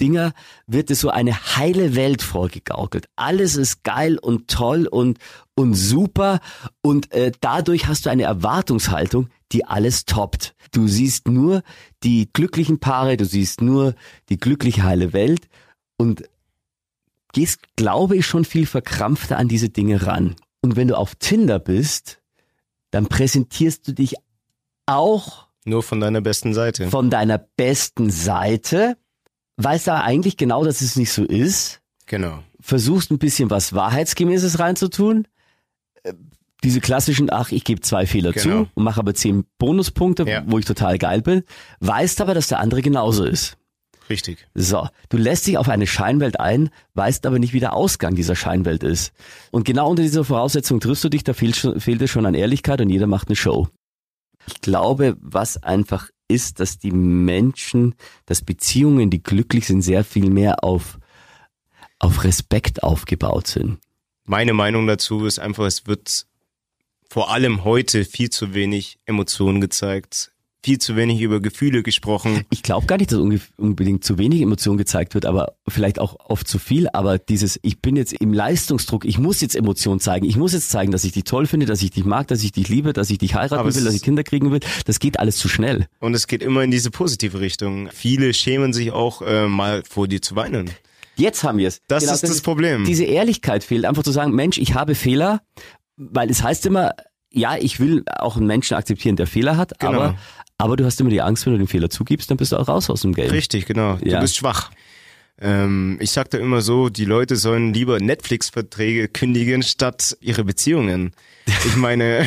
Dinger 0.00 0.32
wird 0.66 0.90
es 0.90 1.00
so 1.00 1.10
eine 1.10 1.56
heile 1.56 1.94
Welt 1.94 2.22
vorgegaukelt. 2.22 3.06
Alles 3.16 3.56
ist 3.56 3.84
geil 3.84 4.18
und 4.18 4.48
toll 4.48 4.86
und 4.86 5.18
und 5.56 5.74
super 5.74 6.40
und 6.80 7.12
äh, 7.12 7.32
dadurch 7.40 7.86
hast 7.86 8.06
du 8.06 8.10
eine 8.10 8.22
Erwartungshaltung, 8.22 9.28
die 9.52 9.64
alles 9.66 10.06
toppt. 10.06 10.54
Du 10.72 10.88
siehst 10.88 11.28
nur 11.28 11.62
die 12.02 12.30
glücklichen 12.32 12.80
Paare, 12.80 13.16
du 13.16 13.26
siehst 13.26 13.60
nur 13.60 13.94
die 14.30 14.38
glückliche 14.38 14.84
heile 14.84 15.12
Welt 15.12 15.48
und 15.98 16.22
gehst, 17.32 17.60
glaube 17.76 18.16
ich, 18.16 18.24
schon 18.24 18.44
viel 18.46 18.64
verkrampfter 18.66 19.36
an 19.36 19.48
diese 19.48 19.68
Dinge 19.68 20.06
ran. 20.06 20.36
Und 20.62 20.76
wenn 20.76 20.88
du 20.88 20.96
auf 20.96 21.14
Tinder 21.16 21.58
bist, 21.58 22.17
dann 22.90 23.06
präsentierst 23.06 23.86
du 23.88 23.92
dich 23.92 24.14
auch 24.86 25.46
Nur 25.64 25.82
von 25.82 26.00
deiner 26.00 26.20
besten 26.20 26.54
Seite. 26.54 26.88
von 26.88 27.10
deiner 27.10 27.38
besten 27.38 28.10
Seite, 28.10 28.96
weißt 29.56 29.88
aber 29.90 30.04
eigentlich 30.04 30.36
genau, 30.36 30.64
dass 30.64 30.80
es 30.80 30.96
nicht 30.96 31.12
so 31.12 31.24
ist, 31.24 31.80
Genau. 32.06 32.42
versuchst 32.60 33.10
ein 33.10 33.18
bisschen 33.18 33.50
was 33.50 33.74
Wahrheitsgemäßes 33.74 34.58
reinzutun. 34.58 35.26
Äh, 36.04 36.14
Diese 36.64 36.80
klassischen, 36.80 37.30
ach, 37.30 37.52
ich 37.52 37.62
gebe 37.64 37.82
zwei 37.82 38.04
Fehler 38.06 38.32
Genau. 38.32 38.64
zu 38.64 38.70
und 38.74 38.82
mache 38.82 38.98
aber 38.98 39.14
zehn 39.14 39.44
Bonuspunkte, 39.58 40.24
Ja. 40.28 40.42
wo 40.46 40.58
ich 40.58 40.64
total 40.64 40.96
geil 40.98 41.20
bin, 41.22 41.44
weißt 41.80 42.20
aber, 42.22 42.34
dass 42.34 42.48
der 42.48 42.58
andere 42.60 42.80
genauso 42.82 43.24
ist. 43.24 43.57
Richtig. 44.08 44.46
So, 44.54 44.88
du 45.08 45.16
lässt 45.16 45.46
dich 45.46 45.58
auf 45.58 45.68
eine 45.68 45.86
Scheinwelt 45.86 46.40
ein, 46.40 46.70
weißt 46.94 47.26
aber 47.26 47.38
nicht, 47.38 47.52
wie 47.52 47.60
der 47.60 47.74
Ausgang 47.74 48.14
dieser 48.14 48.36
Scheinwelt 48.36 48.82
ist. 48.82 49.12
Und 49.50 49.64
genau 49.64 49.90
unter 49.90 50.02
dieser 50.02 50.24
Voraussetzung 50.24 50.80
triffst 50.80 51.04
du 51.04 51.08
dich, 51.08 51.24
da 51.24 51.34
fehlt, 51.34 51.56
schon, 51.56 51.78
fehlt 51.80 52.00
es 52.00 52.10
schon 52.10 52.26
an 52.26 52.34
Ehrlichkeit 52.34 52.80
und 52.80 52.88
jeder 52.88 53.06
macht 53.06 53.28
eine 53.28 53.36
Show. 53.36 53.68
Ich 54.46 54.60
glaube, 54.62 55.16
was 55.20 55.62
einfach 55.62 56.08
ist, 56.28 56.60
dass 56.60 56.78
die 56.78 56.90
Menschen, 56.90 57.94
dass 58.26 58.42
Beziehungen, 58.42 59.10
die 59.10 59.22
glücklich 59.22 59.66
sind, 59.66 59.82
sehr 59.82 60.04
viel 60.04 60.30
mehr 60.30 60.64
auf, 60.64 60.98
auf 61.98 62.24
Respekt 62.24 62.82
aufgebaut 62.82 63.46
sind. 63.46 63.78
Meine 64.24 64.52
Meinung 64.52 64.86
dazu 64.86 65.26
ist 65.26 65.38
einfach, 65.38 65.64
es 65.64 65.86
wird 65.86 66.26
vor 67.10 67.30
allem 67.30 67.64
heute 67.64 68.04
viel 68.04 68.30
zu 68.30 68.52
wenig 68.54 68.98
Emotionen 69.06 69.60
gezeigt, 69.60 70.32
viel 70.64 70.78
zu 70.78 70.96
wenig 70.96 71.20
über 71.20 71.40
Gefühle 71.40 71.82
gesprochen. 71.82 72.44
Ich 72.50 72.62
glaube 72.62 72.86
gar 72.86 72.98
nicht, 72.98 73.12
dass 73.12 73.18
unbedingt 73.56 74.04
zu 74.04 74.18
wenig 74.18 74.42
Emotion 74.42 74.76
gezeigt 74.76 75.14
wird, 75.14 75.24
aber 75.24 75.54
vielleicht 75.68 75.98
auch 75.98 76.16
oft 76.18 76.48
zu 76.48 76.58
viel. 76.58 76.88
Aber 76.92 77.18
dieses, 77.18 77.58
ich 77.62 77.80
bin 77.80 77.96
jetzt 77.96 78.12
im 78.12 78.32
Leistungsdruck, 78.32 79.04
ich 79.04 79.18
muss 79.18 79.40
jetzt 79.40 79.54
Emotion 79.54 80.00
zeigen, 80.00 80.26
ich 80.26 80.36
muss 80.36 80.52
jetzt 80.52 80.70
zeigen, 80.70 80.90
dass 80.90 81.04
ich 81.04 81.12
dich 81.12 81.24
toll 81.24 81.46
finde, 81.46 81.66
dass 81.66 81.80
ich 81.82 81.90
dich 81.90 82.04
mag, 82.04 82.26
dass 82.28 82.42
ich 82.42 82.52
dich 82.52 82.68
liebe, 82.68 82.92
dass 82.92 83.10
ich 83.10 83.18
dich 83.18 83.34
heiraten 83.34 83.54
Aber 83.60 83.74
will, 83.74 83.84
dass 83.84 83.94
ich 83.94 84.02
Kinder 84.02 84.24
kriegen 84.24 84.50
will. 84.50 84.60
Das 84.84 84.98
geht 84.98 85.20
alles 85.20 85.36
zu 85.36 85.48
schnell. 85.48 85.86
Und 86.00 86.14
es 86.14 86.26
geht 86.26 86.42
immer 86.42 86.62
in 86.62 86.70
diese 86.70 86.90
positive 86.90 87.40
Richtung. 87.40 87.88
Viele 87.92 88.34
schämen 88.34 88.72
sich 88.72 88.90
auch 88.90 89.22
äh, 89.22 89.46
mal 89.46 89.82
vor 89.88 90.08
dir 90.08 90.20
zu 90.20 90.34
weinen. 90.34 90.70
Jetzt 91.16 91.42
haben 91.44 91.58
wir 91.58 91.68
es. 91.68 91.80
Das 91.88 92.04
ist 92.04 92.22
das 92.22 92.40
Problem. 92.42 92.84
Diese 92.84 93.04
Ehrlichkeit 93.04 93.64
fehlt, 93.64 93.84
einfach 93.84 94.02
zu 94.04 94.12
sagen, 94.12 94.32
Mensch, 94.34 94.58
ich 94.58 94.74
habe 94.74 94.94
Fehler, 94.94 95.40
weil 95.96 96.30
es 96.30 96.42
heißt 96.42 96.64
immer, 96.66 96.94
ja, 97.32 97.56
ich 97.56 97.80
will 97.80 98.04
auch 98.06 98.36
einen 98.36 98.46
Menschen 98.46 98.76
akzeptieren, 98.76 99.16
der 99.16 99.26
Fehler 99.26 99.56
hat, 99.56 99.78
Genau. 99.78 99.92
aber, 100.00 100.18
aber 100.58 100.76
du 100.76 100.84
hast 100.84 101.00
immer 101.00 101.10
die 101.10 101.22
Angst, 101.22 101.46
wenn 101.46 101.52
du 101.54 101.58
den 101.58 101.68
Fehler 101.68 101.88
zugibst, 101.90 102.30
dann 102.30 102.36
bist 102.36 102.52
du 102.52 102.56
auch 102.56 102.68
raus 102.68 102.90
aus 102.90 103.02
dem 103.02 103.14
Game. 103.14 103.30
Richtig, 103.30 103.66
genau. 103.66 103.96
Du 103.96 104.08
Ja. 104.08 104.20
bist 104.20 104.36
schwach. 104.36 104.70
Ähm, 105.40 105.98
ich 106.00 106.10
sag 106.10 106.30
da 106.30 106.38
immer 106.38 106.60
so, 106.62 106.88
die 106.88 107.04
Leute 107.04 107.36
sollen 107.36 107.72
lieber 107.72 108.00
Netflix-Verträge 108.00 109.06
kündigen, 109.08 109.62
statt 109.62 110.16
ihre 110.20 110.42
Beziehungen. 110.44 111.12
Ich 111.46 111.46
meine, 111.76 112.26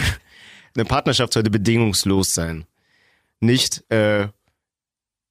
eine 0.76 0.86
Partnerschaft 0.86 1.34
sollte 1.34 1.50
bedingungslos 1.52 2.34
sein. 2.34 2.66
Nicht, 3.42 3.84
äh, 3.92 4.30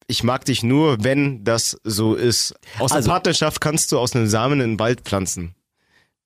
ich 0.07 0.25
mag 0.25 0.45
dich 0.45 0.63
nur, 0.63 1.03
wenn 1.05 1.43
das 1.45 1.81
so 1.85 2.15
ist. 2.15 2.55
Aus 2.79 2.93
Also- 2.93 3.07
der 3.09 3.13
Partnerschaft 3.15 3.61
kannst 3.63 3.93
du 3.93 3.99
aus 3.99 4.15
einem 4.15 4.27
Samen 4.27 4.61
einen 4.61 4.79
Wald 4.79 5.01
pflanzen. 5.03 5.55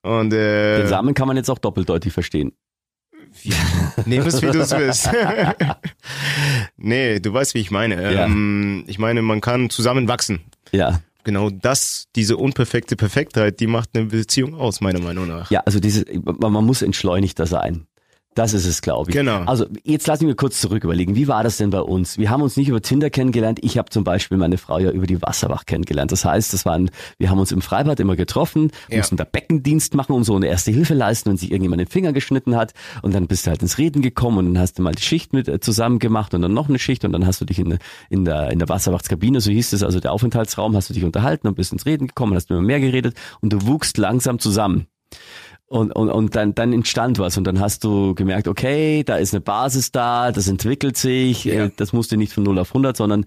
Und 0.03 0.33
äh, 0.33 0.79
Den 0.81 0.89
Samen 0.89 1.15
kann 1.15 1.29
man 1.29 1.37
jetzt 1.37 1.51
auch 1.51 1.59
doppeldeutig 1.59 2.13
verstehen. 2.13 2.53
Nehm 4.07 4.23
es, 4.27 4.43
wie 4.43 4.51
du 4.51 4.61
es 4.61 4.71
willst. 4.71 5.11
nee, 6.77 7.21
du 7.21 7.33
weißt, 7.33 7.55
wie 7.55 7.61
ich 7.61 7.71
meine. 7.71 8.13
Ja. 8.13 8.25
Ähm, 8.27 8.85
ich 8.87 8.99
meine, 8.99 9.23
man 9.23 9.41
kann 9.41 9.71
zusammen 9.71 10.09
wachsen. 10.09 10.41
Ja. 10.73 11.01
Genau 11.25 11.49
das, 11.49 12.09
diese 12.17 12.37
unperfekte 12.37 12.97
Perfektheit, 12.97 13.61
die 13.61 13.67
macht 13.67 13.91
eine 13.95 14.07
Beziehung 14.07 14.55
aus, 14.55 14.81
meiner 14.81 15.01
Meinung 15.01 15.27
nach. 15.27 15.51
Ja, 15.51 15.61
also 15.65 15.81
diese, 15.81 16.05
man 16.23 16.53
man 16.53 16.65
muss 16.65 16.83
entschleunigter 16.83 17.47
sein. 17.47 17.87
Das 18.35 18.53
ist 18.53 18.67
es, 18.67 18.83
glaube 18.83 19.11
ich. 19.11 19.17
Genau. 19.17 19.43
Also 19.45 19.67
jetzt 19.85 20.07
lass 20.07 20.21
mich 20.21 20.29
mir 20.29 20.35
kurz 20.35 20.61
zurück 20.61 20.83
überlegen. 20.85 21.15
Wie 21.15 21.29
war 21.29 21.45
das 21.45 21.57
denn 21.57 21.71
bei 21.71 21.81
uns? 21.81 22.19
Wir 22.19 22.31
haben 22.31 22.43
uns 22.43 22.57
nicht 22.57 22.69
über 22.69 22.83
Tinder 22.83 23.11
kennengelernt. 23.11 23.61
Ich 23.63 23.79
habe 23.79 23.91
zum 23.91 24.03
Beispiel 24.05 24.37
meine 24.39 24.59
Frau 24.59 24.79
ja 24.79 24.91
über 24.91 25.07
die 25.07 25.23
Wasserwacht 25.23 25.67
kennengelernt. 25.67 26.11
Das 26.13 26.25
heißt, 26.25 26.53
das 26.53 26.65
waren, 26.65 26.91
wir 27.19 27.31
haben 27.31 27.39
uns 27.39 27.53
im 27.53 27.63
Freibad 27.63 28.01
immer 28.01 28.17
getroffen, 28.17 28.71
Ja. 28.91 28.99
mussten 28.99 29.17
da 29.17 29.25
Beckendienst 29.25 29.95
machen 29.95 30.13
und 30.15 30.25
so 30.25 30.35
eine 30.35 30.47
erste 30.49 30.71
Hilfe 30.73 30.95
leisten, 30.95 31.31
wenn 31.31 31.37
sich 31.37 31.51
irgendjemand 31.51 31.81
den 31.81 31.89
Finger 31.89 32.13
geschnitten 32.13 32.57
hat. 32.57 32.73
Und 33.03 33.15
dann 33.15 33.27
bist 33.27 33.47
du 33.47 33.51
halt 33.51 33.63
ins 33.63 33.79
Reden 33.79 34.03
gekommen 34.03 34.39
und 34.39 34.47
dann 34.55 34.59
hast 34.59 34.79
du 34.79 34.83
mal 34.83 34.93
die 34.95 35.03
Schicht 35.03 35.33
mit 35.33 35.47
äh, 35.49 35.61
zusammen 35.61 35.99
gemacht 35.99 36.35
und 36.35 36.43
dann 36.43 36.53
noch 36.55 36.69
eine 36.69 36.79
Schicht 36.79 37.05
und 37.05 37.13
dann 37.13 37.27
hast 37.27 37.41
du 37.41 37.45
dich 37.45 37.59
in, 37.59 37.79
in 38.11 38.25
der 38.25 38.51
in 38.51 38.59
der 38.59 38.69
Wasserwachtskabine, 38.69 39.41
so 39.41 39.51
hieß 39.51 39.73
es, 39.75 39.83
also 39.83 40.01
der 40.01 40.13
Aufenthaltsraum, 40.13 40.75
hast 40.77 40.91
du 40.91 40.95
dich 40.95 41.05
unterhalten 41.05 41.47
und 41.49 41.55
bist 41.55 41.73
ins 41.73 41.87
Reden 41.87 42.09
gekommen, 42.09 42.35
hast 42.35 42.51
immer 42.51 42.61
mehr 42.63 42.81
geredet 42.81 43.15
und 43.41 43.53
du 43.53 43.67
wuchst 43.67 43.97
langsam 43.99 44.39
zusammen. 44.39 44.87
Und, 45.67 45.93
und, 45.93 46.11
und 46.11 46.37
dann, 46.37 46.55
dann 46.55 46.73
entstand 46.73 47.19
was 47.19 47.39
und 47.39 47.45
dann 47.45 47.59
hast 47.59 47.85
du 47.85 48.15
gemerkt, 48.15 48.49
okay, 48.49 49.03
da 49.03 49.17
ist 49.17 49.33
eine 49.35 49.41
Basis 49.41 49.91
da, 49.93 50.31
das 50.31 50.47
entwickelt 50.47 50.97
sich, 50.97 51.45
Ja. 51.45 51.65
äh, 51.65 51.71
das 51.77 51.93
musste 51.93 52.17
nicht 52.17 52.33
von 52.33 52.43
0 52.45 52.59
auf 52.59 52.71
100, 52.71 52.97
sondern 52.97 53.25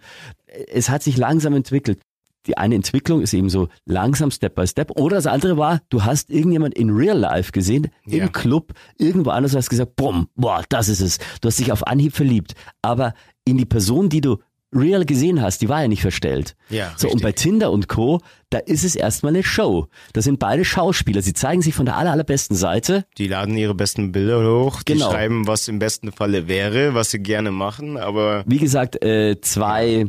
es 0.72 0.90
hat 0.90 1.02
sich 1.04 1.18
langsam 1.18 1.54
entwickelt. 1.54 2.00
Die 2.46 2.58
eine 2.58 2.76
Entwicklung 2.76 3.22
ist 3.22 3.34
eben 3.34 3.50
so 3.50 3.68
langsam 3.86 4.32
Step 4.32 4.56
by 4.56 4.66
Step. 4.68 4.92
Oder 4.92 5.18
das 5.18 5.28
andere 5.28 5.58
war, 5.58 5.82
du 5.90 6.06
hast 6.06 6.30
irgendjemand 6.30 6.76
in 6.76 6.92
Real 6.92 7.18
Life 7.18 7.52
gesehen, 7.52 7.90
Ja. 8.06 8.24
im 8.24 8.32
Club, 8.32 8.72
irgendwo 8.98 9.32
anders 9.32 9.54
hast 9.56 9.70
gesagt, 9.70 9.96
bumm, 9.98 10.30
boah, 10.36 10.64
das 10.70 10.88
ist 10.88 11.02
es. 11.02 11.18
Du 11.42 11.48
hast 11.48 11.60
dich 11.60 11.72
auf 11.74 11.86
Anhieb 11.88 12.16
verliebt. 12.16 12.54
Aber 12.82 13.14
in 13.44 13.58
die 13.58 13.66
Person, 13.66 14.08
die 14.08 14.22
du 14.22 14.38
real 14.76 15.06
gesehen 15.06 15.42
hast, 15.42 15.62
die 15.62 15.70
war 15.70 15.82
ja 15.82 15.88
nicht 15.88 16.02
verstellt. 16.02 16.56
Ja, 16.70 16.94
So, 16.98 17.08
und 17.08 17.16
richtig. 17.16 17.24
bei 17.24 17.32
Tinder 17.32 17.72
und 17.72 17.88
Co., 17.88 18.20
da 18.50 18.58
ist 18.60 18.84
es 18.84 18.96
erstmal 18.96 19.32
eine 19.34 19.44
Show. 19.44 19.88
Das 20.14 20.26
sind 20.26 20.40
beide 20.40 20.66
Schauspieler. 20.66 21.22
Sie 21.22 21.34
zeigen 21.34 21.62
sich 21.62 21.74
von 21.74 21.86
der 21.86 21.96
aller, 21.98 22.12
allerbesten 22.12 22.56
Seite. 22.56 23.06
Die 23.18 23.28
laden 23.28 23.56
ihre 23.58 23.76
besten 23.76 24.12
Bilder 24.12 24.40
hoch, 24.44 24.84
die 24.84 24.94
Genau. 24.94 25.10
schreiben, 25.12 25.48
was 25.48 25.68
im 25.68 25.80
besten 25.80 26.12
Falle 26.12 26.48
wäre, 26.48 26.94
was 26.94 27.12
sie 27.12 27.20
gerne 27.20 27.52
machen, 27.52 27.98
aber 27.98 28.44
Wie 28.46 28.58
gesagt, 28.58 29.02
äh, 29.04 29.40
zwei, 29.42 30.08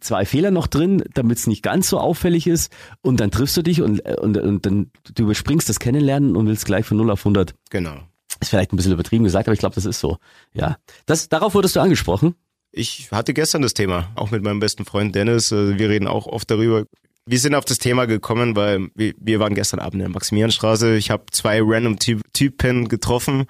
zwei 0.00 0.26
Fehler 0.26 0.50
noch 0.50 0.66
drin, 0.66 1.02
damit 1.14 1.38
es 1.38 1.46
nicht 1.46 1.62
ganz 1.62 1.88
so 1.88 1.98
auffällig 1.98 2.46
ist. 2.46 2.70
Und 3.00 3.20
dann 3.20 3.30
triffst 3.30 3.56
du 3.56 3.62
dich 3.62 3.80
und, 3.80 4.04
äh, 4.04 4.16
und, 4.20 4.36
und 4.36 4.66
dann 4.66 4.90
du 5.14 5.22
überspringst 5.24 5.68
das 5.68 5.78
Kennenlernen 5.80 6.36
und 6.36 6.46
willst 6.46 6.66
gleich 6.66 6.84
von 6.84 6.98
0 6.98 7.10
auf 7.10 7.20
100. 7.24 7.54
genau. 7.70 7.96
Ist 8.40 8.50
vielleicht 8.50 8.72
ein 8.72 8.76
bisschen 8.76 8.92
übertrieben 8.92 9.24
gesagt, 9.24 9.48
aber 9.48 9.54
ich 9.54 9.58
glaube, 9.58 9.74
das 9.74 9.84
ist 9.86 9.98
so. 9.98 10.18
Ja. 10.52 10.76
Das, 11.06 11.28
darauf 11.28 11.54
wurdest 11.54 11.74
du 11.74 11.80
angesprochen. 11.80 12.34
Ich 12.70 13.10
hatte 13.10 13.34
gestern 13.34 13.62
das 13.62 13.74
Thema, 13.74 14.10
auch 14.14 14.30
mit 14.30 14.42
meinem 14.42 14.60
besten 14.60 14.84
Freund 14.84 15.14
Dennis. 15.14 15.52
äh, 15.52 15.78
Wir 15.78 15.88
reden 15.88 16.06
auch 16.06 16.26
oft 16.26 16.50
darüber. 16.50 16.84
Wir 17.26 17.38
sind 17.38 17.54
auf 17.54 17.64
das 17.64 17.78
Thema 17.78 18.06
gekommen, 18.06 18.56
weil 18.56 18.88
wir, 18.94 19.40
waren 19.40 19.54
gestern 19.54 19.80
Abend 19.80 19.94
in 19.94 20.00
der 20.00 20.08
Maximilianstraße. 20.08 20.96
Ich 20.96 21.10
habe 21.10 21.24
zwei 21.30 21.60
random 21.62 21.98
Ty 21.98 22.20
Typen 22.32 22.88
getroffen, 22.88 23.46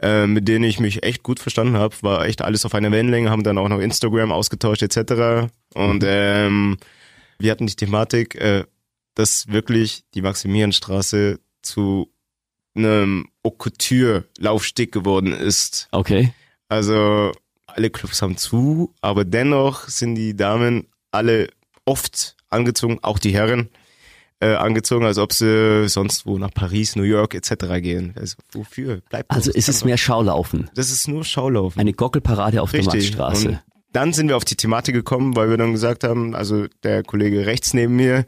äh, 0.00 0.26
mit 0.26 0.48
denen 0.48 0.64
ich 0.64 0.80
mich 0.80 1.02
echt 1.02 1.22
gut 1.22 1.38
verstanden 1.38 1.76
habe. 1.76 1.94
War 2.00 2.24
echt 2.24 2.40
alles 2.40 2.64
auf 2.64 2.74
einer 2.74 2.90
Wellenlänge, 2.90 3.30
haben 3.30 3.42
dann 3.42 3.58
auch 3.58 3.68
noch 3.68 3.80
Instagram 3.80 4.32
ausgetauscht 4.32 4.82
etc. 4.82 5.52
Und 5.74 6.02
ähm, 6.06 6.78
wir 7.38 7.50
hatten 7.50 7.66
die 7.66 7.76
Thematik, 7.76 8.36
äh, 8.36 8.64
dass 9.14 9.48
wirklich 9.48 10.04
die 10.14 10.22
Maximilianstraße 10.22 11.40
zu 11.62 12.10
einem 12.74 13.28
Haute 13.44 13.56
Couture 13.58 14.24
Laufsteg 14.38 14.92
geworden 14.92 15.32
ist. 15.32 15.88
Okay. 15.92 16.32
Also 16.68 17.32
alle 17.76 17.90
Clubs 17.90 18.22
haben 18.22 18.36
zu, 18.36 18.94
aber 19.00 19.24
dennoch 19.24 19.88
sind 19.88 20.14
die 20.14 20.36
Damen 20.36 20.88
alle 21.10 21.48
oft 21.84 22.36
angezogen, 22.48 22.98
auch 23.02 23.18
die 23.18 23.32
Herren 23.32 23.70
äh, 24.40 24.54
angezogen, 24.54 25.04
als 25.04 25.18
ob 25.18 25.32
sie 25.32 25.88
sonst 25.88 26.26
wo 26.26 26.38
nach 26.38 26.52
Paris, 26.52 26.96
New 26.96 27.02
York 27.02 27.34
etc. 27.34 27.80
gehen. 27.80 28.14
Also 28.16 28.36
wofür? 28.52 29.00
Bleibt 29.08 29.30
Also 29.30 29.50
ist 29.50 29.68
es 29.68 29.84
mehr 29.84 29.98
Schaulaufen. 29.98 30.70
Das 30.74 30.90
ist 30.90 31.08
nur 31.08 31.24
Schaulaufen. 31.24 31.80
Eine 31.80 31.92
Gockelparade 31.92 32.62
auf 32.62 32.70
der 32.70 32.80
Richtig. 32.80 33.16
Maxstraße. 33.16 33.48
Und 33.48 33.60
dann 33.92 34.12
sind 34.12 34.28
wir 34.28 34.36
auf 34.36 34.44
die 34.44 34.56
Thematik 34.56 34.94
gekommen, 34.94 35.36
weil 35.36 35.50
wir 35.50 35.56
dann 35.56 35.72
gesagt 35.72 36.04
haben, 36.04 36.34
also 36.34 36.66
der 36.82 37.02
Kollege 37.02 37.46
rechts 37.46 37.74
neben 37.74 37.96
mir, 37.96 38.24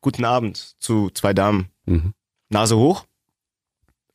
guten 0.00 0.24
Abend 0.24 0.74
zu 0.78 1.10
zwei 1.10 1.34
Damen. 1.34 1.68
Mhm. 1.86 2.14
Nase 2.48 2.76
hoch. 2.76 3.04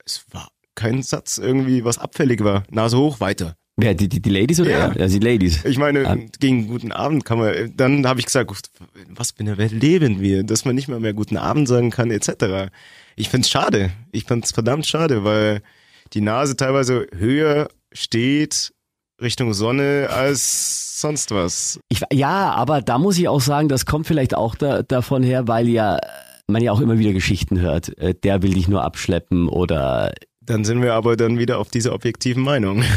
Es 0.06 0.26
war 0.32 0.50
kein 0.76 1.04
Satz 1.04 1.38
irgendwie, 1.38 1.86
was 1.86 2.00
abfällig 2.00 2.44
war. 2.44 2.64
Nase 2.70 2.98
hoch, 2.98 3.20
weiter. 3.20 3.56
Wer, 3.76 3.96
die, 3.96 4.08
die, 4.08 4.22
die 4.22 4.30
Ladies 4.30 4.60
oder 4.60 4.70
Ja. 4.70 4.78
er? 4.90 4.98
Ja, 4.98 5.08
die 5.08 5.20
Ladies. 5.20 5.66
Ich 5.66 5.78
meine, 5.80 6.08
Ah. 6.08 6.16
gegen 6.40 6.68
guten 6.68 6.92
Abend 6.92 7.26
kann 7.26 7.40
man, 7.40 7.74
dann 7.76 8.06
habe 8.08 8.20
ich 8.20 8.28
gesagt, 8.28 8.52
was 9.10 9.32
für 9.32 9.40
eine 9.40 9.58
Welt 9.58 9.72
leben 9.72 10.22
wir, 10.22 10.44
dass 10.44 10.64
man 10.66 10.76
nicht 10.76 10.88
mal 10.88 11.00
mehr 11.00 11.14
guten 11.14 11.38
Abend 11.38 11.68
sagen 11.68 11.90
kann, 11.90 12.12
etc. 12.12 12.70
Ich 13.16 13.30
find's 13.30 13.50
schade. 13.50 13.92
Ich 14.12 14.26
find's 14.26 14.52
verdammt 14.52 14.86
schade, 14.86 15.24
weil 15.24 15.62
die 16.14 16.22
Nase 16.22 16.56
teilweise 16.56 17.08
höher 17.16 17.68
steht 17.92 18.74
Richtung 19.22 19.54
Sonne 19.54 20.08
als 20.12 21.00
sonst 21.02 21.32
was. 21.32 21.80
Ich, 21.90 22.02
ja, 22.12 22.52
aber 22.52 22.82
da 22.82 22.98
muss 23.00 23.18
ich 23.18 23.28
auch 23.28 23.42
sagen, 23.42 23.70
das 23.70 23.86
kommt 23.88 24.06
vielleicht 24.06 24.36
auch 24.36 24.54
da, 24.56 24.84
davon 24.84 25.24
her, 25.24 25.48
weil 25.48 25.68
ja 25.68 26.00
man 26.48 26.62
ja 26.62 26.72
auch 26.74 26.82
immer 26.82 27.00
wieder 27.00 27.14
Geschichten 27.14 27.60
hört. 27.60 27.98
Äh, 27.98 28.14
Der 28.22 28.44
will 28.44 28.54
dich 28.54 28.68
nur 28.68 28.84
abschleppen 28.84 29.48
oder 29.48 30.14
Dann 30.42 30.66
sind 30.66 30.82
wir 30.82 30.94
aber 30.94 31.16
dann 31.16 31.40
wieder 31.40 31.58
auf 31.58 31.70
dieser 31.70 31.94
objektiven 31.94 32.44
Meinung. 32.44 32.84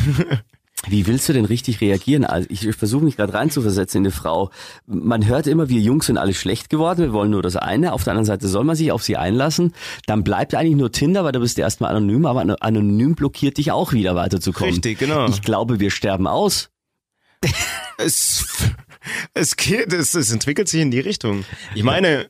Wie 0.89 1.07
willst 1.07 1.29
du 1.29 1.33
denn 1.33 1.45
richtig 1.45 1.81
reagieren? 1.81 2.25
Also 2.25 2.49
ich 2.51 2.75
versuche 2.75 3.05
mich 3.05 3.17
gerade 3.17 3.35
reinzuversetzen 3.35 3.99
in 3.99 4.07
eine 4.07 4.13
Frau. 4.13 4.51
Man 4.87 5.27
hört 5.27 5.47
immer, 5.47 5.69
wir 5.69 5.81
Jungs 5.81 6.07
sind 6.07 6.19
alle 6.19 6.35
schlecht 6.35 6.71
geworden, 6.71 7.01
wir 7.01 7.13
wollen 7.13 7.31
nur 7.31 7.43
das 7.43 7.57
eine. 7.57 7.93
Auf 7.93 8.05
der 8.05 8.13
anderen 8.13 8.27
Seite 8.27 8.49
soll 8.49 8.65
man 8.65 8.77
sich 8.77 8.93
auf 8.93 9.03
sie 9.03 9.17
einlassen. 9.17 9.75
Dann 10.07 10.25
bleibt 10.25 10.55
eigentlich 10.55 10.77
nur 10.77 10.93
Tinder, 10.93 11.25
weil 11.25 11.33
du 11.33 11.41
bist 11.41 11.59
erstmal 11.59 11.91
anonym, 11.91 12.27
aber 12.27 12.57
anonym 12.61 13.15
blockiert 13.15 13.59
dich 13.59 13.73
auch 13.73 13.93
wieder 13.93 14.15
weiterzukommen. 14.15 14.75
Richtig, 14.75 14.99
genau. 14.99 15.29
Ich 15.29 15.43
glaube, 15.43 15.81
wir 15.81 15.91
sterben 15.91 16.27
aus. 16.27 16.71
Es, 17.99 18.45
es 19.35 19.57
geht, 19.57 19.93
es, 19.93 20.15
es 20.15 20.31
entwickelt 20.31 20.69
sich 20.69 20.81
in 20.81 20.91
die 20.91 21.01
Richtung. 21.01 21.45
Ich 21.75 21.83
meine, 21.83 22.29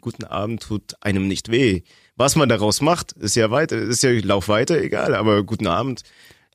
guten 0.00 0.24
Abend 0.24 0.62
tut 0.62 0.94
einem 1.00 1.26
nicht 1.26 1.50
weh. 1.50 1.82
Was 2.16 2.36
man 2.36 2.48
daraus 2.48 2.80
macht, 2.80 3.12
ist 3.12 3.36
ja 3.36 3.50
weiter, 3.50 3.76
ist 3.76 4.02
ja 4.02 4.10
lauf 4.10 4.48
weiter, 4.48 4.80
egal, 4.80 5.14
aber 5.14 5.44
guten 5.44 5.66
Abend. 5.66 6.02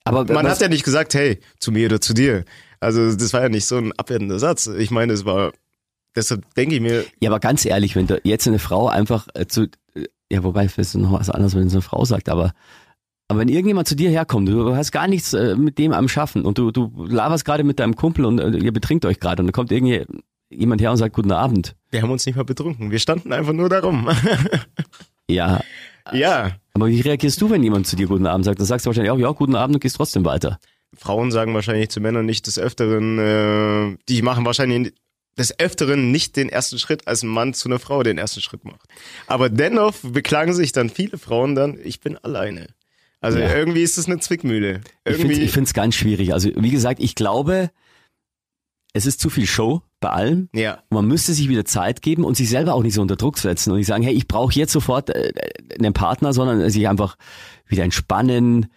Aber 0.05 0.25
Man 0.31 0.47
hat 0.47 0.59
ja 0.61 0.67
nicht 0.67 0.83
gesagt, 0.83 1.13
hey, 1.13 1.39
zu 1.59 1.71
mir 1.71 1.87
oder 1.87 2.01
zu 2.01 2.13
dir. 2.13 2.43
Also 2.79 3.15
das 3.15 3.31
war 3.33 3.41
ja 3.41 3.49
nicht 3.49 3.65
so 3.65 3.77
ein 3.77 3.93
abwertender 3.93 4.39
Satz. 4.39 4.67
Ich 4.67 4.91
meine, 4.91 5.13
es 5.13 5.23
war, 5.23 5.53
deshalb 6.15 6.53
denke 6.55 6.75
ich 6.75 6.81
mir, 6.81 7.05
Ja, 7.21 7.29
aber 7.29 7.39
ganz 7.39 7.65
ehrlich, 7.65 7.95
wenn 7.95 8.07
da 8.07 8.17
jetzt 8.23 8.47
eine 8.47 8.59
Frau 8.59 8.87
einfach 8.89 9.27
äh, 9.33 9.47
zu, 9.47 9.67
ja, 10.29 10.43
wobei 10.43 10.65
es 10.65 10.77
ist 10.77 10.95
noch 10.95 11.13
was 11.13 11.29
anderes, 11.29 11.55
wenn 11.55 11.67
es 11.67 11.73
eine 11.73 11.81
Frau 11.81 12.03
sagt, 12.03 12.27
aber, 12.27 12.53
aber 13.29 13.39
wenn 13.39 13.47
irgendjemand 13.47 13.87
zu 13.87 13.95
dir 13.95 14.09
herkommt, 14.09 14.49
du 14.49 14.75
hast 14.75 14.91
gar 14.91 15.07
nichts 15.07 15.33
äh, 15.33 15.55
mit 15.55 15.77
dem 15.77 15.93
am 15.93 16.09
Schaffen 16.09 16.43
und 16.43 16.57
du, 16.57 16.71
du 16.71 16.91
laberst 17.07 17.45
gerade 17.45 17.63
mit 17.63 17.79
deinem 17.79 17.95
Kumpel 17.95 18.25
und 18.25 18.39
äh, 18.39 18.49
ihr 18.57 18.73
betrinkt 18.73 19.05
euch 19.05 19.21
gerade 19.21 19.41
und 19.41 19.47
dann 19.47 19.53
kommt 19.53 19.71
irgendwie 19.71 20.05
jemand 20.49 20.81
her 20.81 20.91
und 20.91 20.97
sagt 20.97 21.15
Guten 21.15 21.31
Abend. 21.31 21.75
wir 21.91 22.01
haben 22.01 22.11
uns 22.11 22.25
nicht 22.25 22.35
mal 22.35 22.43
betrunken. 22.43 22.91
Wir 22.91 22.99
standen 22.99 23.31
einfach 23.31 23.53
nur 23.53 23.69
darum. 23.69 24.09
Ja, 25.29 25.61
ja, 26.11 26.51
aber 26.73 26.87
wie 26.87 27.01
reagierst 27.01 27.41
du, 27.41 27.49
wenn 27.49 27.63
jemand 27.63 27.87
zu 27.87 27.95
dir 27.95 28.07
Guten 28.07 28.25
Abend 28.27 28.45
sagt? 28.45 28.59
Dann 28.59 28.65
sagst 28.65 28.85
du 28.85 28.87
wahrscheinlich 28.89 29.11
auch, 29.11 29.19
ja, 29.19 29.31
Guten 29.31 29.55
Abend 29.55 29.75
und 29.75 29.79
gehst 29.81 29.95
trotzdem 29.95 30.25
weiter. 30.25 30.59
Frauen 30.95 31.31
sagen 31.31 31.53
wahrscheinlich 31.53 31.89
zu 31.89 32.01
Männern 32.01 32.25
nicht 32.25 32.45
des 32.47 32.59
Öfteren, 32.59 33.17
äh, 33.19 33.97
die 34.09 34.21
machen 34.21 34.45
wahrscheinlich 34.45 34.93
des 35.37 35.59
Öfteren 35.59 36.11
nicht 36.11 36.35
den 36.35 36.49
ersten 36.49 36.77
Schritt, 36.77 37.07
als 37.07 37.23
ein 37.23 37.27
Mann 37.29 37.53
zu 37.55 37.67
einer 37.67 37.79
Frau 37.79 38.03
den 38.03 38.17
ersten 38.19 38.41
Schritt 38.41 38.65
macht. 38.65 38.81
Aber 39.25 39.49
dennoch 39.49 39.95
beklagen 40.03 40.53
sich 40.53 40.71
dann 40.71 40.89
viele 40.89 41.17
Frauen 41.17 41.55
dann, 41.55 41.79
ich 41.83 41.99
bin 41.99 42.17
alleine. 42.19 42.67
Also 43.19 43.39
Ja. 43.39 43.55
irgendwie 43.55 43.81
ist 43.81 43.97
es 43.97 44.05
eine 44.05 44.19
Zwickmühle. 44.19 44.81
Ich 45.05 45.15
finde 45.15 45.33
Irgendwie, 45.33 45.61
es 45.61 45.73
ganz 45.73 45.95
schwierig. 45.95 46.33
Also 46.33 46.49
wie 46.55 46.69
gesagt, 46.71 47.01
ich 47.01 47.15
glaube, 47.15 47.71
es 48.93 49.05
ist 49.05 49.19
zu 49.19 49.29
viel 49.29 49.47
Show 49.47 49.81
bei 49.99 50.09
allem. 50.09 50.49
ja, 50.53 50.79
Man 50.89 51.07
müsste 51.07 51.33
sich 51.33 51.49
wieder 51.49 51.65
Zeit 51.65 52.01
geben 52.01 52.23
und 52.23 52.37
sich 52.37 52.49
selber 52.49 52.73
auch 52.75 52.83
nicht 52.83 52.93
so 52.93 53.01
unter 53.01 53.15
Druck 53.15 53.37
setzen 53.37 53.71
und 53.71 53.77
nicht 53.77 53.87
sagen, 53.87 54.03
hey, 54.03 54.13
ich 54.13 54.27
brauche 54.27 54.53
jetzt 54.53 54.71
sofort 54.71 55.09
äh, 55.09 55.31
einen 55.79 55.93
Partner, 55.93 56.33
sondern 56.33 56.69
sich 56.69 56.87
einfach 56.87 57.15
wieder 57.67 57.83
entspannen. 57.83 58.67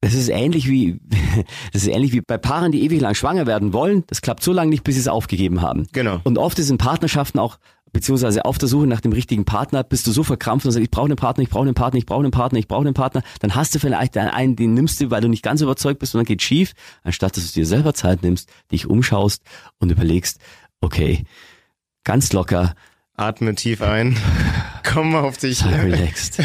Das 0.00 0.14
ist 0.14 0.28
ähnlich 0.28 0.68
wie, 0.68 0.98
das 1.72 1.82
ist 1.82 1.88
ähnlich 1.88 2.12
wie 2.12 2.22
bei 2.26 2.38
Paaren, 2.38 2.72
die 2.72 2.82
ewig 2.82 3.00
lang 3.00 3.14
schwanger 3.14 3.46
werden 3.46 3.72
wollen. 3.72 4.04
Das 4.08 4.20
klappt 4.20 4.42
so 4.42 4.52
lange 4.52 4.70
nicht, 4.70 4.82
bis 4.84 4.94
sie 4.96 5.00
es 5.00 5.08
aufgegeben 5.08 5.62
haben. 5.62 5.86
Genau. 5.92 6.20
Und 6.24 6.38
oft 6.38 6.58
ist 6.58 6.70
in 6.70 6.78
Partnerschaften 6.78 7.38
auch, 7.38 7.58
beziehungsweise 7.96 8.44
auf 8.44 8.58
der 8.58 8.68
Suche 8.68 8.86
nach 8.86 9.00
dem 9.00 9.12
richtigen 9.12 9.46
Partner, 9.46 9.82
bist 9.82 10.06
du 10.06 10.12
so 10.12 10.22
verkrampft 10.22 10.66
und 10.66 10.72
sagst, 10.72 10.84
ich 10.84 10.90
brauche 10.90 11.06
einen 11.06 11.16
Partner, 11.16 11.42
ich 11.42 11.48
brauche 11.48 11.62
einen 11.62 11.72
Partner, 11.72 11.96
ich 11.96 12.04
brauche 12.04 12.20
einen 12.20 12.30
Partner, 12.30 12.58
ich 12.58 12.68
brauche 12.68 12.82
einen 12.82 12.92
Partner. 12.92 13.22
Dann 13.40 13.54
hast 13.54 13.74
du 13.74 13.78
vielleicht 13.78 14.18
einen, 14.18 14.54
den 14.54 14.74
nimmst 14.74 15.00
du, 15.00 15.10
weil 15.10 15.22
du 15.22 15.28
nicht 15.28 15.42
ganz 15.42 15.62
überzeugt 15.62 15.98
bist 15.98 16.14
und 16.14 16.18
dann 16.18 16.26
geht 16.26 16.42
schief, 16.42 16.74
anstatt 17.04 17.38
dass 17.38 17.46
du 17.50 17.58
dir 17.58 17.64
selber 17.64 17.94
Zeit 17.94 18.22
nimmst, 18.22 18.50
dich 18.70 18.86
umschaust 18.86 19.42
und 19.78 19.90
überlegst, 19.90 20.40
okay, 20.82 21.24
ganz 22.04 22.34
locker, 22.34 22.74
atme 23.14 23.54
tief 23.54 23.80
ein, 23.80 24.14
komm 24.84 25.12
mal 25.12 25.22
auf 25.22 25.38
dich. 25.38 25.60
sei 25.60 25.80
relaxed. 25.80 26.38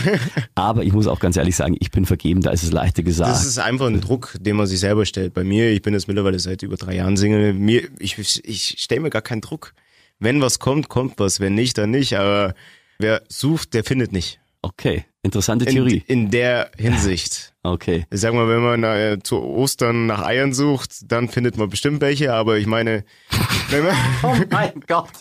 Aber 0.56 0.86
ich 0.86 0.94
muss 0.94 1.06
auch 1.06 1.20
ganz 1.20 1.36
ehrlich 1.36 1.58
sagen, 1.58 1.76
ich 1.82 1.92
bin 1.92 2.06
vergeben, 2.06 2.42
da 2.42 2.52
ist 2.52 2.64
es 2.64 2.72
leichter 2.72 3.04
gesagt. 3.04 3.30
Das 3.30 3.46
ist 3.46 3.60
einfach 3.60 3.88
ein 3.88 4.00
Druck, 4.00 4.38
den 4.40 4.56
man 4.56 4.68
sich 4.68 4.80
selber 4.80 5.06
stellt. 5.06 5.34
Bei 5.34 5.44
mir, 5.44 5.70
ich 5.70 5.82
bin 5.82 5.94
jetzt 5.94 6.08
mittlerweile 6.08 6.40
seit 6.40 6.64
über 6.64 6.78
drei 6.78 6.96
Jahren 6.96 7.18
Single, 7.18 7.52
mir, 7.52 7.90
ich, 8.00 8.18
ich 8.46 8.76
stelle 8.78 9.02
mir 9.02 9.10
gar 9.10 9.22
keinen 9.22 9.42
Druck. 9.42 9.74
Wenn 10.22 10.40
was 10.40 10.60
kommt, 10.60 10.88
kommt 10.88 11.20
was. 11.20 11.40
Wenn 11.42 11.56
nicht, 11.56 11.78
dann 11.78 11.92
nicht. 11.92 12.14
Aber 12.18 12.54
wer 13.00 13.22
sucht, 13.28 13.74
der 13.74 13.84
findet 13.84 14.14
nicht. 14.14 14.40
okay, 14.62 15.04
interessante 15.24 15.66
In, 15.66 15.72
Theorie. 15.76 16.04
in 16.08 16.32
der 16.32 16.72
Hinsicht. 16.78 17.50
Okay. 17.64 18.08
Ich 18.10 18.20
sag 18.22 18.34
mal, 18.34 18.48
wenn 18.50 18.64
man 18.64 18.84
äh, 18.84 19.20
zu 19.22 19.38
Ostern 19.40 20.08
nach 20.08 20.24
Eiern 20.24 20.52
sucht, 20.52 21.12
dann 21.12 21.30
findet 21.30 21.58
man 21.58 21.70
bestimmt 21.70 22.02
welche. 22.02 22.34
Aber 22.34 22.58
ich 22.58 22.66
meine, 22.66 23.04
wenn 23.70 23.84
man, 23.84 23.96
Oh 24.24 24.36
mein 24.50 24.82
Gott. 24.88 25.12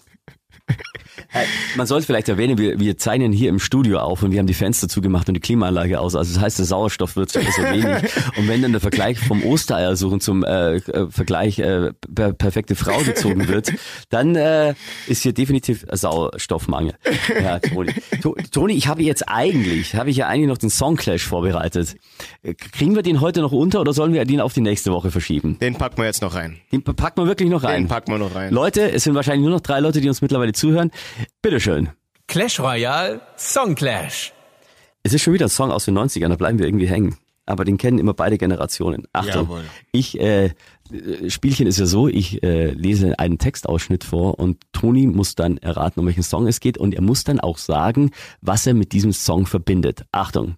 Äh, 1.32 1.44
Man 1.76 1.86
sollte 1.86 2.06
vielleicht 2.06 2.28
erwähnen, 2.28 2.58
wir, 2.58 2.78
wir 2.80 2.96
zeichnen 2.98 3.32
hier 3.32 3.48
im 3.50 3.58
Studio 3.60 3.98
auf 4.00 4.22
und 4.22 4.32
wir 4.32 4.38
haben 4.38 4.46
die 4.46 4.54
Fenster 4.54 4.88
zugemacht 4.88 5.28
und 5.28 5.34
die 5.34 5.40
Klimaanlage 5.40 6.00
aus. 6.00 6.14
Also 6.16 6.34
das 6.34 6.42
heißt, 6.42 6.58
der 6.58 6.66
Sauerstoff 6.66 7.16
wird 7.16 7.30
so 7.30 7.40
wenig. 7.40 7.86
Und 8.36 8.48
wenn 8.48 8.62
dann 8.62 8.72
der 8.72 8.80
Vergleich 8.80 9.18
vom 9.18 9.42
Ostereiersuchen 9.44 10.20
zum 10.20 10.44
äh, 10.44 10.76
äh, 10.76 11.10
Vergleich 11.10 11.58
äh, 11.58 11.92
per 12.14 12.32
perfekte 12.32 12.74
Frau 12.74 12.98
gezogen 12.98 13.48
wird, 13.48 13.72
dann 14.08 14.34
äh, 14.36 14.74
ist 15.06 15.22
hier 15.22 15.32
definitiv 15.32 15.84
Sauerstoffmangel. 15.90 16.94
Ja, 17.42 17.58
Toni. 17.58 17.92
To- 18.22 18.36
Toni, 18.50 18.74
ich 18.74 18.86
habe 18.88 19.02
jetzt 19.02 19.28
eigentlich, 19.28 19.94
habe 19.94 20.10
ich 20.10 20.16
ja 20.16 20.26
eigentlich 20.28 20.48
noch 20.48 20.58
den 20.58 20.70
Songclash 20.70 21.22
vorbereitet. 21.26 21.96
Äh, 22.42 22.54
Kriegen 22.54 22.94
wir 22.94 23.02
den 23.02 23.20
heute 23.20 23.40
noch 23.40 23.52
unter 23.52 23.80
oder 23.80 23.92
sollen 23.92 24.12
wir 24.12 24.24
den 24.24 24.40
auf 24.40 24.52
die 24.54 24.60
nächste 24.60 24.92
Woche 24.92 25.10
verschieben? 25.10 25.58
den 25.60 25.74
packen 25.74 25.98
wir 25.98 26.06
jetzt 26.06 26.22
noch 26.22 26.34
rein. 26.34 26.58
Den 26.72 26.82
packen 26.82 27.22
wir 27.22 27.26
wirklich 27.26 27.48
noch 27.50 27.62
rein. 27.62 27.82
Den 27.84 27.88
packen 27.88 28.12
wir 28.12 28.18
noch 28.18 28.34
rein. 28.34 28.52
Leute, 28.52 28.90
es 28.92 29.04
sind 29.04 29.14
wahrscheinlich 29.14 29.42
nur 29.42 29.50
noch 29.50 29.60
drei 29.60 29.80
Leute, 29.80 30.00
die 30.00 30.08
uns 30.08 30.22
mittlerweile 30.22 30.52
zuhören. 30.52 30.90
Bitteschön. 31.42 31.90
Clash 32.26 32.60
Royale 32.60 33.20
Song 33.36 33.74
Clash. 33.74 34.32
Es 35.02 35.12
ist 35.14 35.22
schon 35.22 35.32
wieder 35.34 35.46
ein 35.46 35.50
Song 35.50 35.70
aus 35.70 35.86
den 35.86 35.98
90ern, 35.98 36.28
da 36.28 36.36
bleiben 36.36 36.58
wir 36.58 36.66
irgendwie 36.66 36.88
hängen. 36.88 37.16
Aber 37.46 37.64
den 37.64 37.78
kennen 37.78 37.98
immer 37.98 38.14
beide 38.14 38.38
Generationen. 38.38 39.08
Achtung, 39.12 39.42
Jawohl. 39.42 39.64
ich, 39.90 40.20
äh, 40.20 40.52
äh, 40.92 41.30
Spielchen 41.30 41.66
ist 41.66 41.78
ja 41.78 41.86
so, 41.86 42.06
ich 42.06 42.42
äh, 42.44 42.70
lese 42.70 43.18
einen 43.18 43.38
Textausschnitt 43.38 44.04
vor 44.04 44.38
und 44.38 44.62
Toni 44.72 45.06
muss 45.06 45.34
dann 45.34 45.56
erraten, 45.58 46.00
um 46.00 46.06
welchen 46.06 46.22
Song 46.22 46.46
es 46.46 46.60
geht 46.60 46.78
und 46.78 46.94
er 46.94 47.02
muss 47.02 47.24
dann 47.24 47.40
auch 47.40 47.58
sagen, 47.58 48.12
was 48.40 48.66
er 48.66 48.74
mit 48.74 48.92
diesem 48.92 49.12
Song 49.12 49.46
verbindet. 49.46 50.04
Achtung. 50.12 50.56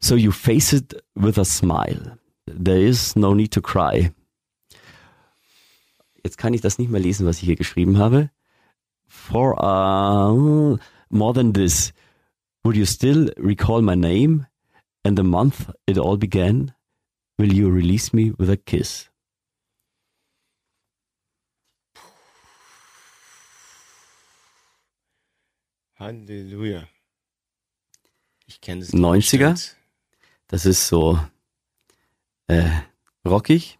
So 0.00 0.16
you 0.16 0.32
face 0.32 0.72
it 0.72 1.02
with 1.14 1.38
a 1.38 1.44
smile. 1.44 2.18
There 2.46 2.82
is 2.82 3.16
no 3.16 3.34
need 3.34 3.54
to 3.54 3.62
cry. 3.62 4.10
Jetzt 6.22 6.36
kann 6.36 6.52
ich 6.52 6.60
das 6.60 6.78
nicht 6.78 6.90
mehr 6.90 7.00
lesen, 7.00 7.26
was 7.26 7.38
ich 7.38 7.44
hier 7.44 7.56
geschrieben 7.56 7.98
habe. 7.98 8.30
For 9.10 9.56
uh, 9.58 10.76
more 11.10 11.32
than 11.32 11.52
this, 11.52 11.92
would 12.64 12.76
you 12.76 12.84
still 12.84 13.28
recall 13.36 13.82
my 13.82 13.96
name 13.96 14.46
and 15.04 15.18
the 15.18 15.24
month 15.24 15.68
it 15.88 15.98
all 15.98 16.16
began? 16.16 16.72
Will 17.36 17.52
you 17.52 17.70
release 17.70 18.14
me 18.14 18.30
with 18.30 18.48
a 18.48 18.56
kiss? 18.56 19.08
Halleluja. 25.98 26.86
Ich 28.46 28.60
kenne 28.60 28.82
es 28.82 28.92
90er? 28.92 29.74
Das 30.46 30.66
ist 30.66 30.86
so 30.86 31.18
äh, 32.46 32.70
rockig. 33.26 33.76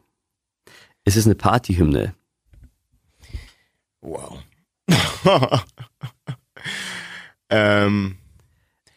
Es 1.04 1.14
ist 1.14 1.26
eine 1.26 1.36
Partyhymne. 1.36 2.14
Wow. 4.00 4.42
ähm, 7.50 8.16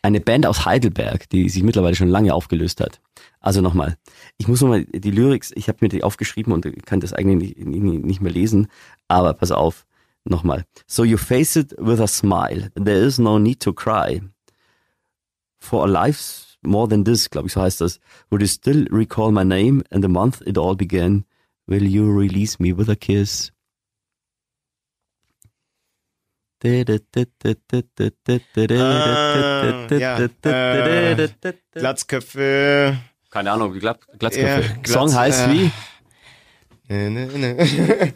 Eine 0.02 0.20
Band 0.20 0.46
aus 0.46 0.66
Heidelberg, 0.66 1.30
die 1.30 1.48
sich 1.50 1.64
mittlerweile 1.64 1.96
schon 1.96 2.10
lange 2.10 2.34
aufgelöst 2.34 2.82
hat. 2.82 3.00
Also 3.40 3.62
nochmal, 3.62 3.98
ich 4.38 4.48
muss 4.48 4.62
nochmal 4.62 4.86
die 4.86 5.12
Lyrics, 5.12 5.52
ich 5.56 5.68
habe 5.68 5.80
mir 5.82 5.90
die 5.90 6.04
aufgeschrieben 6.04 6.54
und 6.54 6.86
kann 6.86 7.00
das 7.00 7.14
eigentlich 7.14 7.58
nicht, 7.58 8.06
nicht, 8.06 8.22
mehr 8.22 8.32
lesen, 8.32 8.68
aber 9.08 9.34
pass 9.34 9.52
auf, 9.52 9.86
nochmal. 10.26 10.66
So 10.88 11.04
you 11.04 11.18
face 11.18 11.56
it 11.56 11.74
with 11.78 12.00
a 12.00 12.08
smile. 12.08 12.70
There 12.76 13.06
is 13.06 13.18
no 13.18 13.40
need 13.40 13.62
to 13.62 13.74
cry. 13.74 14.22
For 15.60 15.86
a 15.86 15.88
life 15.88 16.58
more 16.64 16.88
than 16.88 17.06
this, 17.06 17.30
glaube 17.30 17.48
ich, 17.48 17.54
so 17.54 17.62
heißt 17.62 17.82
das. 17.82 18.00
Would 18.30 18.42
you 18.42 18.48
still 18.48 18.88
recall 18.90 19.32
my 19.32 19.44
name 19.44 19.84
and 19.90 20.04
the 20.04 20.10
month 20.10 20.42
it 20.46 20.58
all 20.58 20.76
began? 20.76 21.26
Will 21.66 21.86
you 21.86 22.12
release 22.12 22.60
me 22.60 22.76
with 22.76 22.90
a 22.90 22.96
kiss? 22.96 23.52
Glatzköpfe. 31.74 32.98
Keine 33.30 33.52
Ahnung, 33.52 33.78
Glatzköpfe. 33.80 34.64
Song 34.86 35.14
heißt 35.14 35.48
äh, 35.48 35.52
wie? 35.52 35.72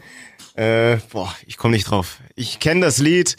Äh, 0.58 0.98
boah, 1.12 1.32
ich 1.46 1.56
komme 1.56 1.76
nicht 1.76 1.88
drauf. 1.88 2.18
Ich 2.34 2.58
kenne 2.58 2.80
das 2.80 2.98
Lied. 2.98 3.36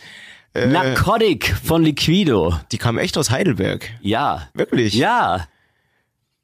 Äh, 0.53 0.67
Narcotic 0.67 1.53
von 1.53 1.83
Liquido. 1.83 2.57
die 2.71 2.77
kam 2.77 2.97
echt 2.97 3.17
aus 3.17 3.29
Heidelberg. 3.29 3.89
Ja. 3.99 4.47
Wirklich? 4.53 4.93
Ja. 4.93 5.49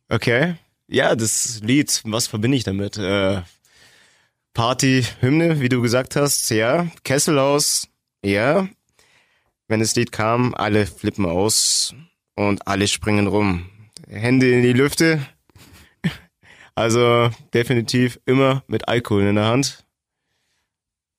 Okay. 0.09 0.55
Ja, 0.88 1.16
das 1.16 1.61
Lied, 1.63 2.01
was 2.03 2.28
verbinde 2.28 2.57
ich 2.57 2.66
damit? 2.66 2.97
Äh, 2.97 3.41
Party, 4.53 5.05
Hymne, 5.22 5.61
wie 5.61 5.70
du 5.70 5.82
gesagt 5.82 6.18
hast, 6.18 6.49
ja. 6.49 6.88
Kesselhaus, 7.05 7.88
ja. 8.26 8.67
Wenn 9.67 9.80
das 9.80 9.95
Lied 9.95 10.11
kam, 10.11 10.53
alle 10.53 10.86
flippen 10.86 11.26
aus 11.26 11.95
und 12.36 12.67
alle 12.67 12.88
springen 12.88 13.26
rum. 13.28 13.65
Hände 14.07 14.51
in 14.51 14.61
die 14.61 14.73
Lüfte. 14.73 15.19
Also 16.76 17.30
definitiv 17.53 18.19
immer 18.26 18.63
mit 18.67 18.88
Alkohol 18.88 19.23
in 19.23 19.36
der 19.36 19.45
Hand. 19.45 19.84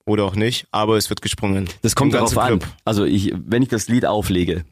Oder 0.05 0.23
auch 0.23 0.35
nicht, 0.35 0.67
aber 0.71 0.95
es 0.95 1.09
wird 1.09 1.21
gesprungen. 1.21 1.67
Das 1.81 1.95
kommt 1.95 2.13
darauf 2.13 2.37
an. 2.37 2.59
Also 2.85 3.03
ich, 3.03 3.33
wenn 3.35 3.61
ich 3.63 3.67
das 3.69 3.89
Lied 3.89 4.05
auflege, 4.05 4.63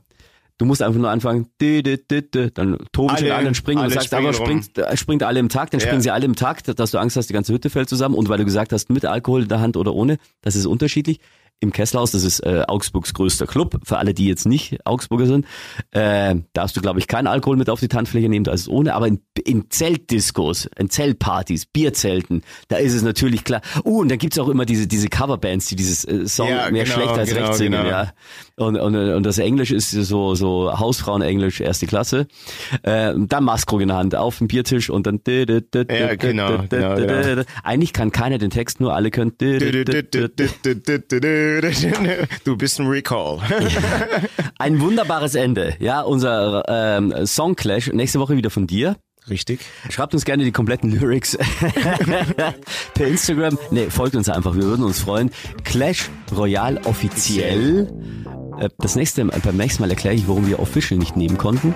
du 0.58 0.64
musst 0.64 0.82
einfach 0.82 1.00
nur 1.00 1.10
anfangen, 1.10 1.50
dü, 1.60 1.82
dü, 1.84 1.98
dü, 1.98 2.52
dann 2.52 2.78
toben 2.94 3.18
schon 3.18 3.26
Alle- 3.26 3.36
alle 3.36 3.48
und 3.50 3.56
springen 3.56 3.80
und 3.80 3.86
alle 3.86 3.94
sagst, 3.96 4.14
aber 4.14 4.32
springen 4.32 4.64
springt, 4.64 4.78
äh, 4.88 4.96
springt 4.96 5.24
alle 5.24 5.40
im 5.42 5.50
Takt, 5.50 5.74
dann 5.74 5.82
Ja. 5.82 5.88
springen 5.88 6.02
sie 6.02 6.12
alle 6.12 6.24
im 6.24 6.36
Takt, 6.38 6.80
dass 6.80 6.92
du 6.92 7.00
Angst 7.00 7.18
hast, 7.18 7.28
die 7.28 7.34
ganze 7.34 7.52
Hütte 7.52 7.70
fällt 7.70 7.90
zusammen 7.90 8.16
und 8.16 8.30
weil 8.30 8.38
du 8.38 8.46
gesagt 8.46 8.72
hast, 8.72 8.90
mit 8.90 9.04
Alkohol 9.04 9.42
in 9.42 9.50
der 9.50 9.60
Hand 9.60 9.76
oder 9.76 9.94
ohne, 9.94 10.18
das 10.40 10.56
ist 10.56 10.66
unterschiedlich. 10.66 11.20
Im 11.62 11.72
Kesselhaus, 11.72 12.12
das 12.12 12.24
ist 12.24 12.42
äh, 12.42 12.64
Augsburgs 12.68 13.14
größter 13.14 13.48
Club, 13.48 13.80
für 13.84 13.98
alle, 13.98 14.14
die 14.14 14.28
jetzt 14.28 14.46
nicht 14.46 14.78
Augsburger 14.86 15.26
sind, 15.26 15.46
äh, 15.92 16.36
darfst 16.54 16.76
du, 16.76 16.82
glaube 16.82 17.00
ich, 17.00 17.08
keinen 17.08 17.28
Alkohol 17.28 17.56
mit 17.56 17.70
auf 17.70 17.80
die 17.80 17.88
Tanzfläche 17.88 18.28
nehmen, 18.28 18.44
da 18.44 18.52
ist 18.52 18.62
es 18.62 18.70
ohne, 18.70 18.94
aber 18.94 19.08
in, 19.08 19.22
in 19.46 19.70
Zeltdiscos, 19.70 20.70
in 20.78 20.90
Zeltpartys, 20.90 21.66
Bierzelten, 21.66 22.44
da 22.68 22.76
ist 22.76 22.94
es 22.94 23.04
natürlich 23.04 23.46
klar. 23.46 23.62
Uh, 23.84 24.02
und 24.02 24.10
dann 24.10 24.18
gibt's 24.18 24.38
auch 24.38 24.50
immer 24.50 24.66
diese, 24.66 24.86
diese 24.86 25.08
Coverbands, 25.08 25.68
die 25.68 25.76
dieses 25.76 26.04
äh, 26.06 26.28
Song 26.28 26.50
Ja, 26.50 26.70
mehr 26.72 26.84
genau, 26.84 26.96
schlecht 26.96 27.18
als 27.18 27.30
genau, 27.30 27.48
recht 27.48 27.58
singen, 27.58 27.84
genau. 27.84 27.90
ja. 27.90 28.14
Und, 28.58 28.78
und, 28.78 28.96
und 28.96 29.26
das 29.26 29.38
Englisch 29.38 29.72
ist 29.72 29.92
so, 29.92 30.36
so 30.36 30.78
Hausfrauen-Englisch, 30.78 31.62
erste 31.62 31.88
Klasse. 31.88 32.28
Äh, 32.84 33.14
dann 33.16 33.44
Maskrug 33.44 33.82
in 33.82 33.90
der 33.90 33.98
Hand 33.98 34.16
auf 34.16 34.38
dem 34.38 34.48
Biertisch 34.48 34.90
und 34.90 35.08
dann. 35.08 35.22
Ja, 35.26 36.16
genau, 36.16 36.64
genau, 36.70 36.96
genau. 36.96 37.44
Eigentlich 37.64 37.94
kann 37.94 38.12
keiner 38.12 38.38
den 38.38 38.50
Text, 38.50 38.80
nur 38.80 38.94
alle 38.94 39.12
können. 39.12 39.34
Du 42.44 42.56
bist 42.58 42.80
ein 42.80 42.88
Recall. 42.88 43.40
Ein 44.60 44.80
wunderbares 44.80 45.36
Ende. 45.36 45.76
Ja, 45.80 46.02
unser 46.02 46.64
ähm, 46.68 47.14
Songclash. 47.26 47.92
Nächste 47.94 48.20
Woche 48.20 48.36
wieder 48.38 48.50
von 48.50 48.68
dir. 48.68 48.96
Richtig. 49.30 49.60
Schreibt 49.90 50.14
uns 50.14 50.24
gerne 50.24 50.44
die 50.44 50.52
kompletten 50.52 50.92
Lyrics 50.92 51.38
per 52.94 53.08
Instagram. 53.08 53.58
Nee, 53.72 53.90
folgt 53.90 54.16
uns 54.16 54.30
einfach, 54.30 54.56
wir 54.56 54.64
würden 54.64 54.86
uns 54.86 55.00
freuen. 55.00 55.32
Clash 55.64 56.10
Royale 56.36 56.80
offiziell. 56.86 57.90
Äh, 58.60 58.70
Das 58.78 58.96
nächste, 58.96 59.26
beim 59.26 59.58
nächsten 59.58 59.82
Mal 59.82 59.90
erkläre 59.90 60.16
ich, 60.16 60.28
warum 60.28 60.48
wir 60.48 60.60
Official 60.60 61.00
nicht 61.00 61.18
nehmen 61.18 61.38
konnten. 61.40 61.74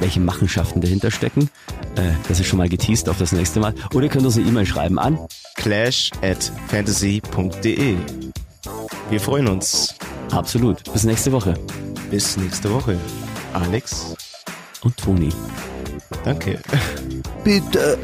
Welche 0.00 0.20
Machenschaften 0.20 0.80
dahinter 0.82 1.10
stecken. 1.10 1.48
Äh, 1.96 2.12
Das 2.28 2.40
ist 2.40 2.46
schon 2.46 2.58
mal 2.58 2.68
geteased 2.68 3.08
auf 3.08 3.16
das 3.18 3.32
nächste 3.32 3.58
Mal. 3.60 3.74
Oder 3.94 4.04
ihr 4.04 4.10
könnt 4.10 4.26
uns 4.26 4.36
eine 4.36 4.46
E-Mail 4.46 4.66
schreiben 4.66 4.98
an. 4.98 5.18
Clash 5.56 6.10
at 6.22 6.52
fantasy.de. 6.68 7.96
Wir 9.08 9.20
freuen 9.20 9.48
uns. 9.48 9.94
Absolut. 10.32 10.84
Bis 10.92 11.04
nächste 11.04 11.32
Woche. 11.32 11.54
Bis 12.10 12.36
nächste 12.36 12.72
Woche. 12.72 12.98
Alex, 13.52 14.14
Und 14.82 14.96
Toni. 14.96 15.30
danke. 16.24 16.58
Bitte. 17.44 17.98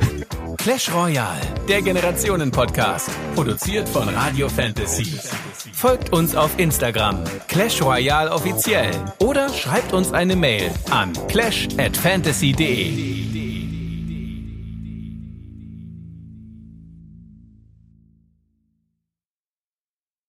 Clash 0.56 0.92
Royale, 0.92 1.40
der 1.68 1.80
Generationen-Podcast. 1.82 3.08
Produziert 3.36 3.88
von 3.88 4.08
Radio 4.08 4.48
Fantasy. 4.48 5.16
Folgt 5.72 6.12
uns 6.12 6.34
auf 6.34 6.50
Instagram, 6.58 7.22
Clash 7.46 7.80
Royale 7.82 8.32
offiziell. 8.32 8.90
Oder 9.18 9.48
schreibt 9.52 9.92
uns 9.92 10.12
eine 10.12 10.34
Mail 10.34 10.70
an 10.90 11.12
clash 11.28 11.68
at 11.78 11.96
fantasy.de. 11.96 13.45